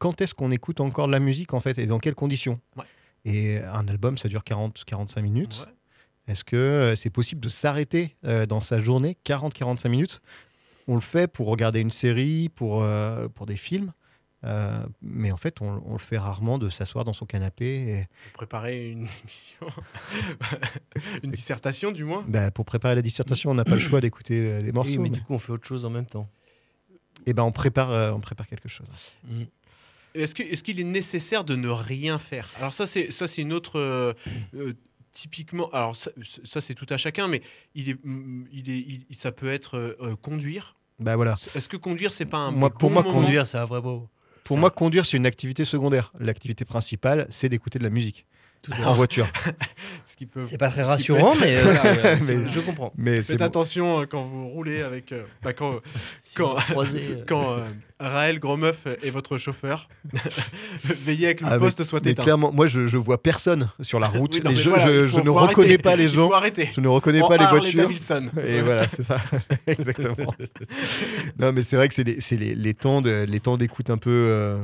quand 0.00 0.20
est-ce 0.20 0.34
qu'on 0.34 0.50
écoute 0.50 0.80
encore 0.80 1.06
de 1.06 1.12
la 1.12 1.20
musique 1.20 1.54
en 1.54 1.60
fait 1.60 1.78
et 1.78 1.86
dans 1.86 1.98
quelles 2.00 2.14
conditions 2.16 2.58
Ouais. 2.76 2.84
Et 3.24 3.58
un 3.58 3.86
album 3.86 4.18
ça 4.18 4.28
dure 4.28 4.42
40 4.42 4.82
45 4.84 5.20
minutes. 5.22 5.66
Est-ce 6.26 6.42
que 6.44 6.56
euh, 6.56 6.96
c'est 6.96 7.10
possible 7.10 7.40
de 7.40 7.48
s'arrêter 7.48 8.16
euh, 8.24 8.46
dans 8.46 8.60
sa 8.62 8.78
journée 8.80 9.16
40 9.24 9.52
45 9.54 9.88
minutes? 9.88 10.20
On 10.88 10.94
le 10.94 11.00
fait 11.00 11.28
pour 11.30 11.46
regarder 11.48 11.80
une 11.80 11.90
série, 11.90 12.48
pour 12.48 12.82
euh, 12.82 13.28
pour 13.28 13.46
des 13.46 13.56
films. 13.56 13.92
euh, 14.44 14.82
mais 15.02 15.30
en 15.32 15.36
fait, 15.36 15.60
on, 15.60 15.82
on 15.86 15.92
le 15.92 15.98
fait 15.98 16.16
rarement 16.18 16.56
de 16.58 16.70
s'asseoir 16.70 17.04
dans 17.04 17.12
son 17.12 17.26
canapé 17.26 17.66
et, 17.66 18.06
Pour 18.32 18.38
préparer 18.46 18.90
une 18.90 19.00
émission, 19.22 19.66
une 21.22 21.30
dissertation 21.30 21.92
du 21.92 22.04
moins. 22.04 22.24
bah, 22.26 22.50
pour 22.50 22.64
préparer 22.64 22.94
la 22.94 23.02
dissertation, 23.02 23.50
on 23.50 23.54
n'a 23.54 23.64
pas 23.64 23.74
le 23.74 23.80
choix 23.80 24.00
d'écouter 24.00 24.62
des 24.62 24.72
morceaux. 24.72 24.92
Oui, 24.92 24.98
mais 24.98 25.10
mais- 25.10 25.16
du 25.16 25.20
coup, 25.22 25.34
on 25.34 25.38
fait 25.38 25.52
autre 25.52 25.66
chose 25.66 25.84
en 25.84 25.90
même 25.90 26.06
temps. 26.06 26.28
Et 27.26 27.34
ben 27.34 27.42
on 27.42 27.52
prépare, 27.52 27.90
euh, 27.90 28.12
on 28.12 28.20
prépare 28.20 28.46
quelque 28.46 28.68
chose. 28.68 28.86
Que- 29.28 29.44
est-ce 30.14 30.62
qu'il 30.62 30.80
est, 30.80 30.84
nécessaire 30.84 31.44
de 31.44 31.56
ne 31.56 31.68
rien 31.68 32.18
faire? 32.18 32.48
Alors 32.58 32.72
ça, 32.72 32.86
c'est 32.86 33.10
ça, 33.10 33.26
c'est 33.26 33.42
une 33.42 33.52
autre. 33.52 33.78
euh, 33.78 34.12
euh, 34.54 34.74
typiquement, 35.12 35.68
alors 35.70 35.96
ça, 35.96 36.10
ça, 36.44 36.60
c'est 36.60 36.74
tout 36.74 36.86
à 36.88 36.96
chacun, 36.96 37.26
mais 37.28 37.42
il 37.74 37.90
est, 37.90 37.98
mm, 38.04 38.46
il 38.52 38.70
est, 38.70 38.78
il- 38.78 39.16
ça 39.16 39.32
peut 39.32 39.50
être 39.50 39.76
euh, 39.76 40.16
conduire. 40.16 40.76
Bah 40.98 41.16
voilà. 41.16 41.36
Est-ce 41.54 41.68
que 41.68 41.76
conduire, 41.76 42.12
c'est 42.12 42.26
pas 42.26 42.36
un 42.38 42.50
Moi, 42.50 42.68
bon 42.68 42.76
pour 42.78 42.90
moi, 42.90 43.02
Conduire, 43.02 43.46
c'est 43.46 43.58
un 43.58 43.64
vrai 43.64 43.80
beau. 43.80 44.08
Pour 44.44 44.58
moi, 44.58 44.70
conduire, 44.70 45.06
c'est 45.06 45.16
une 45.16 45.26
activité 45.26 45.64
secondaire. 45.64 46.12
L'activité 46.18 46.64
principale, 46.64 47.26
c'est 47.30 47.48
d'écouter 47.48 47.78
de 47.78 47.84
la 47.84 47.90
musique 47.90 48.26
en 48.84 48.94
voiture. 48.94 49.28
Ce 50.06 50.16
qui 50.16 50.26
peut- 50.26 50.44
C'est 50.46 50.58
pas 50.58 50.70
très 50.70 50.82
rassurant, 50.82 51.34
mais, 51.40 51.56
euh, 51.56 52.16
mais 52.26 52.48
je 52.48 52.60
comprends. 52.60 52.92
Mais 52.96 53.22
Faites 53.22 53.40
attention 53.40 54.00
euh, 54.02 54.06
quand 54.06 54.22
vous 54.24 54.48
roulez 54.48 54.82
avec. 54.82 55.12
euh, 55.12 55.22
bah, 55.42 55.52
quand 55.52 55.76
Si 56.22 56.36
quand, 56.36 56.56
croisez, 56.70 56.98
euh. 57.10 57.24
quand 57.26 57.52
euh, 57.54 57.60
Raël 58.00 58.38
Grosmeuf 58.38 58.86
est 59.02 59.10
votre 59.10 59.38
chauffeur, 59.38 59.88
veillez 60.84 61.26
avec 61.26 61.40
le 61.42 61.46
Ah, 61.48 61.52
mais- 61.52 61.58
poste 61.58 61.82
soit 61.84 62.04
mais 62.04 62.10
éteint. 62.12 62.22
clairement, 62.24 62.52
moi, 62.52 62.66
je, 62.68 62.86
je 62.86 62.96
vois 62.96 63.22
personne 63.22 63.68
sur 63.80 64.00
la 64.00 64.08
route. 64.08 64.34
Oui, 64.34 64.40
non, 64.44 64.50
Les 64.50 64.56
mais 64.56 64.62
je, 64.62 64.68
voilà, 64.70 64.86
je- 64.86 65.02
il 65.04 65.08
faut- 65.08 65.18
je 65.18 65.22
ne 65.24 65.30
reconnais 65.30 65.66
arrêter. 65.68 65.82
pas 65.82 65.96
les 65.96 66.04
Il 66.04 66.10
gens. 66.10 66.28
faut 66.28 66.34
arrêter. 66.34 66.70
Je 66.74 66.80
ne 66.80 66.88
reconnais 66.88 67.22
En 67.22 67.28
pas 67.28 67.36
les 67.36 67.46
voitures. 67.46 67.82
Davidson. 67.82 68.30
Et 68.46 68.60
voilà, 68.62 68.88
c'est 68.88 69.02
ça. 69.02 69.16
Exactement. 69.66 70.34
non, 71.38 71.52
mais 71.52 71.62
c'est 71.62 71.76
vrai 71.76 71.88
que 71.88 71.94
c'est 71.94 72.04
les, 72.04 72.20
c'est 72.20 72.36
les, 72.36 72.54
les 72.54 72.74
temps 72.74 73.00
de- 73.00 73.24
les 73.28 73.40
temps 73.40 73.56
d'écoute 73.56 73.90
un 73.90 73.98
peu. 73.98 74.58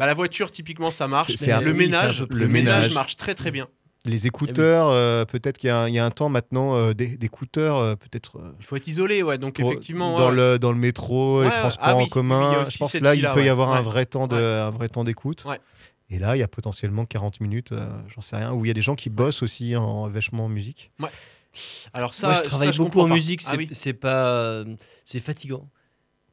Bah, 0.00 0.06
la 0.06 0.14
voiture, 0.14 0.50
typiquement, 0.50 0.90
ça 0.90 1.06
marche. 1.06 1.28
C'est- 1.30 1.36
c'est 1.36 1.52
un- 1.52 1.60
le 1.60 1.70
oui, 1.72 1.78
c'est 1.90 1.94
un 1.94 2.00
ménage, 2.02 2.24
peu 2.26 2.34
le 2.34 2.40
le 2.40 2.48
ménage 2.48 2.74
ménage. 2.76 2.94
marche 2.94 3.16
très 3.16 3.34
très 3.36 3.50
bien. 3.52 3.68
Les 4.06 4.26
écouteurs, 4.26 4.88
euh, 4.88 5.26
peut-être 5.26 5.58
qu'il 5.58 5.68
y, 5.68 5.70
a 5.70 5.80
un- 5.82 5.88
il 5.88 5.94
y 5.94 5.98
a 5.98 6.04
un 6.06 6.10
temps 6.10 6.30
maintenant 6.30 6.74
euh, 6.74 6.94
des- 6.94 7.18
d'écouteurs, 7.18 7.76
euh, 7.76 7.96
peut-être. 7.96 8.38
euh, 8.38 8.52
Il 8.58 8.64
faut 8.64 8.76
être 8.76 8.88
isolé, 8.88 9.22
ouais. 9.22 9.36
Donc 9.36 9.60
pour- 9.60 9.70
effectivement. 9.70 10.18
dans 10.18 10.30
ouais. 10.30 10.36
le 10.54 10.58
dans 10.58 10.72
le 10.72 10.78
métro, 10.78 11.42
les 11.44 11.50
transports 11.50 11.86
ah 11.86 11.96
oui, 11.96 12.04
en 12.04 12.06
commun, 12.06 12.64
je 12.66 12.78
pense 12.78 12.94
là 12.94 13.14
il 13.14 13.20
peut 13.34 13.40
y 13.40 13.42
ouais. 13.42 13.48
avoir 13.50 13.72
un 13.74 13.82
vrai 13.82 14.06
temps 14.06 14.26
de 14.26 14.36
un 14.36 14.70
vrai 14.70 14.88
temps 14.88 15.04
d'écoute. 15.04 15.44
Ouais. 15.44 15.60
Et 16.08 16.18
là, 16.18 16.34
il 16.34 16.40
y 16.40 16.42
a 16.42 16.48
potentiellement 16.48 17.04
40 17.04 17.40
minutes, 17.40 17.72
euh, 17.72 17.86
j'en 18.14 18.22
sais 18.22 18.36
rien, 18.36 18.52
où 18.52 18.64
il 18.64 18.68
y 18.68 18.70
a 18.70 18.74
des 18.74 18.82
gens 18.82 18.94
qui 18.96 19.10
bossent 19.10 19.42
aussi 19.42 19.76
en 19.76 20.08
vachement 20.08 20.46
en 20.46 20.48
musique. 20.48 20.90
Ouais. 20.98 21.10
Alors 21.92 22.14
ça, 22.14 22.28
Moi, 22.28 22.36
je 22.36 22.42
travaille 22.48 22.72
ça, 22.72 22.78
beaucoup 22.82 23.00
en 23.00 23.06
pas. 23.08 23.14
musique. 23.14 23.42
Ah 23.44 23.50
C'est 23.50 23.56
oui. 23.58 23.68
c'est 23.72 23.92
pas, 23.92 24.30
euh, 24.30 24.64
c'est 25.04 25.20
fatigant 25.20 25.68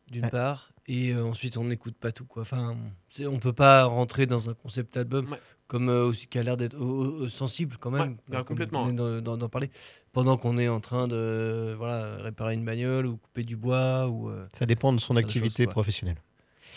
d'une 0.09 0.23
Ouais. 0.23 0.31
part, 0.31 0.71
et 0.87 1.11
euh, 1.13 1.23
ensuite 1.25 1.57
on 1.57 1.63
n'écoute 1.65 1.95
pas 1.99 2.11
tout 2.11 2.25
quoi. 2.25 2.41
Enfin, 2.43 2.75
c'est- 3.09 3.25
on 3.27 3.39
peut 3.39 3.53
pas 3.53 3.85
rentrer 3.85 4.25
dans 4.25 4.49
un 4.49 4.53
concept 4.53 4.95
album 4.97 5.29
Ouais. 5.31 5.37
comme 5.67 5.89
euh, 5.89 6.05
aussi 6.05 6.27
qui 6.27 6.39
a 6.39 6.43
l'air 6.43 6.57
d'être 6.57 6.77
euh, 6.77 7.23
euh, 7.25 7.29
sensible 7.29 7.77
quand 7.79 7.91
même. 7.91 8.11
Ouais, 8.11 8.17
bah, 8.29 8.43
complètement, 8.43 8.87
d'en- 8.91 9.49
parler. 9.49 9.69
Pendant 10.13 10.37
qu'on 10.37 10.57
est 10.57 10.67
en 10.69 10.79
train 10.79 11.07
de 11.07 11.75
voilà 11.77 12.17
réparer 12.17 12.53
une 12.55 12.65
bagnole 12.65 13.05
ou 13.05 13.17
couper 13.17 13.43
du 13.43 13.55
bois 13.55 14.07
ou. 14.07 14.29
euh, 14.29 14.47
Ça 14.57 14.65
dépend 14.65 14.93
de 14.93 14.99
son 14.99 15.15
activité 15.15 15.63
choses, 15.65 15.71
professionnelle. 15.71 16.17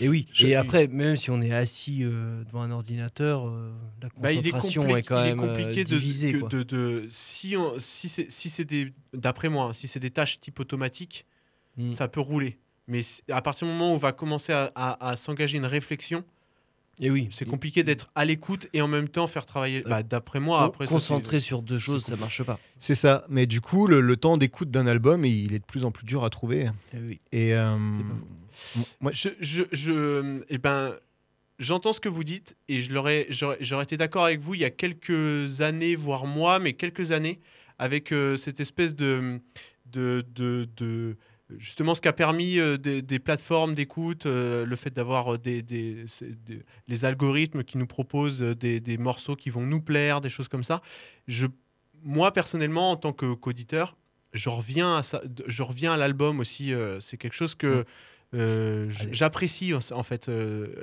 Et 0.03 0.09
oui. 0.09 0.27
Je- 0.33 0.47
et 0.47 0.55
après, 0.55 0.87
même 0.89 1.17
si 1.17 1.31
on 1.31 1.41
est 1.43 1.53
assis 1.53 2.05
euh, 2.05 2.43
devant 2.45 2.63
un 2.63 2.71
ordinateur, 2.71 3.47
euh, 3.47 3.71
la 4.01 4.09
Bah, 4.19 4.33
il 4.33 4.39
est, 4.39 4.51
concentration 4.51 4.85
compli- 4.85 4.97
est 4.99 5.03
quand 5.03 5.23
il 5.23 5.29
est 5.29 5.35
même 5.35 5.51
euh, 5.51 5.67
de, 5.67 5.83
divisée. 5.83 6.33
quoi. 6.41 6.49
de, 6.49 6.63
de- 6.63 7.07
si 7.11 7.55
on- 7.57 7.75
si 7.79 8.09
c'est 8.09 8.31
si 8.31 8.49
c'est 8.49 8.65
des 8.65 8.93
d'après 9.13 9.49
moi 9.51 9.67
hein, 9.67 9.73
si 9.75 9.89
c'est 9.89 10.01
des 10.01 10.11
tâches 10.11 10.41
type 10.41 10.59
automatique 10.61 11.27
Mm. 11.77 11.91
ça 11.91 12.09
peut 12.09 12.21
rouler 12.21 12.59
mais 12.91 13.01
à 13.31 13.41
partir 13.41 13.67
du 13.67 13.73
moment 13.73 13.91
où 13.93 13.95
on 13.95 13.99
va 13.99 14.13
commencer 14.13 14.53
à, 14.53 14.71
à- 14.75 15.11
à 15.11 15.17
s'engager 15.17 15.57
une 15.57 15.65
réflexion 15.67 16.25
Et 17.01 17.11
oui. 17.11 17.29
c'est 17.31 17.47
compliqué 17.47 17.83
d'être 17.83 18.11
à 18.15 18.25
l'écoute 18.27 18.67
et 18.75 18.83
en 18.83 18.89
même 18.89 19.09
temps 19.09 19.27
faire 19.27 19.47
travailler 19.47 19.81
bah, 19.83 20.03
d'après 20.03 20.41
moi 20.41 20.65
après 20.65 20.87
concentré 20.87 21.41
sur 21.41 21.63
deux 21.63 21.79
choses, 21.79 22.05
ça 22.05 22.17
marche 22.17 22.43
pas. 22.43 22.59
C'est 22.79 22.95
ça. 22.95 23.25
Mais 23.31 23.47
du 23.47 23.61
coup, 23.63 23.87
le, 23.87 24.01
le 24.01 24.17
temps 24.17 24.37
d'écoute 24.37 24.71
d'un 24.71 24.87
album, 24.87 25.25
il 25.25 25.55
est 25.55 25.61
de 25.61 25.65
plus 25.65 25.85
en 25.87 25.91
plus 25.93 26.05
dur 26.05 26.25
à 26.25 26.31
trouver. 26.31 26.69
Eh 26.95 26.99
oui. 26.99 27.19
Et 27.33 27.55
euh, 27.55 27.77
moi, 29.01 29.13
je, 29.13 29.31
je, 29.41 29.63
je- 29.73 30.43
eh 30.49 30.59
ben, 30.59 30.95
j'entends 31.59 31.93
ce 31.93 32.01
que 32.01 32.09
vous 32.09 32.25
dites 32.25 32.57
et 32.69 32.81
je 32.81 32.93
l'aurais, 32.93 33.27
j'aurais, 33.31 33.57
j'aurais 33.61 33.85
été 33.85 33.97
d'accord 33.97 34.25
avec 34.25 34.41
vous 34.41 34.55
il 34.55 34.61
y 34.61 34.65
a 34.65 34.71
quelques 34.71 35.61
années, 35.61 35.95
voire 35.97 36.27
mois, 36.27 36.59
mais 36.59 36.75
quelques 36.75 37.13
années, 37.13 37.41
avec 37.79 38.13
euh, 38.13 38.37
cette 38.37 38.61
espèce 38.61 38.95
de, 38.95 39.41
de, 39.87 40.23
de, 40.35 40.69
de- 40.77 41.17
justement 41.59 41.95
ce 41.95 42.01
qui 42.01 42.09
a 42.09 42.13
permis 42.13 42.59
euh, 42.59 42.77
des, 42.77 43.03
des 43.03 43.19
plateformes 43.19 43.75
d'écoute, 43.75 44.27
euh, 44.27 44.65
le 44.65 44.77
fait 44.77 44.91
d'avoir 44.91 45.35
euh, 45.35 45.39
des, 45.39 45.63
des- 45.63 46.05
c'est- 46.07 46.31
des- 46.45 46.63
les 46.89 47.05
algorithmes 47.05 47.65
qui 47.65 47.79
nous 47.79 47.87
proposent 47.87 48.41
des, 48.41 48.81
morceaux 48.99 49.37
qui 49.37 49.51
vont 49.51 49.63
nous 49.67 49.81
plaire, 49.81 50.21
des 50.21 50.29
choses 50.29 50.49
comme 50.49 50.65
ça. 50.65 50.81
Je, 51.29 51.47
moi 52.03 52.33
personnellement, 52.33 52.91
en 52.93 52.97
tant 52.97 53.13
qu'auditeur, 53.13 53.97
je 54.33 54.49
reviens 54.49 54.97
à 54.97 55.03
ça, 55.03 55.21
je 55.47 55.63
reviens 55.63 55.93
à 55.93 55.97
l'album 55.97 56.41
aussi. 56.41 56.73
c'est 57.01 57.17
quelque 57.17 57.35
chose 57.35 57.55
que 57.55 57.85
euh, 58.35 58.89
j- 58.91 59.09
j'apprécie 59.11 59.73
en 59.75 60.03
fait. 60.03 60.29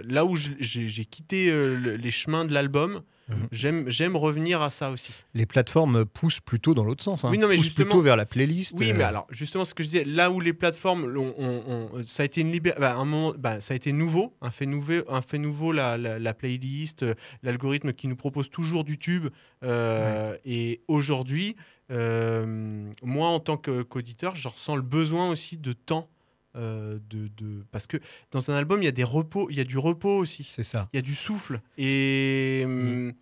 Là 0.04 0.26
où 0.26 0.36
j'ai 0.36 1.06
quitté 1.06 1.50
le- 1.50 1.96
les 1.96 2.12
chemins 2.12 2.44
de 2.46 2.54
l'album, 2.54 3.02
Mhm. 3.30 3.48
j'aime 3.52 3.90
j'aime 3.90 4.16
revenir 4.16 4.62
à 4.62 4.70
ça 4.70 4.90
aussi. 4.90 5.12
les 5.34 5.46
plateformes 5.46 6.06
poussent 6.06 6.40
plutôt 6.40 6.74
dans 6.74 6.84
l'autre 6.84 7.04
sens. 7.04 7.26
hein. 7.26 7.30
Oui, 7.32 7.38
non, 7.38 7.48
mais 7.48 7.56
poussent 7.56 7.66
justement- 7.66 7.86
plutôt 7.90 8.02
vers 8.02 8.16
la 8.16 8.26
playlist. 8.26 8.76
Oui, 8.80 8.92
euh, 8.92 8.96
mais 8.98 9.04
alors 9.04 9.28
justement, 9.32 9.66
ce 9.66 9.74
que 9.74 9.84
je 9.84 9.90
disais, 9.90 10.04
là 10.06 10.32
où 10.32 10.40
les 10.40 10.54
plateformes, 10.54 11.06
on- 11.18 11.34
on- 11.38 11.90
on- 11.94 12.04
ça 12.04 12.24
a 12.24 12.26
été 12.26 12.42
une 12.42 12.52
libé- 12.52 12.74
bah, 12.80 12.96
un 12.96 13.06
moment, 13.06 13.34
bah, 13.38 13.60
ça 13.60 13.74
a 13.74 13.76
été 13.78 13.92
nouveau, 13.92 14.34
un 14.42 14.52
fait 14.52 14.66
nouveau, 14.66 15.02
un 15.10 15.22
fait 15.22 15.38
nouveau, 15.40 15.72
la, 15.72 15.98
la- 15.98 16.20
la 16.20 16.34
playlist, 16.34 17.04
euh, 17.04 17.14
l'algorithme 17.44 17.92
qui 17.94 18.08
nous 18.08 18.16
propose 18.16 18.50
toujours 18.50 18.84
du 18.84 18.98
tube. 18.98 19.28
euh, 19.64 20.38
Et 20.46 20.82
aujourd'hui, 20.88 21.56
euh, 21.92 22.90
moi, 23.04 23.28
en 23.30 23.40
tant 23.40 23.58
que- 23.58 23.82
qu'auditeur, 23.82 24.36
je 24.36 24.48
ressens 24.48 24.76
le 24.76 24.82
besoin 24.82 25.30
aussi 25.30 25.58
de 25.58 25.74
temps. 25.74 26.10
Euh, 26.58 27.00
de, 27.10 27.28
de- 27.38 27.64
parce 27.72 27.88
que 27.88 27.98
dans 28.32 28.50
un 28.52 28.56
album 28.56 28.82
il 28.82 28.86
y 28.86 28.90
a 28.90 28.92
des 28.92 29.04
repos 29.04 29.48
il 29.50 29.58
y 29.58 29.60
a 29.60 29.64
du 29.64 29.78
repos 29.78 30.18
aussi 30.18 30.44
c'est 30.44 30.64
ça 30.64 30.90
il 30.94 30.98
y 30.98 31.00
a 31.00 31.02
du 31.02 31.16
souffle 31.16 31.62
et, 31.78 32.64
hum, 32.66 33.14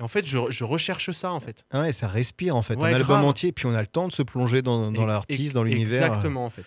en 0.00 0.08
fait 0.08 0.24
je, 0.26 0.38
je 0.50 0.64
recherche 0.64 1.10
ça 1.10 1.32
en 1.32 1.40
fait 1.40 1.66
Ah 1.70 1.80
ouais, 1.82 1.92
ça 1.92 2.06
respire 2.08 2.56
en 2.56 2.62
fait. 2.62 2.76
Ouais, 2.76 2.90
un 2.90 2.94
album 2.94 3.08
grave. 3.18 3.24
entier, 3.24 3.52
puis 3.52 3.66
on 3.66 3.74
a 3.74 3.80
le 3.80 3.86
temps 3.86 4.08
de 4.08 4.12
se 4.12 4.22
plonger 4.22 4.62
dans, 4.62 4.90
l'artiste, 5.06 5.54
dans 5.54 5.62
l'univers. 5.62 6.06
exactement 6.06 6.44
en 6.44 6.50
fait 6.50 6.64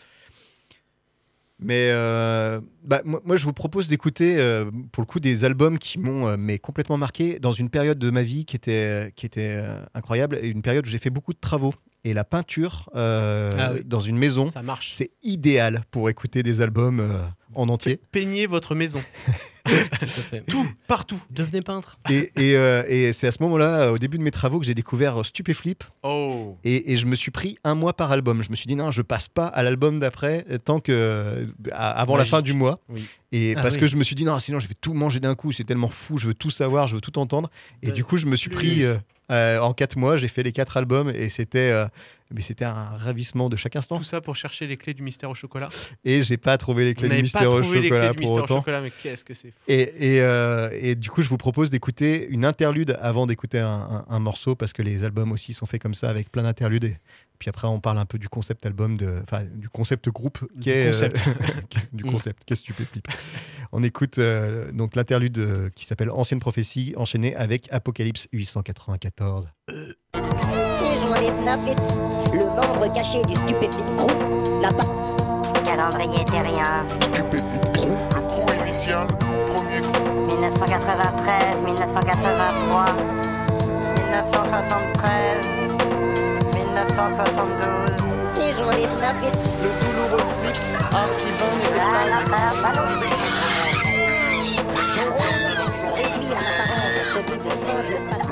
Mais 1.60 1.90
euh, 1.92 2.62
bah, 2.84 3.02
moi, 3.04 3.20
moi, 3.26 3.36
je 3.36 3.44
vous 3.46 3.54
propose 3.54 3.88
d'écouter, 3.88 4.36
euh, 4.38 4.70
pour 4.92 5.02
le 5.02 5.08
coup, 5.08 5.20
des 5.20 5.44
albums 5.44 5.80
qui 5.80 5.98
m'ont 5.98 6.28
euh, 6.28 6.36
mais 6.38 6.60
complètement 6.60 6.98
marqué 6.98 7.40
dans 7.40 7.52
une 7.52 7.70
période 7.72 7.98
de 7.98 8.12
ma 8.12 8.22
vie 8.22 8.46
qui 8.46 8.56
était, 8.56 9.12
qui 9.16 9.26
était 9.26 9.60
incroyable, 9.96 10.38
et 10.42 10.48
une 10.48 10.62
période 10.62 10.86
où 10.86 10.90
j'ai 10.90 11.00
fait 11.00 11.10
beaucoup 11.10 11.34
de 11.34 11.40
travaux. 11.40 11.74
Et 12.08 12.14
la 12.14 12.24
peinture 12.24 12.90
euh, 12.96 13.52
Ah 13.60 13.72
oui. 13.74 13.82
dans 13.86 14.00
une 14.00 14.18
maison, 14.18 14.50
Ça 14.50 14.62
marche. 14.62 14.92
c'est 14.94 15.10
idéal 15.24 15.82
pour 15.92 16.10
écouter 16.10 16.42
des 16.42 16.62
albums 16.62 17.02
euh, 17.02 17.20
en 17.54 17.68
entier. 17.68 18.00
peignez 18.12 18.48
votre 18.48 18.76
maison 18.76 19.02
Tout 20.48 20.66
partout 20.88 21.22
Devenez 21.30 21.62
peintre. 21.62 22.00
Et, 22.10 22.32
et, 22.38 22.56
euh, 22.56 22.84
et 22.88 23.12
c'est 23.12 23.28
à 23.28 23.32
ce 23.34 23.44
moment-là, 23.44 23.92
au 23.92 23.98
début 23.98 24.18
de 24.18 24.24
mes 24.24 24.32
travaux, 24.32 24.60
que 24.60 24.66
j'ai 24.66 24.74
découvert 24.74 25.26
Stupéflip. 25.26 25.84
oh 26.04 26.58
Et, 26.64 26.94
et 26.94 26.98
je 26.98 27.06
me 27.06 27.16
suis 27.16 27.32
pris 27.32 27.58
un 27.66 27.76
mois 27.76 27.94
par 27.94 28.12
album. 28.14 28.42
Je 28.44 28.50
me 28.50 28.56
suis 28.56 28.68
dit 28.68 28.76
non, 28.78 28.92
je 28.92 29.02
passe 29.02 29.28
pas 29.28 29.48
à 29.48 29.64
l'album 29.64 30.00
d'après 30.00 30.46
tant 30.64 30.80
que 30.80 31.46
à- 31.74 31.92
avant 32.00 32.16
la 32.16 32.24
fin 32.26 32.42
du 32.42 32.54
mois. 32.54 32.80
Oui. 32.90 33.06
Et 33.34 33.56
Ah 33.58 33.62
parce 33.62 33.76
oui. 33.76 33.82
que 33.82 33.88
je 33.88 33.98
me 33.98 34.04
suis 34.06 34.16
dit 34.16 34.24
non, 34.24 34.40
sinon 34.40 34.62
je 34.62 34.68
vais 34.70 34.76
tout 34.80 34.94
manger 34.94 35.20
d'un 35.20 35.36
coup. 35.36 35.52
C'est 35.52 35.66
tellement 35.66 35.90
fou, 35.90 36.18
je 36.18 36.28
veux 36.28 36.34
tout 36.34 36.52
savoir, 36.52 36.88
je 36.88 36.96
veux 36.96 37.02
tout 37.02 37.20
entendre. 37.20 37.50
Et 37.84 37.88
De 37.88 37.92
du 37.92 38.06
coup, 38.06 38.16
je 38.16 38.26
me 38.26 38.38
suis 38.38 38.50
pris 38.50 38.86
euh, 38.86 38.96
en 39.30 39.74
quatre 39.74 39.98
mois. 39.98 40.18
J'ai 40.18 40.28
fait 40.28 40.44
les 40.44 40.52
quatre 40.52 40.78
albums 40.78 41.10
et 41.10 41.30
c'était 41.30 41.72
euh, 41.72 41.86
mais 42.34 42.42
c'était 42.42 42.66
un 42.66 42.74
ravissement 42.98 43.50
de 43.50 43.56
chaque 43.56 43.76
instant. 43.76 43.98
tout 43.98 44.04
ça 44.04 44.22
pour 44.22 44.36
chercher 44.36 44.68
les 44.68 44.78
clés 44.78 44.94
du 44.94 45.02
mystère 45.04 45.30
au 45.30 45.36
chocolat 45.36 45.70
Et 46.06 46.24
j'ai 46.24 46.38
pas 46.38 46.58
trouvé 46.58 46.86
les 46.86 46.94
clés 46.94 47.10
du 47.10 47.22
mystère 47.22 47.48
pas 47.50 47.56
au 47.56 47.62
trouvé 47.62 47.82
les 47.82 47.90
clés 47.90 47.98
chocolat 47.98 48.12
du 48.12 48.16
pour 48.18 48.22
mystère 48.22 48.42
au 48.42 48.44
autant. 48.44 48.58
chocolat 48.58 48.82
mais 48.82 48.92
qu'est-ce 48.92 49.24
que 49.26 49.34
c'est 49.34 49.52
fou 49.52 49.58
Et, 49.68 50.16
et, 50.16 50.22
euh, 50.22 50.70
et 50.74 50.96
du 50.96 51.10
coup, 51.10 51.22
je 51.22 51.30
vous 51.30 51.38
propose 51.38 51.70
d'écouter 51.70 52.28
une 52.30 52.46
interlude 52.46 52.98
avant 53.02 53.28
d'écouter 53.28 53.60
un, 53.60 53.68
un- 53.70 54.06
un 54.10 54.20
morceau 54.20 54.56
parce 54.56 54.74
que 54.74 54.82
les 54.82 55.04
albums 55.04 55.32
aussi 55.32 55.54
sont 55.54 55.66
faits 55.66 55.82
comme 55.82 55.94
ça 55.94 56.10
avec 56.10 56.32
plein 56.32 56.44
d'interludes. 56.44 56.86
Et 56.86 56.98
puis 57.40 57.50
après, 57.50 57.68
on 57.68 57.80
parle 57.80 58.00
un 58.00 58.06
peu 58.06 58.18
du 58.18 58.30
concept 58.30 58.66
album, 58.66 58.98
de, 58.98 59.20
enfin 59.24 59.44
du 59.54 59.70
concept 59.70 60.10
groupe 60.10 60.40
qui 60.60 60.70
Du 60.70 60.70
est 60.72 60.88
euh, 60.88 60.92
concept. 60.92 61.24
du 61.94 62.04
concept. 62.04 62.44
Qu'est-ce 62.46 62.62
que 62.62 62.68
tu 62.68 62.74
Stupéflip 62.74 63.08
On 63.72 63.84
écoute 63.84 64.18
euh, 64.18 64.72
donc 64.72 64.96
l'interlude 64.96 65.72
qui 65.76 65.86
s'appelle 65.86 66.10
Ancienne 66.10 66.40
prophétie 66.40 66.94
enchaînée 66.98 67.36
avec 67.36 67.68
Apocalypse 67.72 68.28
894. 68.34 69.50
Et 70.88 70.98
Jean-Yves 71.00 71.44
Nafit, 71.44 71.76
le 72.34 72.46
membre 72.46 72.88
caché 72.94 73.22
du 73.24 73.36
Stupéflip 73.36 73.96
Crew, 73.98 74.08
là-bas. 74.62 74.86
Calendrier 75.66 76.24
terrien. 76.26 76.86
Stupéflip 76.90 77.74
Crew, 77.74 77.92
le 78.16 78.22
crew 78.30 78.46
initial, 78.66 79.08
premier 79.54 79.82
groupe. 79.82 80.32
1993, 80.32 81.64
1983, 81.66 82.86
1973, 83.98 85.78
1972. 86.56 87.68
Et 88.40 88.54
Jean-Yves 88.54 89.00
Nafit, 89.02 89.42
le 89.62 89.70
douloureux 89.84 90.28
flic, 90.38 90.58
Son 94.88 95.02
rôle, 95.02 95.58
réduire 95.96 96.38
en 96.38 96.46
apparence 96.48 96.98
celui 97.14 97.38
de 97.44 97.50
simple 97.52 97.98
patron 98.10 98.27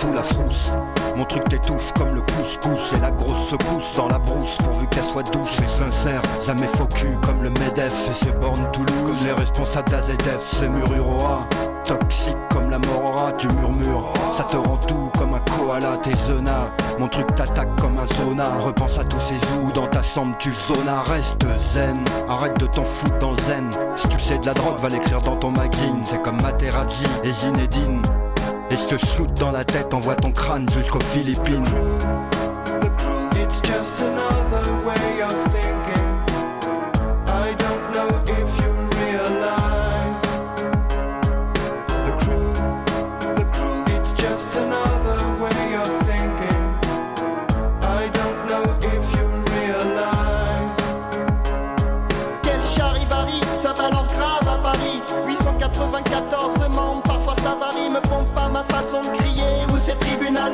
fout 0.00 0.14
la 0.14 0.22
frousse, 0.22 0.70
mon 1.14 1.24
truc 1.26 1.44
t'étouffe 1.50 1.92
comme 1.92 2.14
le 2.14 2.22
couscous. 2.22 2.96
Et 2.96 3.00
la 3.00 3.10
grosse 3.10 3.50
secousse 3.50 3.92
dans 3.96 4.08
la 4.08 4.18
brousse. 4.18 4.56
Pourvu 4.64 4.86
qu'elle 4.86 5.04
soit 5.04 5.30
douce 5.30 5.58
et 5.62 5.68
sincère. 5.68 6.22
Jamais 6.46 6.66
faux 6.66 6.86
cul 6.86 7.18
comme 7.22 7.42
le 7.42 7.50
MEDEF. 7.50 7.92
Et 8.10 8.24
ses 8.24 8.32
bornes 8.32 8.66
Toulouse 8.72 8.90
Comme 9.04 9.26
les 9.26 9.32
responsables 9.32 9.90
d'AZF, 9.90 10.40
c'est 10.42 10.68
Mururoa 10.68 11.40
Toxique 11.84 12.36
comme 12.50 12.70
la 12.70 12.78
morora, 12.78 13.32
tu 13.32 13.48
murmures. 13.48 14.12
Ça 14.36 14.44
te 14.44 14.56
rend 14.56 14.76
tout 14.76 15.10
comme 15.18 15.34
un 15.34 15.40
koala, 15.40 15.98
tes 16.02 16.14
zonas 16.28 16.76
Mon 16.98 17.08
truc 17.08 17.26
t'attaque 17.34 17.74
comme 17.80 17.98
un 17.98 18.06
zona 18.06 18.48
Repense 18.64 18.98
à 18.98 19.04
tous 19.04 19.20
ces 19.20 19.34
zoos 19.34 19.72
dans 19.74 19.86
ta 19.86 20.02
chambre, 20.02 20.36
tu 20.38 20.52
zonas 20.68 21.02
Reste 21.02 21.44
zen, 21.74 21.96
arrête 22.28 22.58
de 22.58 22.66
t'en 22.66 22.84
foutre 22.84 23.18
dans 23.18 23.36
zen. 23.46 23.68
Si 23.96 24.08
tu 24.08 24.20
sais 24.20 24.38
de 24.38 24.46
la 24.46 24.54
drogue, 24.54 24.78
va 24.78 24.88
l'écrire 24.88 25.20
dans 25.20 25.36
ton 25.36 25.50
magazine. 25.50 26.00
C'est 26.04 26.22
comme 26.22 26.40
Materazzi 26.40 27.06
et 27.24 27.32
Zinedine 27.32 28.02
Et 28.70 28.76
je 28.76 28.96
te 28.96 29.06
shoot 29.06 29.32
dans 29.38 29.50
la 29.50 29.64
tête, 29.64 29.92
envoie 29.92 30.14
ton 30.14 30.30
crâne 30.30 30.68
jusqu'aux 30.70 31.00
Philippines. 31.00 31.64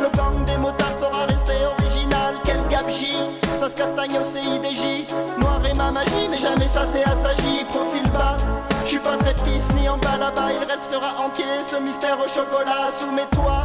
Le 0.02 0.08
gang 0.16 0.44
des 0.44 0.56
motards 0.58 0.96
sera 0.98 1.26
resté 1.26 1.52
original. 1.78 2.34
Quel 2.44 2.66
gabegie, 2.68 3.16
ça 3.58 3.68
se 3.68 3.74
castagne 3.74 4.18
au 4.18 4.24
CIDJ 4.24 5.06
Noir 5.38 5.60
et 5.68 5.74
ma 5.76 5.90
magie, 5.90 6.28
mais 6.30 6.38
jamais 6.38 6.68
ça 6.72 6.86
c'est 6.90 7.04
assagi. 7.04 7.64
Profil 7.68 8.10
bas, 8.12 8.36
je 8.84 8.90
suis 8.90 8.98
pas 8.98 9.16
très 9.16 9.34
pisse 9.44 9.68
ni 9.74 9.88
en 9.88 9.98
bas. 9.98 10.16
Là-bas 10.18 10.48
Il 10.52 10.64
restera 10.70 11.24
entier 11.24 11.44
ce 11.64 11.76
mystère 11.76 12.18
au 12.18 12.28
chocolat 12.28 12.88
Soumets-toi, 12.98 13.64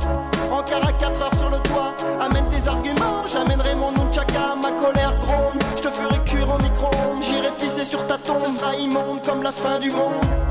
rencard 0.49 0.87
à 0.87 0.91
4 0.91 1.21
heures 1.21 1.35
sur 1.35 1.49
le 1.49 1.59
toit. 1.59 1.93
Amène 2.19 2.47
tes 2.49 2.67
arguments, 2.67 3.23
j'amènerai 3.27 3.75
mon 3.75 3.91
nunchaka 3.91 4.55
Ma 4.61 4.71
colère 4.71 5.13
gronde, 5.19 5.61
je 5.77 5.81
te 5.81 5.89
ferai 5.89 6.19
cuire 6.25 6.49
au 6.53 6.61
micro-ondes. 6.61 7.21
J'irai 7.21 7.51
pisser 7.59 7.85
sur 7.85 8.05
ta 8.07 8.17
tombe, 8.17 8.39
ce 8.45 8.59
sera 8.59 8.75
immonde 8.75 9.21
comme 9.25 9.43
la 9.43 9.51
fin 9.51 9.79
du 9.79 9.91
monde 9.91 10.50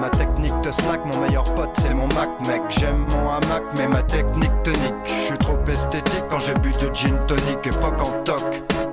Ma 0.00 0.08
technique 0.10 0.52
te 0.62 0.70
slack, 0.70 1.04
mon 1.04 1.16
meilleur 1.18 1.44
pote, 1.54 1.70
c'est 1.78 1.94
mon 1.94 2.08
Mac, 2.08 2.28
mec. 2.46 2.60
J'aime 2.70 3.06
mon 3.10 3.30
hamac, 3.30 3.62
mais 3.76 3.86
ma 3.86 4.02
technique 4.02 4.50
tonique. 4.64 4.94
Je 5.04 5.26
suis 5.26 5.38
trop 5.38 5.56
esthétique 5.68 6.24
quand 6.28 6.40
j'ai 6.40 6.54
bu 6.54 6.72
de 6.72 6.92
gin 6.92 7.16
tonic, 7.28 7.64
époque 7.64 8.00
en 8.00 8.24
toc. 8.24 8.42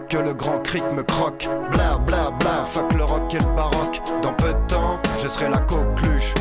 Que 0.08 0.18
le 0.18 0.36
grand 0.36 0.60
cric 0.60 0.84
me 0.94 1.02
croque. 1.02 1.50
Bla 1.72 1.98
bla 1.98 2.30
bla, 2.40 2.64
fuck 2.66 2.94
le 2.94 3.04
rock 3.04 3.34
et 3.34 3.40
le 3.40 3.56
baroque. 3.56 4.02
Dans 4.22 4.34
peu 4.34 4.50
de 4.50 4.68
temps, 4.68 5.00
je 5.24 5.28
serai 5.28 5.50
la 5.50 5.58
coqueluche. 5.58 6.36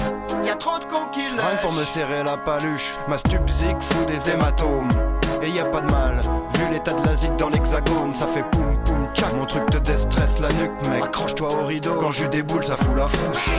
Y'a 0.44 0.54
trop 0.54 0.78
de 0.78 0.84
cons 0.84 1.08
qui 1.10 1.20
Rien 1.26 1.56
pour 1.62 1.72
me 1.72 1.84
serrer 1.84 2.22
la 2.24 2.36
paluche. 2.36 2.90
Ma 3.08 3.16
stupzik 3.16 3.76
fout 3.78 4.06
des 4.06 4.30
hématomes. 4.30 4.90
Et 5.42 5.48
y 5.48 5.62
pas 5.72 5.80
de 5.80 5.90
mal, 5.90 6.20
vu 6.54 6.72
l'état 6.72 6.92
de 6.92 7.06
la 7.06 7.14
zig 7.14 7.34
dans 7.36 7.48
l'hexagone, 7.48 8.14
ça 8.14 8.26
fait 8.26 8.44
poum 8.50 8.73
Mon 9.36 9.46
truc 9.46 9.68
te 9.70 9.78
déstresse 9.78 10.38
la 10.38 10.48
nuque, 10.52 10.88
mec. 10.88 11.02
Accroche-toi 11.02 11.48
au 11.48 11.66
rideau, 11.66 11.94
quand 12.00 12.12
je 12.12 12.26
déboule, 12.26 12.64
ça 12.64 12.76
fout 12.76 12.96
la 12.96 13.08
frousse. 13.08 13.50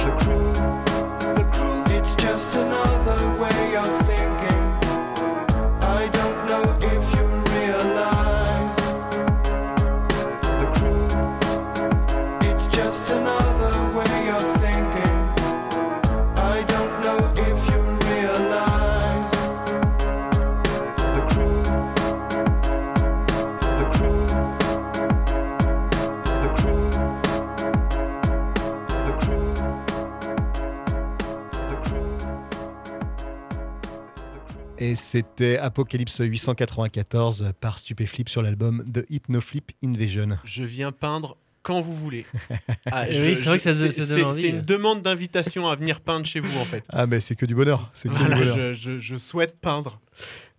Et 34.85 34.93
c'était 34.95 35.57
Apocalypse 35.57 36.19
894 36.19 37.53
par 37.59 37.79
Stupéflip 37.79 38.29
sur 38.29 38.43
l'album 38.43 38.83
The 38.93 39.03
Hypnoflip 39.09 39.71
Invasion. 39.83 40.37
Je 40.43 40.61
viens 40.63 40.91
peindre 40.91 41.37
quand 41.63 41.81
vous 41.81 41.95
voulez. 41.95 42.23
Ah, 42.91 43.05
Oui, 43.09 43.35
c'est 43.35 43.45
vrai 43.45 43.57
que 43.57 43.63
ça- 43.63 43.73
je- 43.73 43.89
ça 43.91 44.05
donne 44.05 44.17
c'est- 44.17 44.23
envie. 44.23 44.41
C'est 44.41 44.49
une 44.49 44.61
demande 44.61 45.01
d'invitation 45.01 45.67
à 45.67 45.75
venir 45.75 46.01
peindre 46.01 46.27
chez 46.27 46.39
vous 46.39 46.55
en 46.59 46.65
fait. 46.65 46.83
Ah, 46.89 47.07
mais 47.07 47.19
c'est 47.19 47.35
que 47.35 47.47
du 47.47 47.55
bonheur. 47.55 47.89
C'est 47.95 48.09
que 48.09 48.13
du 48.13 48.19
Voilà, 48.19 48.37
bonheur. 48.37 48.55
je, 48.55 48.73
je- 48.73 48.99
je 48.99 49.15
souhaite 49.17 49.59
peindre. 49.59 49.99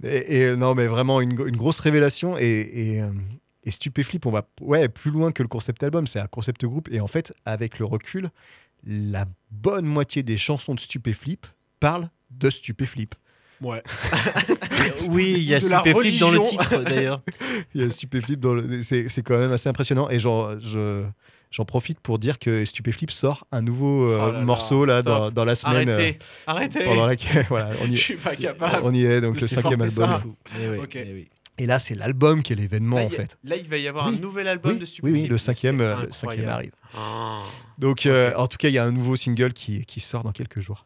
Et, 0.03 0.39
et, 0.41 0.57
non, 0.57 0.75
mais 0.75 0.89
vraiment 0.89 1.21
une, 1.21 1.31
une 1.47 1.57
grosse 1.57 1.79
révélation. 1.79 2.37
Et, 2.37 2.45
et, 2.97 3.03
euh, 3.03 3.11
et 3.63 3.71
Stupéflip, 3.71 4.27
on 4.27 4.33
va 4.33 4.43
ouais, 4.61 4.89
plus 4.89 5.13
loin 5.13 5.31
que 5.31 5.43
le 5.45 5.49
concept 5.49 5.85
album, 5.85 6.09
c'est 6.09 6.19
un 6.19 6.27
concept 6.27 6.65
groupe. 6.65 6.89
Et 6.91 6.99
en 6.99 7.07
fait, 7.07 7.33
avec 7.45 7.79
le 7.79 7.85
recul, 7.85 8.29
la 8.85 9.27
bonne 9.53 9.87
moitié 9.87 10.25
des 10.25 10.37
chansons 10.37 10.75
de 10.75 10.81
Stupéflip 10.81 11.47
parlent 11.79 12.11
de 12.33 12.51
Stupéflip. 12.51 13.15
Ouais. 13.63 13.83
Oui, 15.11 15.35
il 15.37 15.43
y 15.43 15.55
a 15.55 15.61
Stupéflip 15.61 16.19
dans 16.21 16.31
le 16.31 16.43
titre 16.49 16.83
d'ailleurs. 16.83 17.23
Il 17.75 17.81
y 17.83 17.85
a 17.85 17.91
Stupéflip 17.91 18.41
dans 18.41 18.55
le. 18.55 18.83
C'est 18.83 19.09
c'est 19.09 19.23
quand 19.23 19.39
même 19.39 19.53
assez 19.53 19.69
impressionnant. 19.69 20.09
Et 20.11 20.19
genre, 20.19 20.59
je. 20.61 21.05
J'en 21.53 21.65
profite 21.65 22.01
pour 22.01 22.19
dire 22.19 22.39
que 22.39 22.65
Stupéflip 22.65 23.11
sort 23.11 23.47
un 23.53 23.63
nouveau 23.63 24.11
euh, 24.11 24.19
Oh 24.29 24.33
là 24.33 24.41
morceau 24.41 24.85
là, 24.85 25.01
dans, 25.03 25.31
dans 25.31 25.45
la 25.45 25.55
semaine. 25.55 25.89
Arrêtez, 25.89 26.19
euh, 26.19 26.51
arrêtez. 26.51 26.85
Pendant 26.85 27.07
laquelle, 27.07 27.47
voilà, 27.49 27.71
on 27.83 27.87
y 27.89 27.95
est. 27.95 27.97
Je 27.97 28.03
suis 28.03 28.17
pas 28.17 28.35
capable 28.37 28.81
On 28.83 28.93
y 28.93 29.05
est, 29.05 29.21
donc 29.21 29.41
le 29.41 29.47
cinquième 29.47 29.81
album. 29.81 29.91
ça. 29.91 30.23
Eh 30.61 30.69
oui, 30.71 30.79
Ok. 30.79 30.97
eh 30.97 31.13
oui. 31.15 31.29
Et 31.59 31.65
là, 31.65 31.79
c'est 31.79 31.95
l'album 31.95 32.43
qui 32.43 32.53
est 32.53 32.57
l'événement 32.57 32.97
Là, 32.97 33.05
en 33.05 33.09
fait. 33.09 33.39
Là, 33.45 33.57
il 33.57 33.67
va 33.67 33.79
y 33.79 33.89
avoir 33.89 34.09
Oui. 34.09 34.17
un 34.17 34.21
nouvel 34.21 34.49
album 34.49 34.73
oui, 34.73 34.79
de 34.79 34.83
oui, 34.83 34.87
Stupéflip. 34.89 35.23
oui, 35.23 35.29
le 35.29 35.39
cinquième, 35.39 35.81
euh, 35.81 35.97
le 36.05 36.13
cinquième 36.13 36.49
arrive. 36.49 36.73
Ah. 36.95 37.39
Donc, 37.79 38.05
euh, 38.05 38.33
en 38.37 38.49
tout 38.49 38.59
cas, 38.59 38.69
il 38.69 38.75
y 38.75 38.79
a 38.79 38.85
un 38.85 38.91
nouveau 38.93 39.17
single 39.17 39.53
qui, 39.55 39.87
qui 39.87 40.01
sort 40.01 40.23
dans 40.25 40.33
quelques 40.33 40.61
jours, 40.61 40.85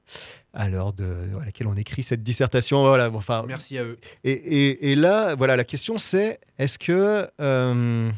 à 0.52 0.68
l'heure 0.68 0.92
de 0.92 1.04
à 1.40 1.44
laquelle 1.44 1.66
on 1.68 1.76
écrit 1.76 2.02
cette 2.02 2.22
dissertation. 2.22 2.82
Voilà, 2.82 3.10
enfin. 3.12 3.44
Merci 3.46 3.78
à 3.78 3.84
eux. 3.84 3.98
Et, 4.24 4.32
et- 4.32 4.92
et 4.92 4.96
là, 4.96 5.34
voilà, 5.36 5.56
la 5.56 5.64
question 5.64 5.98
c'est 5.98 6.38
est-ce 6.58 6.78
que 6.78 7.28
euh, 7.40 8.10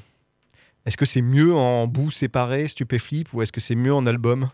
est-ce 0.87 0.97
que 0.97 1.05
c'est 1.07 1.23
mieux 1.23 1.55
en 1.55 1.87
bout 1.87 2.11
séparé, 2.11 2.67
Stupéflip, 2.69 3.33
ou 3.35 3.43
est-ce 3.43 3.53
que 3.53 3.61
c'est 3.61 3.75
mieux 3.77 3.95
en 3.95 4.07
album? 4.07 4.51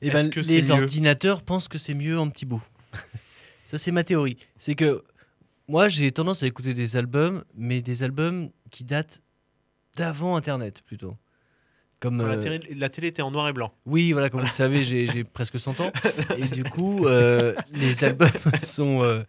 Eh 0.00 0.10
ben, 0.10 0.28
que 0.30 0.40
les 0.40 0.70
ordinateurs 0.72 1.42
pensent 1.42 1.68
que 1.68 1.78
c'est 1.78 1.94
mieux 1.94 2.18
en 2.18 2.28
petit 2.28 2.44
bout. 2.44 2.62
Ça, 3.64 3.78
c'est 3.78 3.92
ma 3.92 4.02
théorie. 4.02 4.36
C'est 4.58 4.74
que 4.74 5.04
moi, 5.68 5.88
j'ai 5.88 6.10
tendance 6.10 6.42
à 6.42 6.46
écouter 6.48 6.74
des 6.74 6.96
albums, 6.96 7.44
mais 7.54 7.80
des 7.80 8.02
albums 8.02 8.50
qui 8.72 8.82
datent 8.84 9.20
d'avant 9.96 10.34
Internet 10.36 10.82
plutôt. 10.84 11.16
Comme, 12.02 12.18
la, 12.18 12.34
euh, 12.34 12.36
télé, 12.42 12.60
la 12.76 12.88
télé 12.88 13.06
était 13.06 13.22
en 13.22 13.30
noir 13.30 13.48
et 13.48 13.52
blanc. 13.52 13.72
Oui, 13.86 14.10
voilà, 14.10 14.28
comme 14.28 14.40
vous 14.40 14.46
le 14.46 14.52
savez, 14.52 14.82
j'ai 14.82 15.22
presque 15.32 15.56
100 15.58 15.80
ans. 15.80 15.92
Et 16.36 16.48
du 16.48 16.64
coup, 16.64 17.06
euh, 17.06 17.54
les 17.72 18.02
albums 18.02 18.28
sont, 18.64 19.04
euh, 19.04 19.22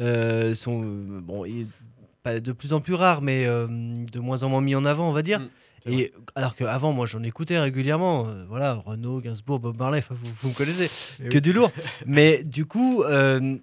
euh, 0.00 0.54
sont 0.54 0.80
bon, 1.20 1.44
et 1.44 1.66
pas 2.22 2.40
de 2.40 2.52
plus 2.52 2.72
en 2.72 2.80
plus 2.80 2.94
rares, 2.94 3.20
mais 3.20 3.44
euh, 3.46 3.66
de 3.68 4.18
moins 4.20 4.42
en 4.42 4.48
moins 4.48 4.62
mis 4.62 4.74
en 4.74 4.86
avant, 4.86 5.10
on 5.10 5.12
va 5.12 5.20
dire. 5.20 5.40
Mm, 5.40 5.48
et 5.92 6.12
alors 6.34 6.56
qu'avant, 6.56 6.94
moi, 6.94 7.04
j'en 7.04 7.22
écoutais 7.22 7.58
régulièrement. 7.58 8.26
euh, 8.26 8.44
voilà, 8.48 8.72
Renaud, 8.86 9.20
Gainsbourg, 9.20 9.60
Bob 9.60 9.76
Marley, 9.78 9.98
enfin, 9.98 10.14
vous, 10.18 10.32
vous 10.40 10.48
me 10.48 10.54
connaissez. 10.54 10.88
Eh 11.20 11.28
que 11.28 11.34
oui. 11.34 11.40
du 11.42 11.52
lourd. 11.52 11.70
Mais 12.06 12.42
du 12.42 12.64
coup, 12.64 13.02
euh, 13.02 13.58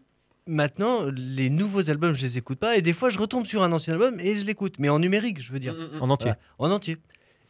maintenant, 0.46 1.06
les 1.12 1.50
nouveaux 1.50 1.90
albums, 1.90 2.14
je 2.14 2.22
les 2.22 2.38
écoute 2.38 2.60
pas. 2.60 2.78
Et 2.78 2.84
des 2.84 2.94
fois, 2.94 3.10
je 3.10 3.18
retombe 3.18 3.48
sur 3.48 3.64
un 3.64 3.72
ancien 3.72 3.94
album 3.94 4.20
et 4.20 4.38
je 4.38 4.46
l'écoute. 4.46 4.76
Mais 4.78 4.90
en 4.90 5.00
numérique, 5.00 5.42
je 5.42 5.52
veux 5.52 5.60
dire. 5.60 5.74
Mm, 5.74 5.98
mm. 5.98 6.02
En 6.04 6.10
entier. 6.12 6.32
Voilà, 6.60 6.74
en 6.74 6.78
entier. 6.78 6.98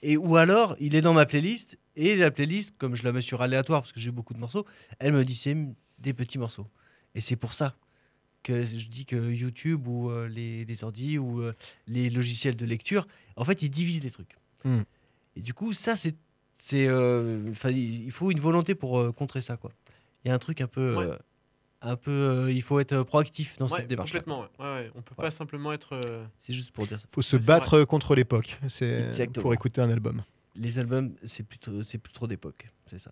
Et 0.01 0.17
ou 0.17 0.35
alors, 0.35 0.75
il 0.79 0.95
est 0.95 1.01
dans 1.01 1.13
ma 1.13 1.25
playlist 1.25 1.77
et 1.95 2.15
la 2.15 2.31
playlist, 2.31 2.75
comme 2.77 2.95
je 2.95 3.03
la 3.03 3.11
mets 3.11 3.21
sur 3.21 3.41
aléatoire 3.41 3.81
parce 3.81 3.91
que 3.91 3.99
j'ai 3.99 4.11
beaucoup 4.11 4.33
de 4.33 4.39
morceaux, 4.39 4.65
elle 4.99 5.13
me 5.13 5.23
dissémine 5.23 5.75
des 5.99 6.13
petits 6.13 6.39
morceaux. 6.39 6.67
Et 7.13 7.21
c'est 7.21 7.35
pour 7.35 7.53
ça 7.53 7.75
que 8.43 8.65
je 8.65 8.87
dis 8.87 9.05
que 9.05 9.31
YouTube 9.31 9.87
ou 9.87 10.09
euh, 10.09 10.27
les, 10.27 10.65
les 10.65 10.83
ordi 10.83 11.19
ou 11.19 11.41
euh, 11.41 11.53
les 11.87 12.09
logiciels 12.09 12.55
de 12.55 12.65
lecture, 12.65 13.07
en 13.35 13.45
fait, 13.45 13.61
ils 13.61 13.69
divisent 13.69 14.03
les 14.03 14.09
trucs. 14.09 14.35
Hmm. 14.63 14.81
Et 15.35 15.41
du 15.41 15.53
coup, 15.53 15.73
ça, 15.73 15.95
c'est. 15.95 16.15
c'est 16.57 16.87
euh, 16.87 17.53
il 17.69 18.11
faut 18.11 18.31
une 18.31 18.39
volonté 18.39 18.75
pour 18.75 18.99
euh, 18.99 19.11
contrer 19.11 19.41
ça. 19.41 19.57
quoi. 19.57 19.71
Il 20.23 20.29
y 20.29 20.31
a 20.31 20.33
un 20.33 20.39
truc 20.39 20.61
un 20.61 20.67
peu. 20.67 20.95
Ouais. 20.95 21.17
Euh, 21.83 21.91
un 21.91 21.95
peu 21.95 22.11
euh, 22.11 22.51
il 22.51 22.61
faut 22.61 22.79
être 22.79 23.03
proactif 23.03 23.57
dans 23.57 23.67
Ouais, 23.67 23.79
cette 23.79 23.87
démarche. 23.87 24.11
complètement. 24.11 24.41
ouais. 24.41 24.47
Ouais, 24.59 24.65
ouais. 24.65 24.91
On 24.95 25.01
peut 25.01 25.15
pas 25.15 25.31
simplement 25.31 25.71
être. 25.73 25.93
euh, 25.93 26.23
C'est 26.39 26.53
juste 26.53 26.71
pour 26.71 26.87
dire 26.87 26.99
ça. 26.99 27.07
faut 27.11 27.21
se 27.21 27.37
battre 27.37 27.83
contre 27.83 28.15
l'époque 28.15 28.59
c'est 28.69 29.07
Exactement. 29.07 29.41
pour 29.41 29.53
écouter 29.53 29.81
un 29.81 29.89
album. 29.89 30.21
Les 30.55 30.77
albums, 30.79 31.13
c'est 31.23 31.43
plutôt, 31.43 31.81
c'est 31.81 31.97
plus 31.97 32.13
trop 32.13 32.27
d'époque. 32.27 32.67
C'est 32.87 32.99
ça. 32.99 33.11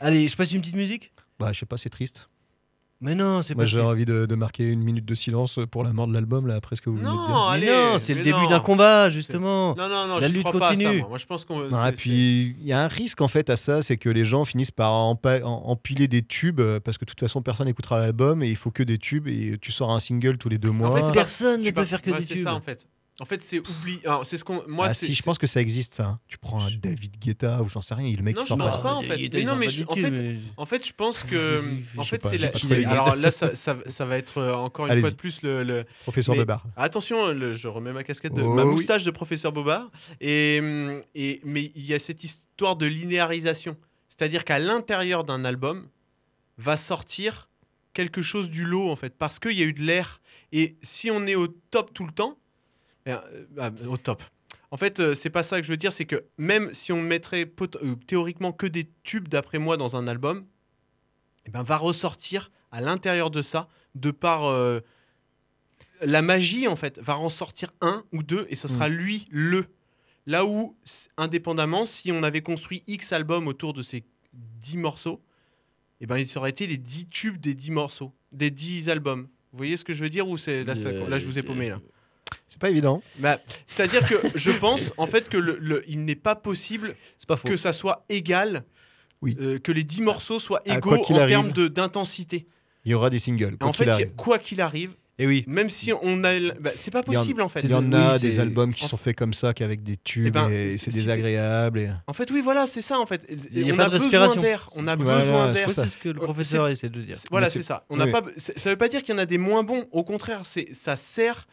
Allez, 0.00 0.26
je 0.26 0.36
passe 0.36 0.52
une 0.52 0.60
petite 0.60 0.74
musique? 0.74 1.12
Bah, 1.38 1.52
je 1.52 1.60
sais 1.60 1.66
pas, 1.66 1.76
c'est 1.76 1.88
triste. 1.88 2.28
Mais 3.00 3.14
non, 3.14 3.42
c'est 3.42 3.54
Moi, 3.54 3.62
pas. 3.62 3.68
j'ai 3.68 3.80
envie 3.80 4.04
de, 4.04 4.26
de 4.26 4.34
marquer 4.34 4.72
une 4.72 4.82
minute 4.82 5.04
de 5.04 5.14
silence 5.14 5.60
pour 5.70 5.84
la 5.84 5.92
mort 5.92 6.08
de 6.08 6.12
l'album, 6.12 6.48
là, 6.48 6.56
après 6.56 6.74
ce 6.74 6.82
que 6.82 6.90
vous 6.90 6.96
venez 6.96 7.06
de 7.06 7.12
dire. 7.12 7.20
Non, 7.28 7.50
Mais 7.50 7.56
allez, 7.56 7.66
non, 7.68 7.98
c'est 8.00 8.12
le 8.14 8.22
début 8.22 8.40
non. 8.42 8.50
d'un 8.50 8.58
combat, 8.58 9.08
justement. 9.08 9.76
Non, 9.76 9.88
non, 9.88 10.08
non, 10.08 10.18
La 10.18 10.26
je 10.26 10.32
lutte 10.32 10.42
crois 10.44 10.58
pas 10.58 10.66
à 10.66 10.70
ça, 10.70 10.74
continue. 10.82 10.98
moi. 11.00 11.08
Moi, 11.10 11.18
je 11.18 11.26
pense 11.26 11.44
qu'on. 11.44 11.68
Ah, 11.72 11.86
c'est- 11.90 11.92
puis 11.92 12.56
il 12.60 12.66
y 12.66 12.72
a 12.72 12.82
un 12.82 12.88
risque 12.88 13.20
en 13.20 13.28
fait 13.28 13.50
à 13.50 13.56
ça, 13.56 13.82
c'est 13.82 13.98
que 13.98 14.08
les 14.08 14.24
gens 14.24 14.44
finissent 14.44 14.72
par 14.72 14.90
empa- 14.92 15.44
empiler 15.44 16.08
des 16.08 16.22
tubes 16.22 16.58
euh, 16.58 16.80
parce 16.80 16.98
que 16.98 17.04
de 17.04 17.10
toute 17.10 17.20
façon 17.20 17.40
personne 17.40 17.66
n'écoutera 17.68 18.00
l'album 18.00 18.42
et 18.42 18.48
il 18.48 18.56
faut 18.56 18.72
que 18.72 18.82
des 18.82 18.98
tubes 18.98 19.28
et 19.28 19.58
tu 19.60 19.70
sors 19.70 19.92
un 19.92 20.00
single 20.00 20.36
tous 20.36 20.48
les 20.48 20.58
deux 20.58 20.72
mois. 20.72 20.90
En 20.90 20.96
fait, 20.96 21.04
c'est 21.04 21.12
Personne 21.12 21.60
c'est 21.60 21.66
ne 21.66 21.70
pas- 21.70 21.82
peut 21.82 21.86
faire 21.86 22.02
que 22.02 22.10
des 22.10 22.20
C'est 22.22 22.34
tubes. 22.34 22.44
ça, 22.44 22.54
en 22.54 22.60
fait. 22.60 22.84
En 23.20 23.24
fait, 23.24 23.42
c'est 23.42 23.58
oubli. 23.58 24.00
C'est 24.22 24.36
ce 24.36 24.44
qu'on. 24.44 24.62
Moi, 24.68 24.86
ah 24.90 24.94
si, 24.94 25.12
je 25.12 25.22
pense 25.24 25.38
que 25.38 25.48
ça 25.48 25.60
existe 25.60 25.94
ça. 25.94 26.04
hein. 26.06 26.20
Tu 26.28 26.38
prends 26.38 26.64
un 26.64 26.70
David 26.80 27.18
Guetta 27.18 27.60
ou 27.62 27.68
j'en 27.68 27.80
sais 27.80 27.94
rien, 27.94 28.06
il 28.08 28.16
le 28.16 28.22
mec 28.22 28.36
Non, 28.36 28.42
qui 28.42 28.48
je 28.50 28.54
pense 28.54 28.70
pas. 28.76 28.78
pas 28.78 28.94
en 28.94 29.02
fait. 29.02 29.16
Mais 29.32 29.42
non, 29.42 29.56
mais 29.56 29.68
je- 29.68 29.82
en 29.88 29.94
fait, 29.96 30.10
mais- 30.12 30.38
en 30.56 30.66
fait, 30.66 30.86
je 30.86 30.92
pense 30.92 31.24
que, 31.24 31.60
en 31.96 32.04
fait, 32.04 32.24
c'est 32.24 32.38
la. 32.38 32.90
Alors 32.90 33.16
là, 33.16 33.32
ça, 33.32 33.56
ça, 33.56 33.76
ça 33.86 34.04
va 34.04 34.18
être 34.18 34.38
euh, 34.38 34.52
encore 34.54 34.86
une 34.86 35.00
fois 35.00 35.10
de 35.10 35.16
plus 35.16 35.42
le. 35.42 35.64
le- 35.64 35.84
Professeur 36.04 36.36
mais- 36.36 36.42
Bobard. 36.42 36.64
Attention, 36.76 37.32
le- 37.32 37.52
je 37.54 37.66
remets 37.66 37.92
ma 37.92 38.04
casquette, 38.04 38.34
de, 38.34 38.42
Oh 38.42 38.54
ma 38.54 38.62
oui. 38.64 38.70
moustache 38.70 39.02
de 39.02 39.10
professeur 39.10 39.50
Bobard. 39.50 39.90
Et, 40.20 40.58
hum, 40.62 41.00
et 41.16 41.40
mais 41.44 41.72
il 41.74 41.84
y 41.84 41.94
a 41.94 41.98
cette 41.98 42.22
histoire 42.22 42.76
de 42.76 42.86
linéarisation, 42.86 43.76
c'est-à-dire 44.08 44.44
qu'à 44.44 44.60
l'intérieur 44.60 45.24
d'un 45.24 45.44
album 45.44 45.88
va 46.56 46.76
sortir 46.76 47.48
quelque 47.94 48.22
chose 48.22 48.48
du 48.48 48.64
lot 48.64 48.90
en 48.90 48.96
fait, 48.96 49.16
parce 49.18 49.40
qu'il 49.40 49.58
y 49.58 49.62
a 49.62 49.66
eu 49.66 49.72
de 49.72 49.82
l'air. 49.82 50.20
Et 50.52 50.76
si 50.82 51.10
on 51.10 51.26
est 51.26 51.34
au 51.34 51.48
top 51.48 51.92
tout 51.92 52.06
le 52.06 52.12
temps, 52.12 52.38
au 53.86 53.96
top. 53.96 54.22
En 54.70 54.76
fait, 54.76 55.00
euh, 55.00 55.14
c'est 55.14 55.30
pas 55.30 55.42
ça 55.42 55.58
que 55.58 55.66
je 55.66 55.70
veux 55.70 55.76
dire, 55.76 55.92
c'est 55.92 56.04
que 56.04 56.24
même 56.36 56.72
si 56.74 56.92
on 56.92 57.00
mettrait 57.00 57.50
euh, 57.60 57.94
théoriquement 58.06 58.52
que 58.52 58.66
des 58.66 58.90
tubes 59.02 59.28
d'après 59.28 59.58
moi 59.58 59.76
dans 59.76 59.96
un 59.96 60.06
album, 60.06 60.44
eh 61.46 61.50
ben, 61.50 61.62
va 61.62 61.78
ressortir 61.78 62.50
à 62.70 62.80
l'intérieur 62.80 63.30
de 63.30 63.40
ça, 63.40 63.68
de 63.94 64.10
par 64.10 64.44
euh, 64.44 64.80
la 66.02 66.20
magie 66.20 66.68
en 66.68 66.76
fait, 66.76 66.98
va 66.98 67.16
en 67.16 67.30
sortir 67.30 67.70
un 67.80 68.04
ou 68.12 68.22
deux 68.22 68.46
et 68.50 68.56
ce 68.56 68.68
sera 68.68 68.88
lui 68.88 69.26
le. 69.30 69.66
Là 70.26 70.44
où, 70.44 70.76
indépendamment, 71.16 71.86
si 71.86 72.12
on 72.12 72.22
avait 72.22 72.42
construit 72.42 72.82
X 72.86 73.12
albums 73.12 73.48
autour 73.48 73.72
de 73.72 73.80
ces 73.80 74.04
10 74.34 74.76
morceaux, 74.76 75.22
eh 76.00 76.06
ben, 76.06 76.18
ils 76.18 76.36
auraient 76.36 76.50
été 76.50 76.66
les 76.66 76.76
10 76.76 77.08
tubes 77.08 77.38
des 77.38 77.54
10 77.54 77.70
morceaux, 77.70 78.12
des 78.32 78.50
10 78.50 78.90
albums. 78.90 79.28
Vous 79.52 79.56
voyez 79.56 79.78
ce 79.78 79.84
que 79.84 79.94
je 79.94 80.02
veux 80.02 80.10
dire 80.10 80.28
ou 80.28 80.36
c'est 80.36 80.64
là, 80.64 80.74
là 80.74 81.18
je 81.18 81.24
vous 81.24 81.38
ai 81.38 81.42
paumé 81.42 81.70
là. 81.70 81.80
C'est 82.48 82.58
pas 82.60 82.70
évident. 82.70 83.02
Bah, 83.18 83.38
C'est-à-dire 83.66 84.06
que 84.08 84.14
je 84.34 84.50
pense 84.50 84.92
en 84.96 85.06
fait 85.06 85.28
que 85.28 85.36
le, 85.36 85.58
le- 85.60 85.84
il 85.88 86.04
n'est 86.04 86.14
pas 86.16 86.34
possible 86.34 86.94
que 87.44 87.56
ça 87.58 87.72
soit 87.72 88.04
égal, 88.08 88.64
euh, 89.24 89.58
que 89.58 89.70
les 89.72 89.84
10 89.84 90.00
morceaux 90.02 90.38
soient 90.38 90.62
égaux 90.64 90.94
en 90.94 91.26
termes 91.26 91.52
de- 91.52 91.68
d'intensité. 91.68 92.46
Il 92.84 92.92
y 92.92 92.94
aura 92.94 93.10
des 93.10 93.18
singles. 93.18 93.56
Quoi 93.58 93.68
En 93.68 93.72
qu'il 93.72 93.84
fait, 93.84 93.90
arrive. 93.90 94.10
quoi 94.16 94.38
qu'il 94.38 94.60
arrive, 94.62 94.94
et 95.18 95.26
oui. 95.26 95.44
même 95.46 95.68
si 95.68 95.92
on 95.92 96.24
a, 96.24 96.38
bah, 96.60 96.70
c'est 96.74 96.90
pas 96.90 97.00
en- 97.00 97.02
possible 97.02 97.42
en 97.42 97.50
fait. 97.50 97.60
Il 97.64 97.70
y 97.70 97.74
en 97.74 97.92
a 97.92 98.14
Oui, 98.14 98.20
des 98.20 98.38
albums 98.40 98.72
qui 98.72 98.84
en- 98.84 98.88
sont 98.88 98.96
faits 98.96 99.14
comme 99.16 99.34
ça, 99.34 99.52
qu'avec 99.52 99.82
des 99.82 99.98
tubes 99.98 100.26
Eh 100.28 100.30
ben, 100.30 100.48
et 100.48 100.78
c'est 100.78 100.90
désagréable. 100.92 101.80
et- 101.80 101.90
En 102.06 102.14
fait, 102.14 102.30
oui, 102.30 102.40
voilà, 102.40 102.66
c'est 102.66 102.80
ça 102.80 102.98
en 102.98 103.04
fait. 103.04 103.26
Il 103.52 103.66
y 103.66 103.70
a 103.70 103.74
on 103.74 103.76
pas 103.76 103.84
a 103.84 103.86
de 103.88 103.90
besoin 103.90 104.04
respiration. 104.08 104.40
d'air. 104.40 104.70
On 104.74 104.86
a 104.86 104.96
Voilà, 104.96 105.20
besoin 105.20 105.46
c'est 105.48 105.52
d'air. 105.52 105.70
C'est 105.70 105.86
ce 105.86 105.96
que 105.98 106.08
le 106.08 106.20
Euh, 106.20 106.24
professeur 106.24 106.68
essaie 106.68 106.88
de 106.88 107.02
dire. 107.02 107.16
Voilà, 107.30 107.50
c'est 107.50 107.62
ça. 107.62 107.84
On 107.90 107.96
n'a 107.98 108.06
oui. 108.06 108.12
pas. 108.12 108.22
Ça 108.38 108.70
veut 108.70 108.76
pas 108.76 108.88
dire 108.88 109.02
qu'il 109.02 109.12
y 109.14 109.18
en 109.18 109.20
a 109.20 109.26
des 109.26 109.38
moins 109.38 109.64
bons. 109.64 109.86
Au 109.92 110.02
contraire, 110.04 110.40
ça 110.72 110.96
sert. 110.96 111.46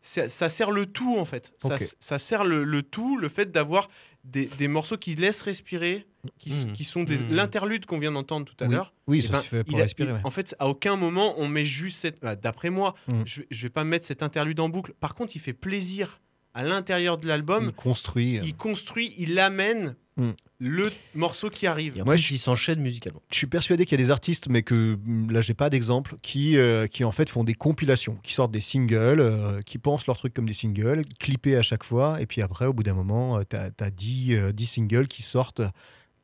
Ça, 0.00 0.28
ça 0.28 0.48
sert 0.48 0.70
le 0.70 0.86
tout 0.86 1.16
en 1.18 1.24
fait. 1.24 1.52
Ça, 2.00 2.18
sert 2.18 2.44
le, 2.44 2.64
le 2.64 2.82
tout, 2.82 3.18
le 3.18 3.28
fait 3.28 3.50
d'avoir 3.50 3.88
des, 4.24 4.46
des 4.58 4.68
morceaux 4.68 4.96
qui 4.96 5.14
laissent 5.14 5.42
respirer, 5.42 6.06
qui, 6.38 6.50
Mmh. 6.50 6.72
qui 6.72 6.84
sont 6.84 7.02
des 7.04 7.18
Mmh. 7.18 7.30
l'interlude 7.34 7.86
qu'on 7.86 7.98
vient 7.98 8.12
d'entendre 8.12 8.44
tout 8.46 8.62
à 8.62 8.66
Oui. 8.68 8.74
l'heure. 8.74 8.92
Oui, 9.06 9.18
eh 9.20 9.26
ça 9.26 9.32
ben, 9.32 9.40
se 9.40 9.46
fait 9.48 9.64
pour 9.64 9.78
a- 9.78 9.82
respirer, 9.82 10.10
il- 10.10 10.14
ouais. 10.14 10.20
En 10.24 10.30
fait, 10.30 10.54
à 10.58 10.68
aucun 10.68 10.96
moment 10.96 11.34
on 11.38 11.48
met 11.48 11.64
juste 11.64 11.98
cette. 11.98 12.20
bah, 12.20 12.36
D'après 12.36 12.70
moi, 12.70 12.94
Mmh. 13.08 13.12
je, 13.24 13.42
je 13.50 13.62
vais 13.62 13.70
pas 13.70 13.84
mettre 13.84 14.06
cet 14.06 14.22
interlude 14.22 14.60
en 14.60 14.68
boucle. 14.68 14.92
Par 15.00 15.14
contre, 15.14 15.34
il 15.36 15.40
fait 15.40 15.52
plaisir 15.52 16.20
à 16.54 16.62
l'intérieur 16.62 17.18
de 17.18 17.26
l'album. 17.28 17.64
Il 17.66 17.72
construit. 17.72 18.38
euh. 18.38 18.42
Il 18.44 18.54
construit, 18.56 19.14
il 19.18 19.38
amène 19.38 19.94
Mm. 20.18 20.30
le 20.58 20.90
morceau 21.14 21.48
qui 21.48 21.66
arrive. 21.68 21.96
Et 21.96 22.02
en 22.02 22.04
Moi, 22.04 22.14
plus, 22.14 22.22
je- 22.24 22.34
il 22.34 22.38
s'enchaîne 22.38 22.80
musicalement. 22.80 23.22
Je 23.30 23.36
suis 23.36 23.46
persuadé 23.46 23.86
qu'il 23.86 23.98
y 23.98 24.02
a 24.02 24.04
des 24.04 24.10
artistes, 24.10 24.48
mais 24.50 24.62
que 24.62 24.96
mm, 25.04 25.30
là, 25.30 25.40
j'ai 25.40 25.54
pas 25.54 25.70
d'exemple, 25.70 26.16
qui, 26.22 26.56
euh, 26.56 26.86
qui 26.88 27.04
en 27.04 27.12
fait 27.12 27.28
font 27.30 27.44
des 27.44 27.54
compilations, 27.54 28.16
qui 28.24 28.32
sortent 28.34 28.50
des 28.52 28.60
singles, 28.60 29.20
euh, 29.20 29.60
qui 29.62 29.78
pensent 29.78 30.06
leur 30.06 30.18
truc 30.18 30.34
comme 30.34 30.46
des 30.46 30.52
singles, 30.54 31.02
clippés 31.20 31.56
à 31.56 31.62
chaque 31.62 31.84
fois, 31.84 32.20
et 32.20 32.26
puis 32.26 32.42
après, 32.42 32.66
au 32.66 32.72
bout 32.72 32.82
d'un 32.82 32.94
moment, 32.94 33.40
tu 33.44 33.56
as, 33.56 33.90
10, 33.90 34.34
euh, 34.34 34.52
10 34.52 34.66
singles 34.66 35.06
qui 35.08 35.22
sortent, 35.22 35.62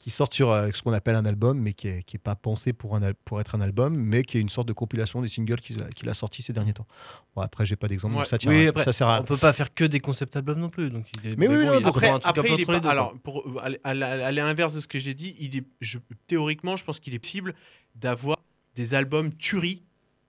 qui 0.05 0.11
sortent 0.11 0.35
sur 0.35 0.53
euh, 0.53 0.69
ce 0.75 0.83
qu'on 0.83 0.93
appelle 0.93 1.15
un 1.15 1.25
album, 1.25 1.59
mais 1.59 1.73
qui 1.73 1.89
est, 1.89 2.03
qui 2.03 2.17
est 2.17 2.19
pas 2.19 2.37
pensé 2.37 2.75
pour, 2.75 2.95
un, 2.95 3.01
pour 3.25 3.41
être 3.41 3.55
un 3.55 3.63
album, 3.63 3.97
mais 3.97 4.23
qui 4.23 4.37
est 4.37 4.41
une 4.43 4.51
sorte 4.51 4.69
de 4.69 4.75
compilation 4.75 5.23
des 5.23 5.31
singles 5.31 5.63
qu'il 5.63 5.81
a, 5.81 5.89
qu'il 5.89 6.07
a 6.11 6.13
sortis 6.13 6.43
ces 6.43 6.53
derniers 6.53 6.75
temps. 6.75 6.87
Bon, 7.35 7.41
après, 7.41 7.65
j'ai 7.65 7.77
pas 7.77 7.89
d'exemple, 7.89 8.15
Ouais. 8.17 8.27
ça, 8.27 8.37
tient 8.37 8.51
Oui, 8.51 8.67
à- 8.67 8.69
après, 8.69 8.85
ça 8.85 8.93
sert 8.93 9.09
à 9.09 9.23
on 9.23 9.25
peut 9.25 9.39
pas 9.39 9.55
faire 9.55 9.73
que 9.73 9.83
des 9.85 10.01
concept 10.01 10.37
albums 10.37 10.59
non 10.61 10.69
plus. 10.69 10.91
Donc 10.91 11.07
il 11.25 11.31
est, 11.31 11.37
Mais 11.37 11.49
oui, 11.49 11.65
bon, 11.65 11.73
non, 11.73 11.79
il 11.81 11.87
Après, 11.87 12.09
après, 12.23 12.51
il 12.53 12.61
est 12.61 12.67
pas- 12.67 12.81
deux, 12.81 12.89
alors, 12.91 13.15
pour, 13.23 13.45
à, 13.83 13.95
l'inverse 13.95 14.75
de 14.75 14.81
ce 14.83 14.89
que 14.89 14.99
j'ai 14.99 15.15
dit, 15.15 15.35
il 15.39 15.57
est, 15.57 15.65
je, 15.81 15.97
théoriquement, 16.27 16.77
je 16.77 16.85
pense 16.85 17.01
qu'il 17.01 17.15
est 17.15 17.19
possible 17.19 17.55
d'avoir 17.95 18.37
des 18.75 18.93
albums 18.93 19.33
tueries 19.35 19.83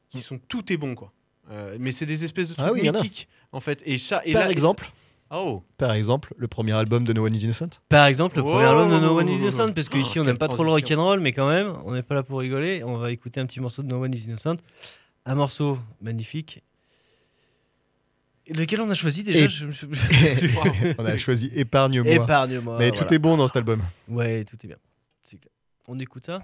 qui 0.07 0.21
sont 0.21 0.37
tout 0.37 0.71
est 0.71 0.77
bon, 0.77 0.95
quoi. 0.95 1.11
Euh, 1.51 1.75
mais 1.81 1.91
c'est 1.91 2.05
des 2.05 2.23
espèces 2.23 2.47
de 2.47 2.53
trucs 2.53 2.65
Ah 2.65 2.71
oui, 2.71 2.79
il 2.83 2.85
y 2.85 2.89
en 2.89 2.93
a. 2.93 3.01
mythiques, 3.01 3.27
en 3.51 3.59
fait. 3.59 3.83
Et 3.85 3.97
ça, 3.97 4.21
et 4.23 4.31
Par 4.31 4.43
là- 4.45 4.51
exemple, 4.51 4.89
Oh. 5.31 5.63
par 5.77 5.91
exemple, 5.93 6.33
le 6.37 6.47
premier 6.47 6.73
album 6.73 7.03
de 7.03 7.11
No 7.11 7.25
One 7.25 7.33
Is 7.33 7.39
Innocent. 7.43 7.69
Par 7.89 8.05
exemple, 8.05 8.37
le 8.37 8.43
Oh, 8.43 8.51
premier 8.51 8.65
album 8.65 8.91
de 8.91 8.99
No 8.99 9.17
One 9.19 9.27
oh, 9.27 9.31
Is 9.31 9.35
oh, 9.35 9.41
Innocent, 9.41 9.67
oh. 9.69 9.73
parce 9.73 9.87
Oh, 9.87 9.95
qu'ici 9.95 10.19
on 10.19 10.23
n'aime 10.23 10.37
pas 10.37 10.47
trop 10.47 10.63
le 10.63 10.69
rock'n'roll, 10.69 11.19
mais 11.19 11.33
quand 11.33 11.49
même, 11.49 11.73
on 11.85 11.93
n'est 11.93 12.03
pas 12.03 12.15
là 12.15 12.23
pour 12.23 12.39
rigoler. 12.39 12.83
On 12.85 12.97
va 12.97 13.11
écouter 13.11 13.39
un 13.39 13.45
petit 13.45 13.59
morceau 13.59 13.81
de 13.83 13.87
No 13.87 14.03
One 14.03 14.13
Is 14.13 14.23
Innocent. 14.25 14.57
Un 15.25 15.35
morceau 15.35 15.79
magnifique. 16.01 16.63
Et 18.47 18.53
Lequel 18.53 18.79
on 18.81 18.89
a 18.91 18.93
choisi 18.93 19.23
déjà 19.23 19.45
Et- 19.45 19.49
Je 19.49 19.65
On 20.99 21.05
a 21.05 21.17
choisi 21.17 21.49
Épargne-moi. 21.55 22.13
Épargne-moi. 22.13 22.77
Mais 22.77 22.89
voilà. 22.89 23.03
tout 23.05 23.13
est 23.13 23.19
bon 23.19 23.35
dans 23.37 23.47
cet 23.47 23.57
album. 23.57 23.81
Ouais, 24.07 24.45
tout 24.45 24.57
est 24.63 24.67
bien. 24.67 24.77
C'est 25.23 25.37
clair. 25.37 25.51
On 25.87 25.97
écoute 25.97 26.27
ça 26.27 26.41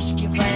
silence 0.00 0.14
qui 0.14 0.26
règne 0.26 0.55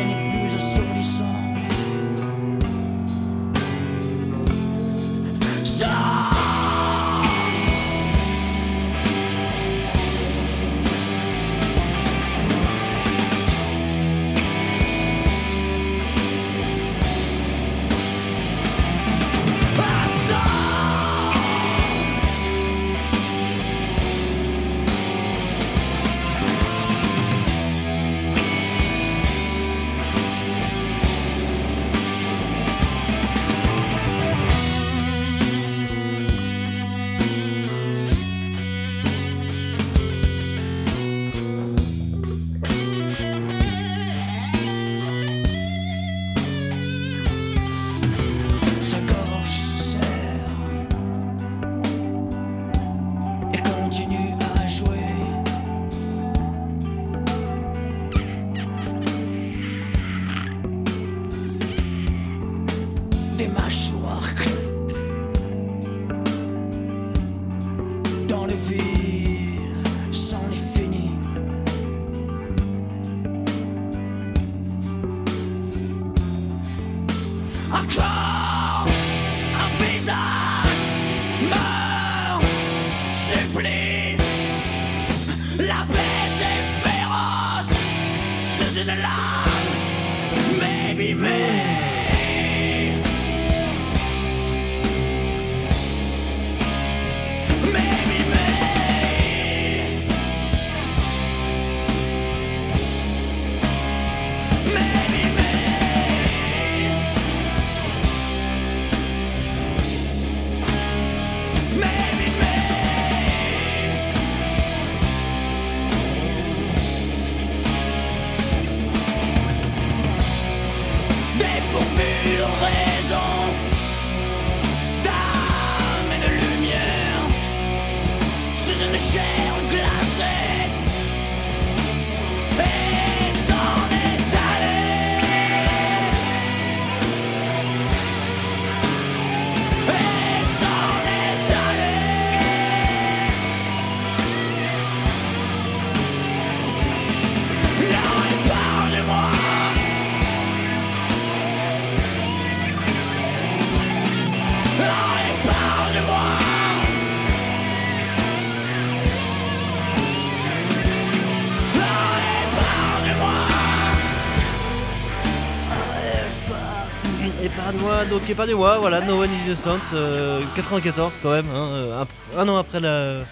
Épargne-moi, 168.30 168.76
donc 168.76 168.78
épargne-moi, 168.78 168.78
voilà, 168.78 169.00
No 169.02 169.22
One 169.22 169.30
is 169.32 169.46
Innocent, 169.46 169.78
euh, 169.94 170.42
94 170.54 171.18
quand 171.22 171.30
même, 171.32 171.46
hein, 171.48 171.68
euh, 171.72 172.02
un, 172.36 172.40
un 172.40 172.48
an 172.48 172.56
après 172.58 172.80
la, 172.80 173.22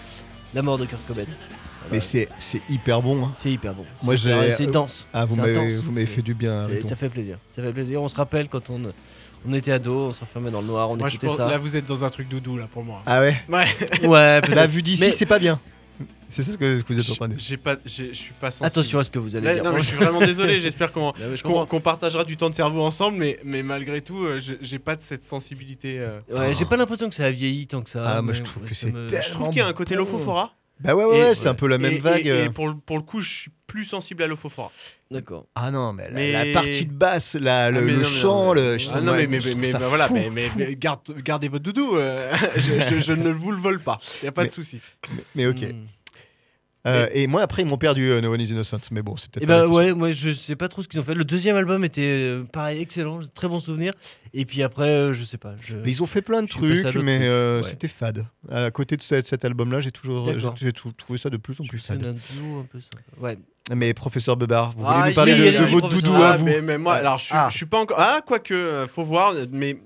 la 0.53 0.61
mort 0.61 0.77
de 0.77 0.85
Kurt 0.85 1.05
Cobain. 1.07 1.23
Mais 1.91 2.01
c'est 2.01 2.27
c'est 2.37 2.61
hyper 2.69 3.01
bon. 3.01 3.23
hein. 3.23 3.31
C'est 3.35 3.51
hyper 3.51 3.73
bon. 3.73 3.83
Moi, 4.03 4.15
C'est 4.15 4.29
j'ai. 4.47 4.51
c'est 4.53 4.67
dense. 4.67 5.07
Ah, 5.13 5.25
vous 5.25 5.35
m'avez 5.35 6.05
fait 6.05 6.21
du 6.21 6.33
bien. 6.35 6.67
Ça 6.83 6.95
fait 6.95 7.09
plaisir. 7.09 7.37
Ça 7.49 7.63
fait 7.63 7.71
plaisir. 7.73 8.01
On 8.01 8.07
se 8.07 8.15
rappelle 8.15 8.47
quand 8.47 8.69
on, 8.69 8.79
on 9.47 9.53
était 9.53 9.71
ado, 9.71 10.07
on 10.07 10.11
s'enfermait 10.11 10.51
dans 10.51 10.61
le 10.61 10.67
noir, 10.67 10.89
on 10.91 10.97
Moi, 10.97 11.09
je 11.09 11.15
écoutait 11.15 11.27
pense, 11.27 11.37
ça. 11.37 11.47
là, 11.47 11.57
vous 11.57 11.75
êtes 11.75 11.85
dans 11.87 12.03
un 12.03 12.09
truc 12.09 12.27
doudou, 12.29 12.57
là, 12.57 12.67
pour 12.71 12.83
moi. 12.83 13.01
Ah 13.07 13.21
ouais 13.21 13.35
Ouais. 14.03 14.41
La 14.53 14.67
vue 14.67 14.83
d'ici, 14.83 15.11
c'est 15.11 15.25
pas 15.25 15.39
bien. 15.39 15.59
C'est 16.27 16.43
ça 16.43 16.51
ce 16.51 16.57
que, 16.57 16.83
vous 16.87 16.99
êtes 16.99 17.09
en 17.09 17.15
train 17.15 17.27
de 17.27 17.33
dire. 17.33 17.43
J'ai 17.43 17.57
pas, 17.57 17.75
j'ai- 17.85 18.09
je 18.09 18.19
suis 18.19 18.33
pas 18.33 18.51
sensible. 18.51 18.67
Attention 18.67 18.99
à 18.99 19.03
ce 19.03 19.09
que 19.09 19.17
vous 19.17 19.35
allez 19.35 19.47
Ouais, 19.47 19.53
dire. 19.55 19.63
Non, 19.63 19.73
mais 19.73 19.79
je 19.79 19.85
suis 19.85 19.95
vraiment 19.97 20.19
désolé. 20.19 20.59
J'espère 20.59 20.91
qu'on 20.91 21.09
ouais, 21.09 21.35
je 21.35 21.77
partagera 21.79 22.23
du 22.23 22.37
temps 22.37 22.49
de 22.49 22.55
cerveau 22.55 22.81
ensemble, 22.83 23.17
mais, 23.17 23.39
mais 23.43 23.63
malgré 23.63 24.01
tout, 24.01 24.23
euh, 24.25 24.37
je- 24.39 24.53
j'ai 24.61 24.77
pas 24.79 24.95
de 24.95 25.01
cette 25.01 25.23
sensibilité. 25.23 25.99
euh. 25.99 26.19
Ouais, 26.31 26.53
j'ai 26.53 26.65
pas 26.65 26.77
l'impression 26.77 27.09
que 27.09 27.15
ça 27.15 27.25
a 27.25 27.31
vieilli 27.31 27.65
tant 27.65 27.81
que 27.81 27.89
ça. 27.89 28.17
Ah, 28.17 28.21
moi, 28.21 28.33
je 28.33 28.43
trouve 28.43 28.63
que 28.63 28.75
c'est 28.75 28.91
me- 28.93 29.09
Je 29.09 29.31
trouve 29.31 29.47
qu'il 29.49 29.57
y 29.57 29.61
a 29.61 29.67
un 29.67 29.73
côté 29.73 29.95
bon. 29.95 30.01
Lofofora. 30.01 30.53
Bah 30.81 30.95
ouais, 30.95 31.03
ouais, 31.03 31.19
ouais, 31.23 31.35
c'est 31.35 31.47
un 31.49 31.53
peu 31.53 31.67
la 31.67 31.77
même 31.77 31.93
et- 31.93 31.97
vague. 31.99 32.25
Et, 32.25 32.45
et 32.45 32.49
pour, 32.49 32.67
le- 32.69 32.75
pour 32.75 32.97
le 32.97 33.03
coup, 33.03 33.19
je 33.19 33.29
suis 33.29 33.51
plus 33.67 33.83
sensible 33.85 34.23
à 34.23 34.27
Lofofora. 34.27 34.71
D'accord. 35.11 35.45
Ah 35.55 35.71
non, 35.71 35.91
mais 35.93 36.05
la, 36.09 36.13
Mais- 36.15 36.31
la 36.53 36.53
partie 36.53 36.85
de 36.85 36.93
basse, 36.93 37.35
la, 37.35 37.69
le, 37.71 37.79
Ah, 37.79 37.81
mais 37.81 37.91
le 37.91 37.97
non, 37.97 37.99
mais 38.03 38.05
chant, 38.05 38.45
non, 38.45 38.53
le. 38.53 38.77
Ah 38.93 39.01
non, 39.01 39.11
mais, 39.13 39.27
mais, 39.27 39.39
mais- 39.57 39.71
voilà, 39.73 40.07
fou, 40.07 40.13
mais, 40.13 40.29
mais- 40.57 40.75
garde- 40.75 41.15
gardez 41.21 41.47
votre 41.49 41.63
doudou. 41.63 41.97
euh, 41.97 42.31
je, 42.55 42.95
je- 42.95 42.99
je 42.99 43.13
ne 43.13 43.29
vous 43.29 43.51
le 43.51 43.57
vole 43.57 43.79
pas. 43.81 43.99
Il 44.21 44.25
n'y 44.25 44.29
a 44.29 44.31
pas 44.31 44.43
Mais- 44.43 44.47
de 44.47 44.53
souci. 44.53 44.79
Mais 45.35 45.47
ok. 45.47 45.61
Hmm. 45.61 45.85
Euh, 46.87 47.07
et 47.13 47.27
moi, 47.27 47.41
après, 47.41 47.61
ils 47.63 47.65
m'ont 47.67 47.77
perdu 47.77 48.09
euh, 48.09 48.21
No 48.21 48.33
One 48.33 48.39
is 48.39 48.51
Innocent. 48.51 48.79
Mais 48.91 49.01
bon, 49.01 49.17
c'est 49.17 49.29
peut-être. 49.29 49.47
Bah 49.47 49.67
ouais, 49.67 49.93
moi 49.93 50.11
je 50.11 50.29
sais 50.31 50.55
pas 50.55 50.69
trop 50.69 50.81
ce 50.81 50.87
qu'ils 50.87 50.99
ont 50.99 51.03
fait. 51.03 51.13
Le 51.13 51.25
deuxième 51.25 51.57
album 51.57 51.83
était 51.83 52.01
euh, 52.01 52.43
pareil, 52.45 52.81
excellent, 52.81 53.19
très 53.35 53.49
bon 53.49 53.59
souvenir. 53.59 53.91
Et 54.33 54.45
puis 54.45 54.63
après, 54.63 55.11
je 55.13 55.23
sais 55.25 55.37
pas. 55.37 55.55
je- 55.61 55.75
Mais 55.75 55.91
ils 55.91 56.01
ont 56.01 56.05
fait 56.05 56.21
plein 56.21 56.41
de 56.41 56.45
à 56.47 56.49
trucs, 56.49 56.95
mais 57.03 57.19
Ouais. 57.19 57.61
c'était 57.67 57.87
fade. 57.89 58.25
À 58.49 58.71
côté 58.71 58.95
de 58.95 59.01
cet, 59.01 59.27
cet 59.27 59.43
album-là, 59.43 59.81
j'ai 59.81 59.91
toujours 59.91 60.29
j'ai 60.55 60.71
trouvé 60.71 61.19
ça 61.19 61.29
de 61.29 61.37
plus 61.37 61.59
en 61.59 61.65
plus 61.65 61.79
fade. 61.79 62.05
un 62.05 62.63
peu 62.71 62.79
ça. 62.79 62.89
Ouais. 63.19 63.37
Mais 63.75 63.93
professeur 63.93 64.35
Bebar, 64.35 64.71
vous 64.71 64.79
voulez 64.79 64.89
Ah, 64.95 65.09
nous 65.09 65.13
parler 65.13 65.33
de, 65.35 65.57
de 65.59 65.63
oui, 65.65 65.71
votre 65.71 65.89
doudou 65.89 66.13
à 66.15 66.29
Ah, 66.31 66.37
vous 66.37 66.45
mais, 66.45 66.59
mais 66.61 66.77
moi, 66.79 66.95
alors 66.95 67.19
je 67.19 67.25
suis, 67.25 67.35
Ah. 67.35 67.49
je 67.51 67.57
suis 67.57 67.65
pas 67.67 67.79
encore. 67.79 67.97
Ah, 67.99 68.21
quoique, 68.25 68.85
faut 68.87 69.03
voir, 69.03 69.35
mais. 69.51 69.77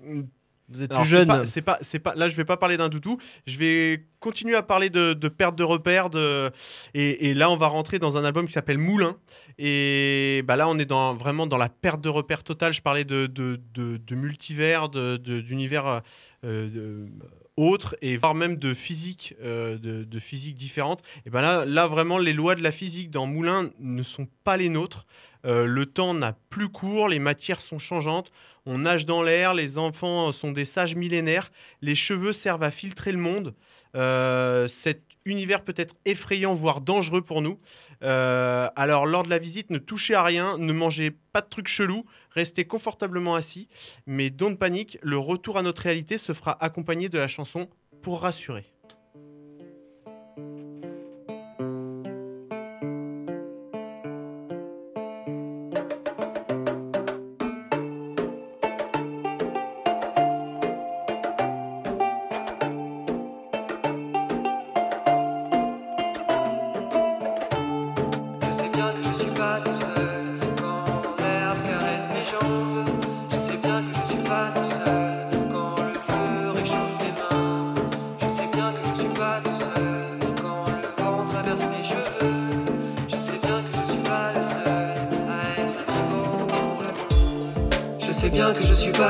Vous 0.69 0.81
êtes 0.81 0.91
Alors, 0.91 1.03
plus 1.03 1.09
jeune. 1.11 1.45
C'est 1.45 1.61
pas, 1.61 1.77
c'est 1.81 1.99
pas, 1.99 2.15
Là, 2.15 2.29
je 2.29 2.35
vais 2.35 2.45
pas 2.45 2.57
parler 2.57 2.77
d'un 2.77 2.89
doudou. 2.89 3.17
Je 3.45 3.57
vais 3.57 4.05
continuer 4.19 4.55
à 4.55 4.63
parler 4.63 4.89
de, 4.89 5.13
de 5.13 5.27
perte 5.27 5.55
de 5.57 5.63
repères. 5.63 6.09
De, 6.09 6.49
et, 6.93 7.29
et 7.29 7.33
là, 7.33 7.49
on 7.49 7.57
va 7.57 7.67
rentrer 7.67 7.99
dans 7.99 8.17
un 8.17 8.23
album 8.23 8.47
qui 8.47 8.53
s'appelle 8.53 8.77
Moulin. 8.77 9.17
Et 9.59 10.41
bah 10.45 10.55
là, 10.55 10.67
on 10.67 10.79
est 10.79 10.85
dans, 10.85 11.13
vraiment 11.15 11.47
dans 11.47 11.57
la 11.57 11.69
perte 11.69 12.01
de 12.01 12.09
repères 12.09 12.43
totale. 12.43 12.73
Je 12.73 12.81
parlais 12.81 13.03
de, 13.03 13.27
de, 13.27 13.59
de- 13.73 13.97
de 13.97 14.15
multivers, 14.15 14.89
d'univers 14.89 16.01
euh, 16.45 16.69
de- 16.69 17.07
autres, 17.55 17.95
et 18.01 18.17
voire 18.17 18.33
même 18.33 18.55
de 18.57 18.73
physique, 18.73 19.35
euh, 19.43 19.77
de, 19.77 20.03
de 20.03 20.19
physique 20.19 20.55
différente. 20.55 21.01
Et 21.25 21.29
ben 21.29 21.41
là, 21.41 21.65
là, 21.65 21.85
vraiment, 21.87 22.17
les 22.17 22.33
lois 22.33 22.55
de 22.55 22.63
la 22.63 22.71
physique 22.71 23.11
dans 23.11 23.25
Moulin 23.27 23.69
ne 23.79 24.01
sont 24.01 24.27
pas 24.43 24.57
les 24.57 24.69
nôtres. 24.69 25.05
Euh, 25.45 25.65
le 25.65 25.85
temps 25.85 26.13
n'a 26.13 26.35
plus 26.49 26.69
cours, 26.69 27.09
les 27.09 27.19
matières 27.19 27.61
sont 27.61 27.77
changeantes. 27.77 28.31
On 28.65 28.79
nage 28.79 29.05
dans 29.05 29.23
l'air, 29.23 29.53
les 29.53 29.77
enfants 29.77 30.31
sont 30.31 30.51
des 30.51 30.65
sages 30.65 30.95
millénaires, 30.95 31.51
les 31.81 31.95
cheveux 31.95 32.31
servent 32.31 32.63
à 32.63 32.71
filtrer 32.71 33.11
le 33.11 33.17
monde. 33.17 33.53
Euh, 33.95 34.67
cet 34.67 35.01
univers 35.25 35.63
peut 35.63 35.73
être 35.75 35.95
effrayant, 36.05 36.53
voire 36.53 36.81
dangereux 36.81 37.21
pour 37.21 37.41
nous. 37.41 37.59
Euh, 38.03 38.69
alors, 38.75 39.05
lors 39.05 39.23
de 39.23 39.29
la 39.29 39.39
visite, 39.39 39.69
ne 39.69 39.77
touchez 39.77 40.15
à 40.15 40.23
rien, 40.23 40.57
ne 40.57 40.73
mangez 40.73 41.11
pas 41.33 41.41
de 41.41 41.47
trucs 41.47 41.67
chelous, 41.67 42.03
restez 42.31 42.65
confortablement 42.65 43.35
assis. 43.35 43.67
Mais 44.05 44.29
don't 44.29 44.57
panique, 44.57 44.97
le 45.01 45.17
retour 45.17 45.57
à 45.57 45.61
notre 45.61 45.81
réalité 45.81 46.17
se 46.17 46.33
fera 46.33 46.57
accompagné 46.63 47.09
de 47.09 47.17
la 47.17 47.27
chanson 47.27 47.69
Pour 48.01 48.21
rassurer. 48.21 48.72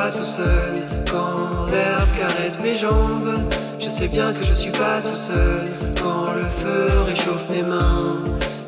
Pas 0.04 0.12
tout 0.12 0.26
seul 0.26 0.74
quand 1.10 1.72
l'herbe 1.72 2.10
caresse 2.20 2.60
mes 2.60 2.76
jambes. 2.76 3.36
Je 3.80 3.88
sais 3.88 4.10
bien 4.10 4.34
que 4.34 4.44
je 4.44 4.54
suis 4.54 4.72
pas 4.72 5.00
tout 5.02 5.16
seul 5.30 5.64
quand 6.02 6.34
le 6.34 6.48
feu 6.62 6.90
réchauffe 7.08 7.48
mes 7.50 7.64
mains. 7.64 8.18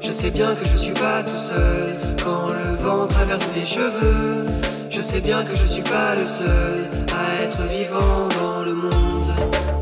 Je 0.01 0.11
sais 0.11 0.29
bien 0.29 0.55
que 0.55 0.65
je 0.65 0.77
suis 0.77 0.93
pas 0.93 1.23
tout 1.23 1.43
seul 1.51 1.87
quand 2.23 2.47
le 2.59 2.69
vent 2.83 3.07
traverse 3.07 3.45
mes 3.55 3.65
cheveux. 3.65 4.45
Je 4.89 5.01
sais 5.01 5.19
bien 5.19 5.43
que 5.43 5.55
je 5.55 5.65
suis 5.65 5.81
pas 5.81 6.15
le 6.15 6.25
seul 6.25 6.77
à 7.19 7.43
être 7.43 7.61
vivant 7.77 8.21
dans 8.39 8.63
le 8.63 8.73
monde. 8.73 9.31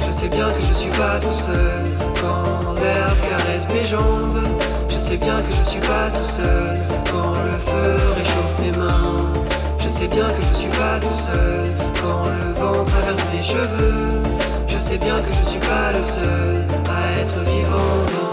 Je 0.06 0.12
sais 0.12 0.30
bien 0.30 0.50
que 0.56 0.62
je 0.70 0.74
suis 0.82 0.96
pas 1.02 1.20
tout 1.20 1.40
seul 1.50 1.84
quand 2.22 2.74
l'herbe 2.82 3.22
caresse 3.30 3.68
mes 3.76 3.86
jambes. 3.86 4.42
Je 4.90 4.98
sais 4.98 5.18
bien 5.18 5.40
que 5.46 5.54
je 5.60 5.70
suis 5.70 5.86
pas 5.92 6.08
tout 6.18 6.32
seul 6.40 6.80
quand 7.12 7.36
le 7.50 7.58
feu 7.70 7.92
réchauffe 8.18 8.56
mes 8.64 8.76
mains. 8.76 9.53
Je 9.94 10.00
sais 10.00 10.08
bien 10.08 10.28
que 10.28 10.42
je 10.42 10.58
suis 10.58 10.70
pas 10.70 11.00
tout 11.00 11.20
seul 11.20 11.70
quand 12.02 12.26
le 12.26 12.54
vent 12.60 12.84
traverse 12.84 13.22
mes 13.32 13.44
cheveux. 13.44 14.24
Je 14.68 14.80
sais 14.80 14.98
bien 14.98 15.22
que 15.22 15.32
je 15.32 15.50
suis 15.52 15.60
pas 15.60 15.92
le 15.92 16.04
seul 16.04 16.66
à 16.90 17.22
être 17.22 17.38
vivant 17.48 18.02
dans 18.12 18.33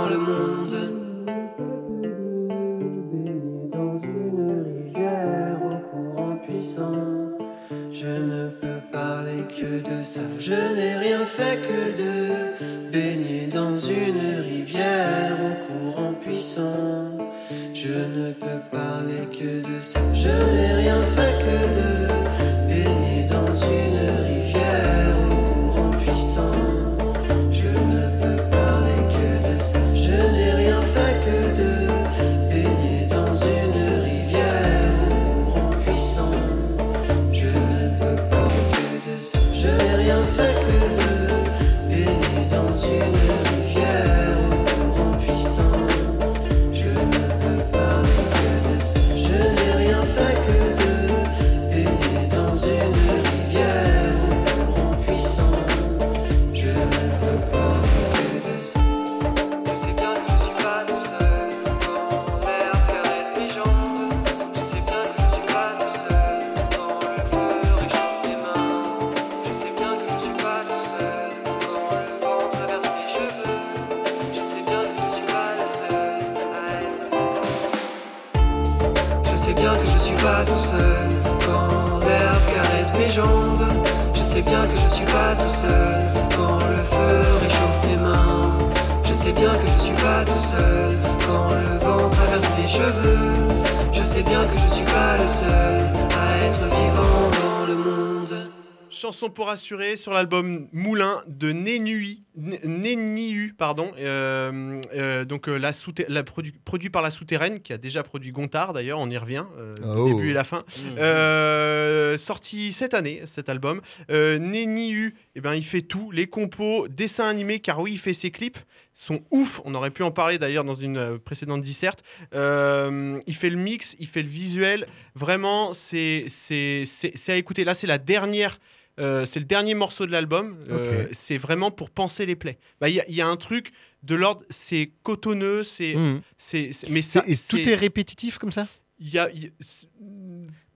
Pour 99.35 99.49
assurer 99.51 99.97
sur 99.97 100.12
l'album 100.12 100.68
Moulin 100.72 101.22
de 101.26 101.53
Nénui, 101.53 102.22
Né- 102.37 102.61
Néniu, 102.64 103.55
pardon. 103.59 103.91
euh, 103.99 104.81
euh, 104.95 105.24
donc 105.24 105.49
euh, 105.49 105.57
la 105.59 105.72
souter- 105.72 106.07
la 106.09 106.22
produ- 106.22 106.55
produit 106.64 106.89
par 106.91 107.03
la 107.03 107.11
souterraine 107.11 107.61
qui 107.61 107.72
a 107.72 107.78
déjà 107.78 108.03
produit 108.03 108.31
Gontard 108.31 108.72
d'ailleurs, 108.72 108.99
on 109.01 109.11
y 109.11 109.18
revient, 109.18 109.45
euh, 109.59 109.74
le 109.81 110.01
Oh. 110.01 110.09
début 110.09 110.31
et 110.31 110.33
la 110.33 110.45
fin. 110.45 110.59
Mmh. 110.59 110.99
Euh, 110.99 112.18
sorti 112.18 112.72
cette 112.72 112.95
année 112.95 113.22
cet 113.26 113.49
album. 113.49 113.81
Euh, 114.11 114.39
Néniu, 114.39 115.14
eh 115.35 115.41
ben 115.41 115.55
il 115.55 115.64
fait 115.64 115.83
tout, 115.83 116.11
les 116.12 116.26
compos, 116.28 116.87
dessins 116.89 117.28
animés, 117.28 117.59
car 117.61 117.81
oui 117.81 117.93
il 117.93 117.99
fait 117.99 118.14
ses 118.14 118.31
clips 118.31 118.59
sont 118.95 119.20
ouf. 119.31 119.61
On 119.64 119.74
aurait 119.74 119.91
pu 119.91 120.03
en 120.03 120.11
parler 120.11 120.37
d'ailleurs 120.39 120.64
dans 120.64 120.74
une 120.74 121.18
précédente 121.18 121.62
disserte. 121.62 122.03
Euh, 122.35 123.18
il 123.26 123.35
fait 123.35 123.51
le 123.51 123.57
mix, 123.57 123.97
il 123.99 124.07
fait 124.07 124.22
le 124.22 124.28
visuel. 124.28 124.87
Vraiment, 125.14 125.72
c'est 125.72 126.24
c'est 126.28 126.85
c'est- 126.87 127.12
c'est 127.16 127.33
à 127.33 127.37
écouter. 127.37 127.64
Là, 127.64 127.74
c'est 127.74 127.87
la 127.87 127.99
dernière. 127.99 128.59
Euh, 128.99 129.24
c'est 129.24 129.38
le 129.41 129.47
dernier 129.47 129.74
morceau 129.74 130.07
de 130.07 130.12
l'album. 130.12 130.59
Euh, 130.70 131.07
c'est 131.12 131.38
vraiment 131.38 131.70
pour 131.70 131.91
penser 131.91 132.26
les 132.26 132.36
plaies. 132.36 132.59
Bah, 132.80 132.88
Il 132.88 132.97
y, 132.97 133.01
a- 133.01 133.05
il 133.09 133.14
y 133.14 133.20
a 133.20 133.26
un 133.26 133.36
truc 133.36 133.70
de 134.03 134.14
l'ordre, 134.14 134.45
c'est 134.51 134.91
cotonneux, 135.03 135.62
c'est, 135.62 135.95
Mhm. 135.95 136.20
c'est, 136.38 136.72
c'est- 136.72 136.91
mais 136.91 137.03
ça, 137.03 137.22
C'est- 137.26 137.32
et 137.32 137.62
tout 137.62 137.68
est 137.68 137.74
répétitif 137.74 138.38
comme 138.38 138.53
ça? 138.53 138.66
Il 138.99 139.09
y 139.11 139.18
a, 139.18 139.30
y 139.30 139.53
je- 139.61 139.86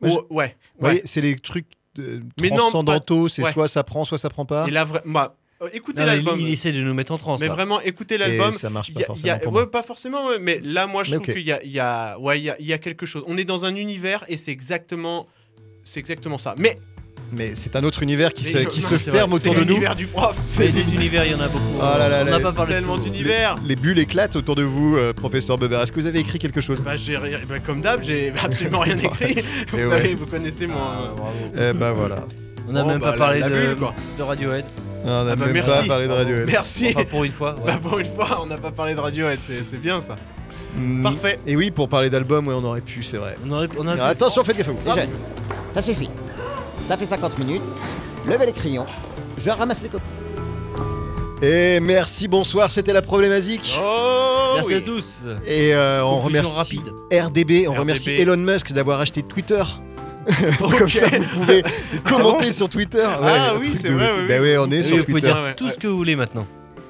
Oh, 0.06 0.26
ouais, 0.30 0.56
Ouais, 0.80 0.90
ouais. 0.90 1.02
c'est 1.04 1.20
les 1.22 1.36
trucs 1.36 1.66
euh, 1.98 2.20
Mais 2.40 2.50
non, 2.50 2.56
transcendantaux, 2.56 3.28
c'est 3.28 3.42
ouais. 3.42 3.52
soit 3.52 3.68
ça 3.68 3.84
prend, 3.84 4.04
soit 4.04 4.18
ça 4.18 4.28
prend 4.28 4.44
pas. 4.44 4.66
Et 4.66 4.70
là, 4.70 4.84
vra- 4.84 5.32
euh, 5.62 5.68
écoutez 5.72 6.04
l'album. 6.04 6.38
il 6.40 6.50
essaie 6.50 6.72
de 6.72 6.82
nous 6.82 6.92
mettre 6.92 7.12
en 7.12 7.18
transe. 7.18 7.40
Mais 7.40 7.46
là. 7.46 7.54
vraiment, 7.54 7.80
écoutez 7.80 8.18
l'album. 8.18 8.50
ça 8.52 8.68
marche 8.68 8.92
pas 8.92 9.00
Il 9.00 9.02
y 9.02 9.04
a- 9.04 9.06
il 9.16 9.26
y 9.26 9.30
a- 9.30 9.34
forcément 9.34 9.38
pour 9.44 9.52
ouais, 9.54 9.62
moi. 9.62 9.70
pas 9.70 9.82
forcément, 9.82 10.26
ouais, 10.26 10.38
mais 10.40 10.60
là, 10.60 10.86
moi, 10.86 11.04
je 11.04 11.12
Mais 11.12 11.20
trouve 11.22 11.34
qu'il 11.34 11.44
y 11.46 11.52
a, 11.52 11.62
il 11.62 11.70
y, 11.70 11.78
a, 11.80 12.18
ouais, 12.18 12.40
il 12.40 12.44
y, 12.44 12.50
a, 12.50 12.56
il 12.58 12.66
y 12.66 12.72
a 12.72 12.78
quelque 12.78 13.06
chose. 13.06 13.22
On 13.28 13.36
est 13.38 13.44
dans 13.44 13.64
un 13.64 13.74
univers 13.76 14.24
et 14.28 14.36
c'est 14.36 14.50
exactement, 14.50 15.26
c'est 15.84 16.00
exactement 16.00 16.36
ça. 16.38 16.54
Mais 16.58 16.78
Mais 17.36 17.52
c'est 17.54 17.74
un 17.76 17.82
autre 17.84 18.02
univers 18.02 18.32
qui 18.32 18.44
se, 18.44 18.56
Mais 18.58 18.66
qui 18.66 18.80
non, 18.82 18.88
se 18.88 18.98
c'est 18.98 19.10
ferme 19.10 19.30
vrai, 19.30 19.40
autour 19.40 19.52
c'est 19.54 19.58
de 19.60 19.64
nous. 19.64 19.68
l'univers 19.74 19.94
du 19.94 20.06
prof. 20.06 20.36
Mais 20.58 20.68
des 20.68 20.94
univers, 20.94 21.24
il 21.26 21.32
y 21.32 21.34
en 21.34 21.40
a 21.40 21.48
beaucoup. 21.48 21.64
Oh 21.78 21.82
là 21.98 22.08
là 22.08 22.22
on 22.26 22.30
n'a 22.30 22.40
pas 22.40 22.52
parlé 22.52 22.74
tellement 22.74 22.98
d'univers. 22.98 23.56
Les 23.66 23.76
bulles 23.76 23.98
éclatent 23.98 24.36
autour 24.36 24.54
de 24.54 24.62
vous, 24.62 24.96
euh, 24.96 25.12
professeur 25.12 25.58
Beber. 25.58 25.80
Est-ce 25.82 25.92
que 25.92 26.00
vous 26.00 26.06
avez 26.06 26.20
écrit 26.20 26.38
quelque 26.38 26.60
chose 26.60 26.80
Bah, 26.82 26.92
bah, 27.48 27.58
comme 27.64 27.80
d'hab, 27.80 28.02
j'ai 28.02 28.32
absolument 28.42 28.80
rien 28.80 28.96
écrit. 28.98 29.36
vous 29.70 29.78
Et 29.78 29.84
savez, 29.84 30.14
vous 30.14 30.26
connaissez 30.26 30.66
mon. 30.66 30.74
Eh 31.54 31.72
ben 31.72 31.92
voilà. 31.92 32.26
On 32.68 32.72
n'a 32.72 32.82
Bon, 32.82 32.88
même 32.88 32.98
bah, 33.00 33.12
pas 33.12 33.18
parlé 33.18 33.40
la- 33.40 33.48
la 33.48 33.56
de, 33.60 33.66
bulle, 33.66 33.76
quoi. 33.76 33.94
de 34.18 34.22
Radiohead. 34.22 34.64
Non, 35.04 35.12
on 35.12 35.24
n'a 35.24 35.32
Ah 35.32 35.36
bah, 35.36 35.44
même 35.44 35.52
merci. 35.54 35.80
pas 35.80 35.86
parlé 35.86 36.06
de 36.08 36.12
Radiohead. 36.12 36.46
Merci. 36.50 36.86
Enfin, 36.94 37.04
pour 37.04 37.24
une 37.24 37.32
fois. 37.32 37.54
ouais. 37.58 37.62
Bah, 37.66 37.78
pour 37.82 37.98
une 37.98 38.06
fois, 38.06 38.40
on 38.42 38.46
n'a 38.46 38.56
pas 38.56 38.70
parlé 38.70 38.94
de 38.94 39.00
Radiohead, 39.00 39.38
c'est, 39.42 39.62
c'est 39.62 39.76
bien 39.76 40.00
ça. 40.00 40.16
Mm. 40.78 41.02
Parfait. 41.02 41.38
Et 41.46 41.56
oui, 41.56 41.70
pour 41.70 41.88
parler 41.88 42.08
d'album, 42.10 42.48
ouais, 42.48 42.54
on 42.56 42.64
aurait 42.64 42.80
pu, 42.80 43.02
c'est 43.02 43.18
vrai. 43.18 43.36
On 43.46 43.50
aurait, 43.52 43.68
on 43.78 43.86
aurait 43.86 43.98
Ah, 44.00 44.06
attention, 44.08 44.42
faites 44.44 44.56
gaffe 44.56 44.68
à 44.68 44.72
vous. 44.72 44.78
Ça 45.72 45.82
suffit. 45.82 46.08
Ça 46.86 46.96
fait 46.96 47.06
50 47.06 47.38
minutes. 47.38 47.62
Levez 48.26 48.46
les 48.46 48.52
crayons. 48.52 48.86
Je 49.38 49.50
ramasse 49.50 49.82
les 49.82 49.88
copies. 49.88 50.04
Et 51.42 51.80
merci, 51.80 52.28
bonsoir, 52.28 52.70
c'était 52.70 52.92
la 52.92 53.02
problématique. 53.02 53.78
Oh 53.82 54.52
Merci 54.56 54.68
oui. 54.68 54.74
à 54.76 54.80
tous. 54.80 55.04
Et 55.46 55.74
euh, 55.74 56.04
on 56.04 56.20
Conclusion 56.20 56.48
remercie 56.50 56.78
rapide. 56.78 56.92
RDB, 57.12 57.66
on 57.66 57.72
RDB. 57.72 57.78
remercie 57.80 58.10
Elon 58.10 58.36
Musk 58.36 58.72
d'avoir 58.72 59.00
acheté 59.00 59.22
Twitter. 59.22 59.62
Comme 60.78 60.88
ça, 60.88 61.06
vous 61.08 61.40
pouvez 61.40 61.62
commenter 62.04 62.50
sur 62.52 62.68
Twitter. 62.70 63.04
Ah 63.06 63.54
oui, 63.60 63.72
c'est 63.78 63.90
vrai, 63.90 64.10
oui, 64.18 64.26
Bah 64.28 64.34
oui. 64.40 64.56
on 64.58 64.70
est 64.70 64.82
sur 64.82 64.96
vous 64.96 65.02
pouvez 65.04 65.20
Twitter. 65.20 65.34
dire 65.34 65.42
ouais, 65.44 65.54
tout 65.54 65.68
ce 65.70 65.76
que 65.78 65.86
vous 65.86 65.96
voulez 65.96 66.16
maintenant. 66.16 66.46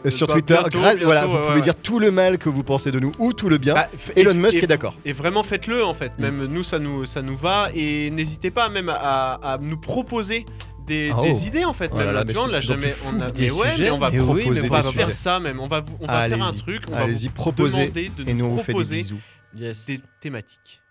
Euh, 0.07 0.11
sur 0.11 0.27
Bah, 0.27 0.35
Twitter, 0.35 0.55
bientôt, 0.55 0.79
grâce- 0.79 0.95
bientôt, 0.97 1.05
voilà, 1.07 1.27
vous 1.27 1.35
ouais, 1.37 1.41
pouvez 1.43 1.55
ouais. 1.55 1.61
dire 1.63 1.77
tout 1.77 1.99
le 1.99 2.11
mal 2.11 2.37
que 2.39 2.49
vous 2.51 2.63
pensez 2.63 2.93
de 2.93 3.01
nous 3.01 3.13
ou 3.19 3.33
tout 3.33 3.49
le 3.49 3.57
bien. 3.59 3.75
Bah, 3.75 3.89
Elon 4.17 4.33
et- 4.33 4.35
Musk 4.35 4.55
et- 4.55 4.65
est 4.65 4.67
d'accord. 4.67 4.95
Et 5.05 5.13
vraiment 5.15 5.43
faites-le 5.43 5.83
en 5.85 5.95
fait. 5.95 6.13
Même 6.19 6.45
nous 6.45 6.63
ça 6.63 6.79
nous 6.79 7.07
ça 7.07 7.23
nous 7.23 7.37
va 7.37 7.71
et 7.75 8.11
n'hésitez 8.11 8.51
pas 8.51 8.69
même 8.69 8.91
à, 8.91 9.35
à 9.35 9.59
nous 9.59 9.79
proposer 9.79 10.45
des, 10.87 11.11
Ah, 11.17 11.23
des 11.23 11.33
oh. 11.33 11.47
idées 11.47 11.65
en 11.65 11.73
fait. 11.73 11.91
Oh 11.93 11.97
même 11.97 12.07
là 12.09 12.13
là, 12.13 12.19
là, 12.21 12.25
mais 12.27 12.33
tu 12.35 12.39
vois, 12.39 12.49
on 12.49 12.51
l'a 12.51 12.61
jamais. 12.61 12.93
On 13.07 13.19
a, 13.21 13.27
mais 13.27 13.33
Des 13.33 13.51
ouais, 13.51 13.71
sujets, 13.71 13.85
mais 13.85 13.91
on 13.93 13.99
va 13.99 14.11
mais 14.11 14.19
oui, 14.21 14.25
proposer, 14.43 14.61
mais 14.61 14.69
on 14.69 14.73
va 14.73 14.83
des 14.83 14.93
faire 14.93 15.07
sujets. 15.07 15.13
ça 15.13 15.41
même. 15.41 15.59
On 15.61 15.67
va 15.69 15.81
vous- 15.81 15.97
on 16.01 16.07
va 16.07 16.29
faire 16.29 16.43
un 16.43 16.53
truc. 16.53 16.83
On 16.89 16.93
va 16.93 17.01
Allez-y, 17.01 17.29
vous 17.29 17.33
proposez 17.33 17.79
demander 17.89 18.11
de 18.11 18.29
et 18.29 18.35
nous 18.35 18.51
nous 18.51 18.57
des 18.59 18.63
proposer 18.63 18.97
bisous. 18.97 19.21
Yes. 19.57 19.87
des 19.87 20.01
thématiques 20.21 20.83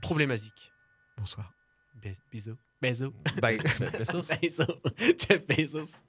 problématiques. 0.00 0.72
Bonsoir. 1.18 1.52
Bis- 2.02 2.22
Bisous. 2.32 2.56
Bisous. 2.80 3.12
Bye. 3.42 3.58
Bezos. 3.98 4.22
Bezos. 4.40 4.64
Jeff 5.18 5.46
Bezos. 5.46 6.02